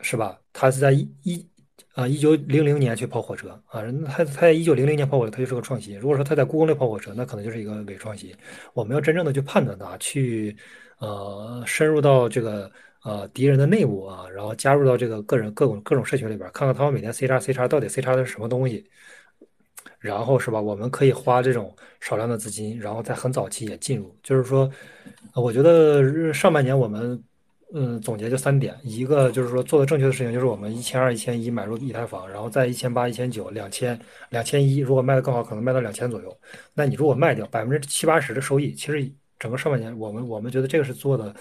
[0.00, 0.40] 是吧？
[0.54, 1.46] 它是在一一
[1.94, 5.98] 啊一九零零年去跑火车啊，他他在一九零零年跑火车，他就是个创新。
[5.98, 8.34] 如果说他在故宫里跑火车，那可能就是一个伪创新。
[8.74, 10.56] 我们要真正的去判断它，去
[10.98, 12.70] 呃深入到这个。
[13.02, 18.84] 呃，敌人的内部啊，然后加入到这个个人各种各种社群里边，看看他们每天 C 叉 C 叉到底 C 叉的是什么东西，
[19.98, 20.60] 然后是吧？
[20.60, 24.14] 我们可以花这种少量的资金，然后在很早期也进入。
[24.22, 24.70] 就是说，
[25.34, 27.18] 我觉得上半年我们
[27.72, 33.98] 嗯总结就三点，一个就是说做的正确的事情，就是我们一千二、一千一买入以太坊，然后在一千八、一千九、两千、
[34.30, 36.40] 两千一，如果卖的更好，可能卖到两千左右。
[36.74, 41.34] 那你如果卖掉百分之七八十的收益，其实整个上半年我们我们觉得这个是做的。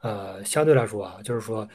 [0.00, 1.66] 呃，相对来说啊，就是说，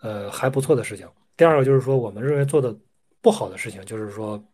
[0.00, 1.06] 呃，还不错的事情。
[1.36, 2.76] 第二个就是说，我们认为做的
[3.22, 4.44] 不好的事情，就是说，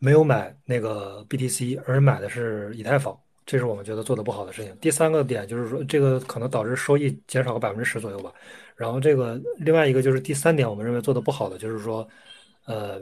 [0.00, 3.16] 没有买那个 BTC，而买的是以太坊，
[3.48, 4.76] 这是我们觉得做的不好的事情。
[4.78, 8.30] 第三个点就是说，这个可能导致收益减少个百分之十左右吧。
[8.76, 12.06] 然后这个另外一个就是第三点，我们认为做的不好的就是说，
[12.66, 13.00] 呃，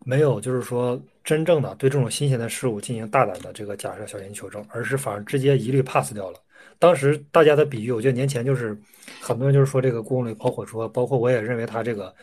[0.00, 6.38] 没有就是说真正的对这种新鲜的事物进行大胆的这个假设、小心求证，而是反而直接一律 pass 掉了。
[6.78, 8.78] 当时大家的比喻，我觉得年前就是
[9.18, 12.14] 很多人就是说这个故宫里跑火车，包括我也认为他这个，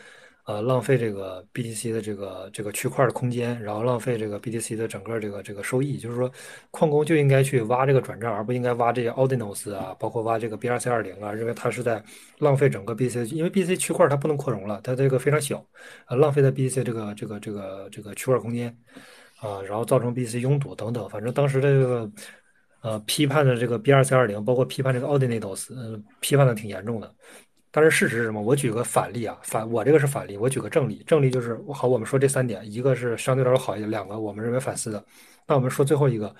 [0.44, 5.96] 呃，浪费这个 BTC 的这个这个区块的空间，然后浪费这个 BTC 的整个这个这个收益。
[5.98, 6.28] 就是说，
[6.72, 12.02] 矿工就应该去挖这个转账，而不应该挖这些 Ordinals 啊，包括挖这个 BRC 二零啊，认为它是在
[12.38, 15.64] 浪费整个 BC，因为 BC 区块它不能扩容了，它这个非常小，
[16.06, 18.76] 啊，浪费在 BTC 这个这个这个这个区块空间，
[19.40, 21.08] 啊，然后造成 BC 拥堵等等。
[21.08, 22.10] 反正当时的这个
[22.80, 27.14] 呃批判的这个 BRC 二零，包括批判这个 Ordinals，嗯，批判的挺严重的。
[27.74, 28.42] 但是事实是什么？
[28.42, 31.02] 我举个反例啊，反我这个是反例，我举个正例。
[31.06, 35.02] 正例就是好，我们说这三点，一个是相对来说好一点，两个我们认为反思的。
[35.46, 36.34] 那我们说最后一个，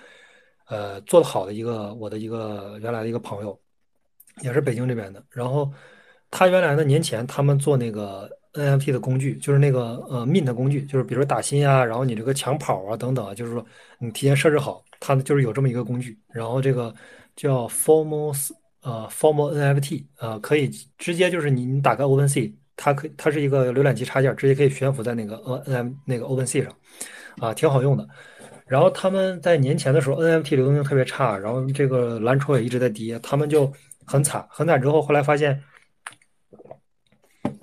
[0.69, 3.59] 呃，做的好的一个，我的一个原来的一个朋友，
[4.43, 5.25] 也是北京这边的。
[5.31, 5.73] 然后
[6.31, 13.65] 他原来呢，年前他们做那个 NFT 的工具，就是那个呃 Mint 工具，就是比如打新啊，然后你这个抢跑啊等等啊，就是说
[13.99, 16.21] 你提前设置好，它就是有这么一个工具。
[16.29, 16.95] 然后这个
[17.35, 18.51] 叫 Formos。
[18.83, 20.69] 呃，Formal NFT，呃，可以
[20.99, 26.75] 直接就是你你打开 OpenSea，它可它是一个浏览器插件，直接可以悬浮在那个呃 N 那个 OpenSea 上，
[27.39, 28.05] 啊，挺好用的。
[28.67, 33.73] 然后他们在年前的时候 NFT 流动性特别差，然后这个蓝筹也一直在跌，他们就
[34.05, 34.83] 很惨，很惨。
[34.83, 35.63] 之后后来发现，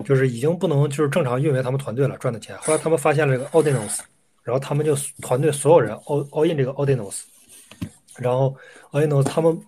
[0.02, 2.56] 就是已经不能就是正常运维他们团队了赚的钱。
[2.58, 3.98] 后来他们发现了这个 Audinos，
[4.42, 7.24] 然后他们就团队所有人 all all in 这个 Audinos，
[8.16, 8.56] 然后
[8.92, 9.60] Audinos 他们。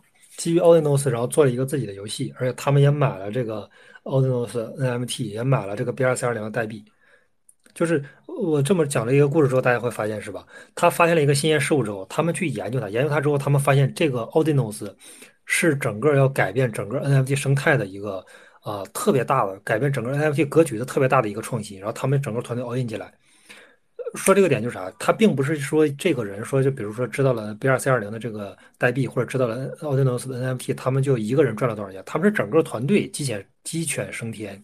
[0.43, 3.70] 基于 Audinos，然后做了一个自己的游戏，而且他们也买了这个
[4.02, 6.85] Audinos NFT，也买了这个 BRC 二零的代币。
[7.73, 10.44] 就是我这么讲了一个故事之后，大家会发现是吧？
[10.74, 14.93] 他发现了一个新鲜事物之后，他们去研究它，研究它之后，他们发现这个 Audinos
[15.44, 18.27] 是整个要改变整个 NFT 生态的一个
[18.62, 21.78] 啊特别大的改变整个 NFT 格局的特别大的一个创新。
[21.78, 23.14] 然后他们整个团队 all in 进来。
[24.14, 24.90] 说这个点就是啥？
[24.98, 32.02] 他并不是说这个人说，就比如说知道了 B 二 C 二零的这个代币，或者知道了奥迪诺斯的 NFT，他们就一个人赚了多少钱？
[32.05, 34.62] 他们是整个团队鸡犬鸡犬升天，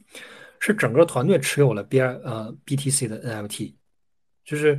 [0.61, 3.73] 是整个团队持有了 B 二呃 BTC 的 NFT，
[4.45, 4.79] 就是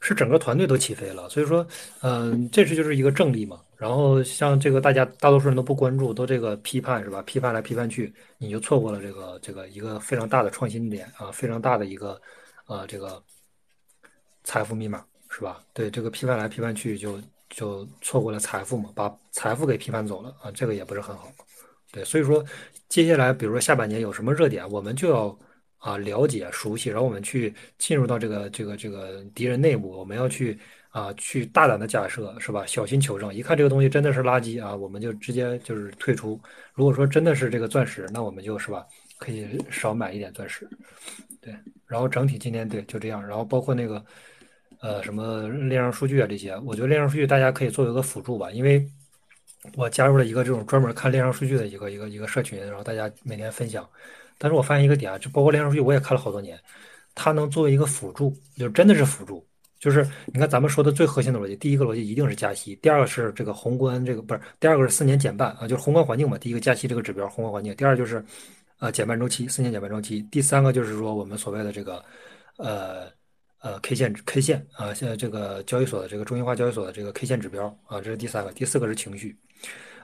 [0.00, 1.28] 是整个团队都起飞了。
[1.28, 1.64] 所以说，
[2.00, 3.60] 嗯，这是就是一个正例嘛。
[3.76, 7.22] 然后像这个大家大多数人都不关注，都这个批判是吧？
[7.22, 12.20] 批判来批判去，你就错过了这个这个一个非常大的创新点啊，非常大的一个
[12.66, 13.22] 呃这个。
[14.44, 15.62] 财富密码是吧？
[15.72, 21.32] 对这个批判来批判去，就就错过了财富嘛，把财富给批判走了啊，这个也不是很好。
[21.90, 22.44] 对，所以说
[22.88, 25.38] 接下来，比如说下半年有什么热点，我们就要
[25.78, 30.58] 啊了解、熟悉，然后我们去进入到这个这个这个敌人内部，我们要去
[30.90, 32.66] 啊去大胆的假设是吧？
[32.66, 36.40] 小心求证，一看这个东西真的是垃圾啊，我们就直接就是退出。
[36.74, 38.86] 如果说真的是这个钻石，那我们就是吧
[39.18, 40.68] 可以少买一点钻石。
[41.40, 41.54] 对，
[41.86, 44.04] 然后整体今天对就这样，然后包括那个。
[44.82, 48.84] 呃，什么链上数据啊这些，我觉得链上数据大家可以作为一个辅助吧，因为
[49.76, 53.88] 我加入了一个这种专门看链上数据的一个一个一个社群，然后大家每天分享。
[54.38, 56.58] 但是我发现一个点啊，就包括链上数据，我也看了好多年，
[57.14, 59.46] 它能作为一个辅助，就真的是辅助。
[59.78, 66.36] 就是你看咱们说的最核心的逻辑，第一个逻辑一定是加息，第二个是这个宏观这个不是，第二个是四年减半啊，就是宏观环境嘛。
[66.36, 68.24] 第一个加息这个指标宏观环境，第二就是
[68.80, 72.04] 呃减半周期，四年减半周期，第三个就是说我们所谓的这个
[72.56, 73.08] 呃。
[73.62, 79.36] 呃，K 线 K 线啊，现在这个交易所的这个中心化交易所的这个 K 线指标啊，这是第三个，第四个是情绪。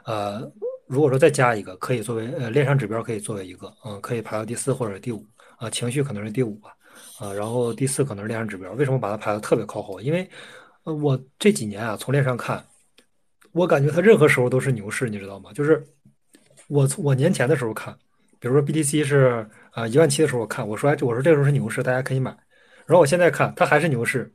[0.05, 0.49] 呃，
[0.87, 5.27] 如果说再加一个，可以作为呃链上指标，可以作为一个，嗯，可以排到第四或者第五
[5.57, 6.71] 啊，情绪可能是第五吧，
[7.19, 8.71] 啊，然后第四可能是链上指标。
[8.75, 10.01] 为什么把它排的特别靠后？
[10.01, 10.29] 因为
[10.85, 12.65] 呃，我这几年啊，从链上看，
[13.51, 15.53] 我感觉它任何时候都是牛市，你知道吗？
[15.53, 15.85] 就是
[16.69, 17.93] 我我年前的时候看，
[18.39, 22.37] 比如说 BTC 是啊一万七的时候我看，我说哎，我说这时候是牛市，大家可以买。
[22.89, 24.33] 然后我现在看它还是牛市，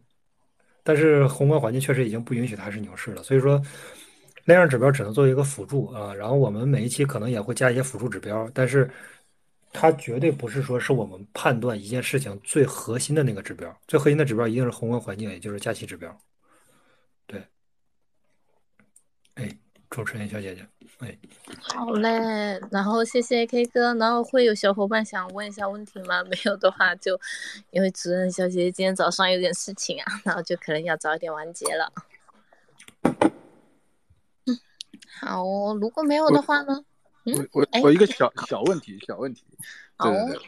[0.83, 3.23] 但是宏观环境确实已经不允许它是牛市了。
[3.23, 3.59] 所以说，
[4.45, 6.13] 那样指标只能作为一个辅助啊。
[6.13, 8.87] 然后我们每一期可能也会加一些辅助指标，但是
[9.71, 13.75] 它绝对不是说是我们判断一件事情最核心的那个指标。
[13.87, 16.15] 最核心的指标一定是宏观环境，也就是加息指标。
[17.25, 17.43] 对，
[19.33, 19.49] 哎。
[19.93, 20.67] 主持人小姐姐，
[20.97, 21.15] 哎，
[21.75, 26.23] 好嘞，然后谢谢 K 哥，然后会有小伙伴想问一下问题吗？
[26.25, 27.19] 没有的话，就
[27.69, 31.93] 因为主任小姐姐今天早上有点事情啊，然后就可能要早一点完结了。
[34.45, 34.59] 嗯，
[35.21, 35.43] 好，
[35.75, 36.83] 如果没有的话呢？
[37.25, 39.43] 嗯，我我一个小小问题，小问题，
[39.99, 40.39] 对对对，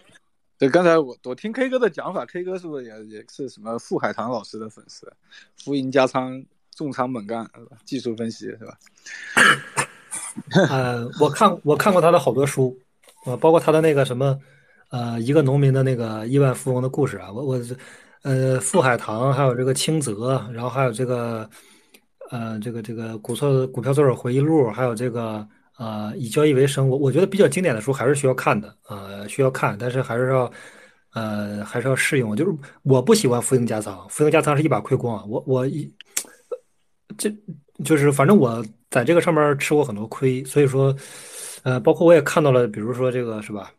[0.57, 5.13] 对，刚才我我听 K 哥的讲法，K 哥是不是也也是什么傅海棠老师的粉丝？
[5.55, 6.43] 浮盈加仓。
[6.76, 7.49] 重仓猛干？
[7.85, 8.77] 技术分析是吧？
[10.69, 12.77] 呃，我看我看过他的好多书，
[13.26, 14.38] 呃，包括他的那个什么，
[14.89, 17.61] 呃，一个农民的那个亿万富翁的故事啊，我我
[18.23, 21.49] 呃，富海棠，还有这个清泽，然后还有这个
[22.31, 25.47] 呃，这个这个股票股票作者回忆录，还有这个
[25.77, 30.52] 呃，以交易为生，我我觉得比较经典的书还是需要看的，呃，需要看，但是还是要
[31.14, 32.35] 呃，还是要适应。
[32.35, 32.53] 就是
[32.84, 35.23] 我不喜欢浮盈加仓，浮盈加仓是一把亏光啊。
[35.27, 35.89] 我我一
[37.17, 37.33] 这
[37.83, 40.95] 就是反正我在这个上面吃过很多亏，所以说，
[41.63, 43.71] 呃，包括我也看到了，比如说这个是吧？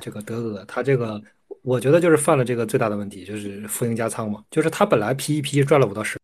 [0.00, 1.22] 这个德哥他这个，
[1.62, 6.18] 我觉得就是犯了这个最大的问题，就是浮盈加仓嘛，就是他本来 P 一 P 赚了五到十。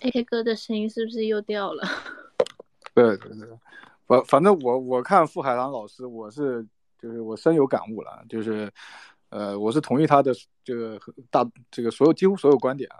[0.00, 1.82] A K 哥的声音是不是又掉了？
[2.94, 3.48] 对 对对，
[4.08, 6.66] 反反正我我看傅海棠老师，我是
[6.98, 8.68] 就是我深有感悟了，就是
[9.28, 10.32] 呃，我是同意他的
[10.64, 10.98] 这个
[11.30, 12.96] 大这个所有几乎所有观点啊，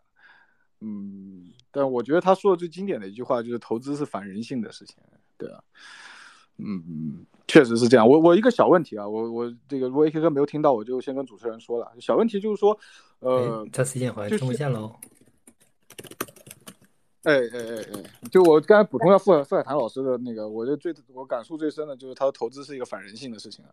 [0.81, 4.97] 嗯，但我觉得他说的最经典的一句话就是投资是反人性的事情，
[5.39, 5.59] 对啊，
[6.59, 8.07] 嗯，确实是这样。
[8.07, 12.79] 我我一个小问题啊，我我这个如果 A K 哥没有听到，我就先跟主持人说了，小问题就是说，
[13.21, 14.95] 呃，再次见好像听不见喽。
[17.29, 23.71] 哎哎哎哎，就我刚才补充一下傅傅海棠老师的那个，我觉得最我感触最深的就是他的投资是一个反人性的事情啊。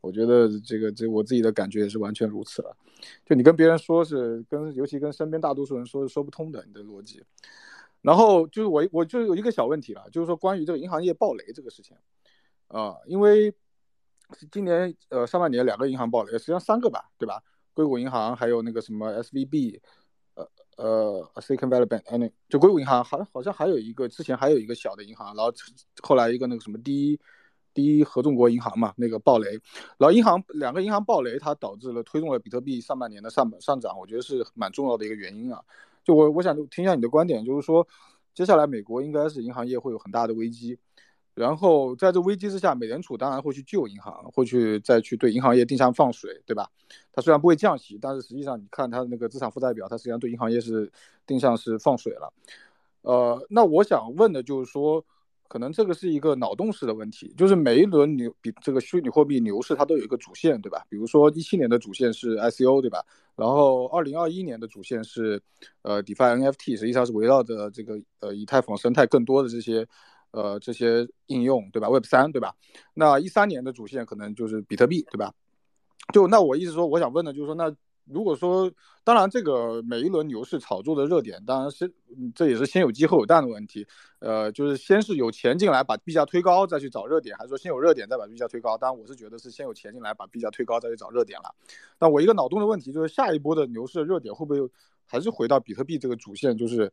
[0.00, 2.74] 我觉得这个这我自己的感觉也是完全如此了。
[3.26, 7.22] 就你跟别人说是跟，尤其跟身边大多数人说是说不通的，你的逻辑。
[8.00, 11.94] 然后就是我我就有一个小问题了，就是说关于这个银行业暴雷这个事情
[12.68, 13.52] 啊，因为
[14.50, 17.42] 今年呃上半年两个银行暴雷，实际上三个吧，对吧？
[17.74, 19.80] 硅谷银行还有那个什么 SVB。
[20.76, 25.52] 呃，Silicon Valley Bank，哎，那就硅谷银行，好像，好像还有一个，之前还有一个小的银行，然后
[26.02, 27.20] 后来一个那个什么第一
[27.72, 29.50] 第一合众国银行嘛，那个暴雷，
[29.98, 35.60] 然后银行两个银行暴雷，它导致了推动了比特币上半年的上上涨，我觉得是蛮重要的一个原因啊。
[36.04, 37.86] 就我我想听一下你的观点，就是说
[38.34, 40.78] 接下来美国应该是银行业会有很大的危机。
[41.34, 46.70] 然后在这危机之下，美联储当然会去救银行，会去再去对银行业定向放水，对吧？
[47.12, 50.90] 它虽然不会降息，但是实际上你看它的那个资产负债表，它实际上对银行业是
[51.26, 52.32] 定向是放水了。
[53.02, 55.04] 呃，那我想问的就是说，
[55.48, 60.84] 可能这个是一个脑洞式的问题，就是每一轮牛比这个虚拟货币牛市它都有一个主线，对吧？
[60.88, 63.04] 比如说一七年的主线是 ICO，对吧？
[63.34, 65.42] 然后二零二一年的主线是
[65.82, 69.84] 呃 DeFi NFT，实际上是围绕着这个呃以太坊生态更多的这些。
[70.34, 72.56] 呃，这些应用对吧？Web 三对吧？
[72.92, 75.32] 那一三年的主线可能就是比特币对吧？
[76.12, 77.72] 就那我意思说，我想问的就是说，那
[78.06, 78.70] 如果说，
[79.04, 81.90] 当然这个每一轮牛市炒作的热点，当然是
[82.34, 83.86] 这也是先有鸡后有蛋的问题。
[84.18, 88.76] 呃，就是先是有钱进来把币价推高，再去找热点，还是说先有热点再把币价推高？
[88.76, 91.54] 当然我是觉得是先有钱进来把币价推高，再去找热点了。
[91.96, 94.68] 但我一个脑洞的问题就是，下一波的牛市热点会不会
[95.06, 96.56] 还是回到比特币这个主线？
[96.56, 96.92] 就是。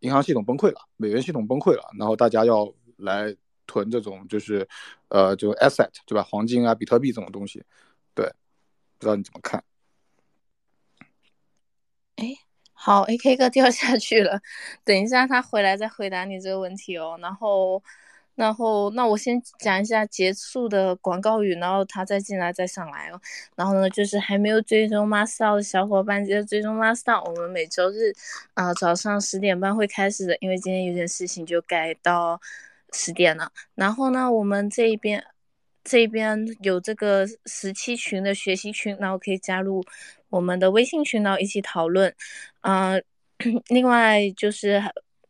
[0.00, 3.34] 银行系统崩溃了，美元系统崩溃了，然后大家要来
[3.66, 4.68] 囤这种就是，
[5.08, 6.22] 呃，就 asset 对吧？
[6.22, 7.64] 黄金啊、比特币这种东西，
[8.14, 8.26] 对，
[8.98, 9.62] 不知道你怎么看？
[12.16, 12.34] 哎，
[12.72, 14.40] 好，AK 哥掉下去了，
[14.84, 17.82] 等一下他回来再回答你这个问题哦，然后。
[18.38, 23.20] 然后，那我先讲一下结束的广告语，然后他再进来再上来哦。
[23.56, 27.20] 然后呢，就是还没有追踪 Master 的小伙伴，记得追踪 Master。
[27.28, 28.12] 我们每周日
[28.54, 32.40] 啊早上十点半会开始的，因为今天有点事情就改到
[32.92, 33.50] 十点了。
[33.74, 35.24] 然后呢，我们这一边
[35.82, 39.84] 这边有这个十七群的学习群，然后可以加入
[40.30, 42.14] 我们的微信群，然后一起讨论。
[42.60, 43.02] 嗯，
[43.66, 44.80] 另外就是。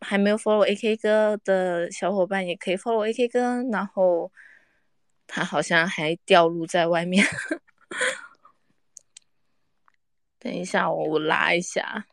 [0.01, 4.31] 还没有 follow AK 哥的小伙伴也可以 follow AK 哥，然后
[5.27, 7.25] 他好像还掉入在外面。
[10.39, 12.07] 等一下，我我拉一下。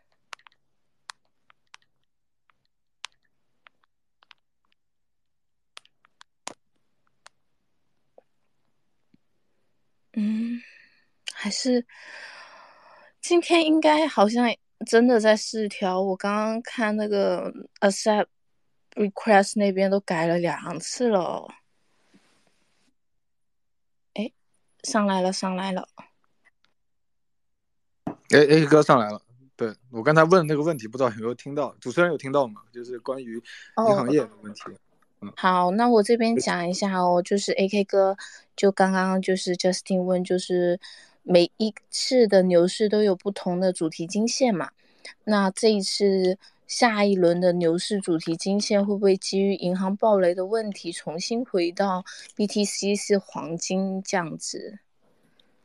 [10.13, 10.61] 嗯，
[11.33, 11.85] 还是
[13.21, 14.45] 今天应该好像。
[14.85, 18.27] 真的在试调，我刚刚看那个 accept
[18.95, 21.47] request 那边都改了两次了。
[24.13, 24.31] 哎，
[24.83, 25.87] 上来了，上来了。
[28.31, 29.21] 哎，A 哥上来了。
[29.55, 31.73] 对我刚才问那个问题，不知道有没有听到？
[31.79, 32.61] 主持人有听到吗？
[32.73, 34.61] 就是关于银行业的问题。
[35.21, 38.17] 嗯，好，那我这边讲一下哦，就是 AK 哥，
[38.55, 40.79] 就刚刚就是 Justin 问，就是。
[41.27, 44.69] 每一次的牛市都有不同的主题金线嘛？
[45.23, 46.37] 那这一次
[46.67, 54.77] 下一轮的牛市主题金线会不会基于银行暴雷的问题重新回到 BTC 是黄金这样子？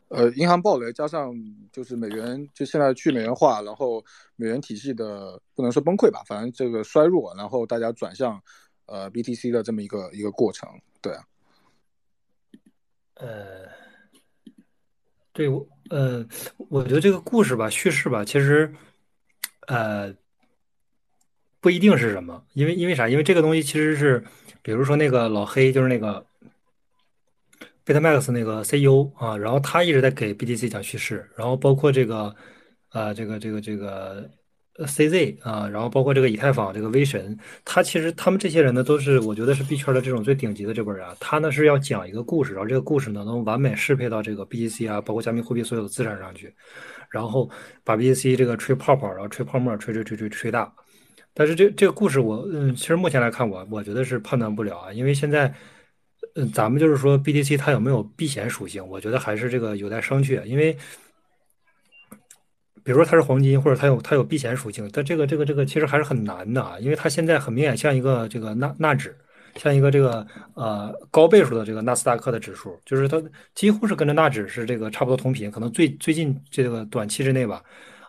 [0.09, 1.35] 呃，银行暴雷加上
[1.71, 4.03] 就是美元就现在去美元化，然后
[4.37, 8.43] 美元体系的不能说崩溃吧，反正这个衰弱，然后大家转向
[8.87, 10.69] 呃 BTC 的这么一个一个过程，
[11.03, 11.25] 对啊，
[13.17, 13.80] 呃。
[15.33, 16.27] 对我，呃，
[16.69, 18.73] 我觉得这个故事吧，叙事吧，其实，
[19.69, 20.13] 呃，
[21.61, 23.09] 不一定是什么，因为因为啥？
[23.09, 24.25] 因为这个东西其实是，
[24.63, 26.25] 比如说那个老黑，就是那个
[27.85, 32.35] 贝塔 Max 那个 CEO 啊，然后他一直在给 BTC 讲叙事，然后包括这个，
[32.91, 34.29] 呃，这个这个这个
[34.87, 41.15] CZ 啊，然后包括这个以太坊这个威神，他其实他们这些人呢，都是我觉得是币圈的这种最顶级的这波人啊。
[41.21, 46.55] 他呢是要讲一个故事，然后这个故事呢能完美适配到这个 BTC 啊，包括加密货币所有的资产上去，
[47.11, 47.51] 然后
[47.85, 50.73] 把 BTC 这个吹泡泡，然后吹泡沫，吹吹吹吹吹大。
[51.33, 55.53] 但是这这个故事我嗯，其实目前来看我我觉得是判断不了啊，因为现在
[56.35, 60.43] 嗯，咱们就是说 BTC 它有没有避险属性，我觉得还是这个有待商榷。
[60.45, 60.77] 因为
[62.85, 69.17] 比如说它是黄金，或者它有它有避险属性，但这个这个这个其实还是很难的啊，因为它现在很明显像一个这个纳纳指，
[69.57, 73.23] 像一个这个呃高倍数的这个纳斯达克的指数，就是它
[73.55, 77.63] 几乎是跟着纳指是这个差不多同频，可能最最近这个短期之内吧。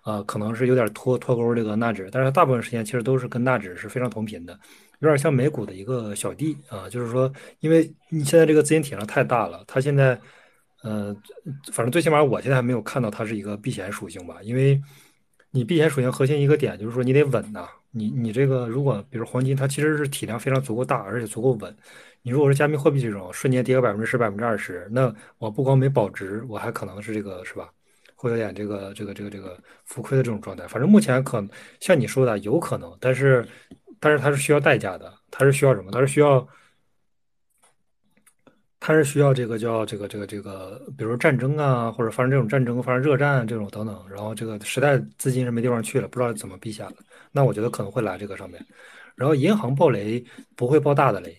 [0.04, 4.60] 啊，可能是有点脱脱钩这个纳指，但是大部分时间其实都是跟纳指是非常同频的，
[4.98, 6.90] 有点像美股的一个小弟啊。
[6.90, 10.20] 就是说，因为你现在这个资金体量太大了，它现在，
[10.84, 11.16] 呃，
[11.72, 14.38] 反正最起码我现在还没有看到它是一个避险属性吧。
[14.42, 14.82] 因为
[15.52, 21.76] 你避险属性核心一个点就是说你得稳呐，你你这个如果比如黄金，它其实是体量非常足够大，而且足够稳。
[22.22, 27.70] 你如果是加密货币这种瞬间跌个百分之十、百分之二十，那我不光没保值，我还可能是这个是吧？
[28.16, 31.44] 会有点这个这个这个这个浮亏的这种状态，反正目前可
[31.80, 33.44] 像你说的有可能，但是
[34.00, 35.90] 但是它是需要代价的，它是需要什么？
[35.92, 36.48] 它是需要
[38.82, 46.96] 它是需要这个叫这个这个这个，比如说战争啊，或者发生这种战争，发生热战这种等等，然后这个时代资金是没地方去了，不知道怎么避险了。
[47.32, 48.60] 那我觉得可能会来这个上面，
[49.16, 50.22] 然后银行爆雷
[50.56, 51.34] 不会爆大的雷。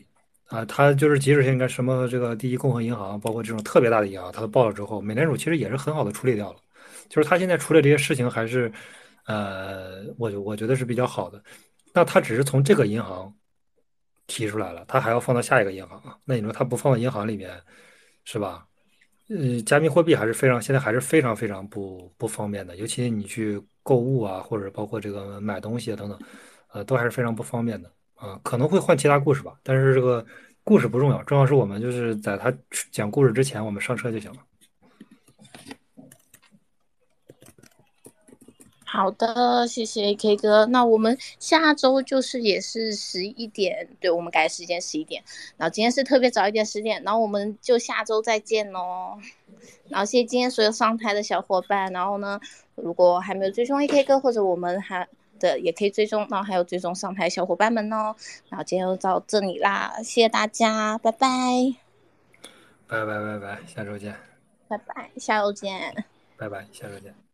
[0.47, 6.59] 啊，它就是即使现在什么这个第一共和银行，包括这种特别大的银行，它爆了之后，美联储其实也是很好的处理掉了。
[7.09, 8.71] 就是它现在处理这些事情还是，
[9.27, 11.43] 呃，我我觉得是比较好的。
[11.95, 13.35] 那它只是从这个银行
[14.27, 16.17] 提出来了，他还要放到下一个银行啊？
[16.25, 17.51] 那你说他不放到银行里面，
[18.25, 18.67] 是吧？
[19.29, 26.19] 呃，加密货币还是非常现在还是非常非常不不方便的，尤其你去购物啊，或者包括这个买东西啊等等，
[26.73, 28.39] 呃，都还是非常不方便的啊。
[28.43, 30.25] 可能会换其他故事吧，但是这个
[30.65, 32.53] 故事不重要，重要是我们就是在他
[32.91, 34.39] 讲故事之前，我们上车就行了。
[38.93, 40.67] 好的，谢谢 A K 哥。
[40.67, 45.25] 那我们下周就是也是十一点，对我们改时间十一点。
[45.57, 49.19] 然后今天是特别早一点十点，然后我们就下周再见喽。
[49.89, 51.91] 然后谢谢今天所有上台的小伙伴。
[51.91, 52.39] 然后呢，
[52.75, 55.09] 如果还没有追踪 A K 哥或者我们还
[55.41, 58.15] 的也可以追踪，然后还有追踪上台小伙伴们哦。
[58.51, 61.29] 然后今天就到这里啦，谢谢大家，拜拜。
[62.87, 64.15] 拜拜拜拜，下周见。
[64.69, 66.05] 拜拜，下周见。
[66.37, 67.32] 拜拜，下周见。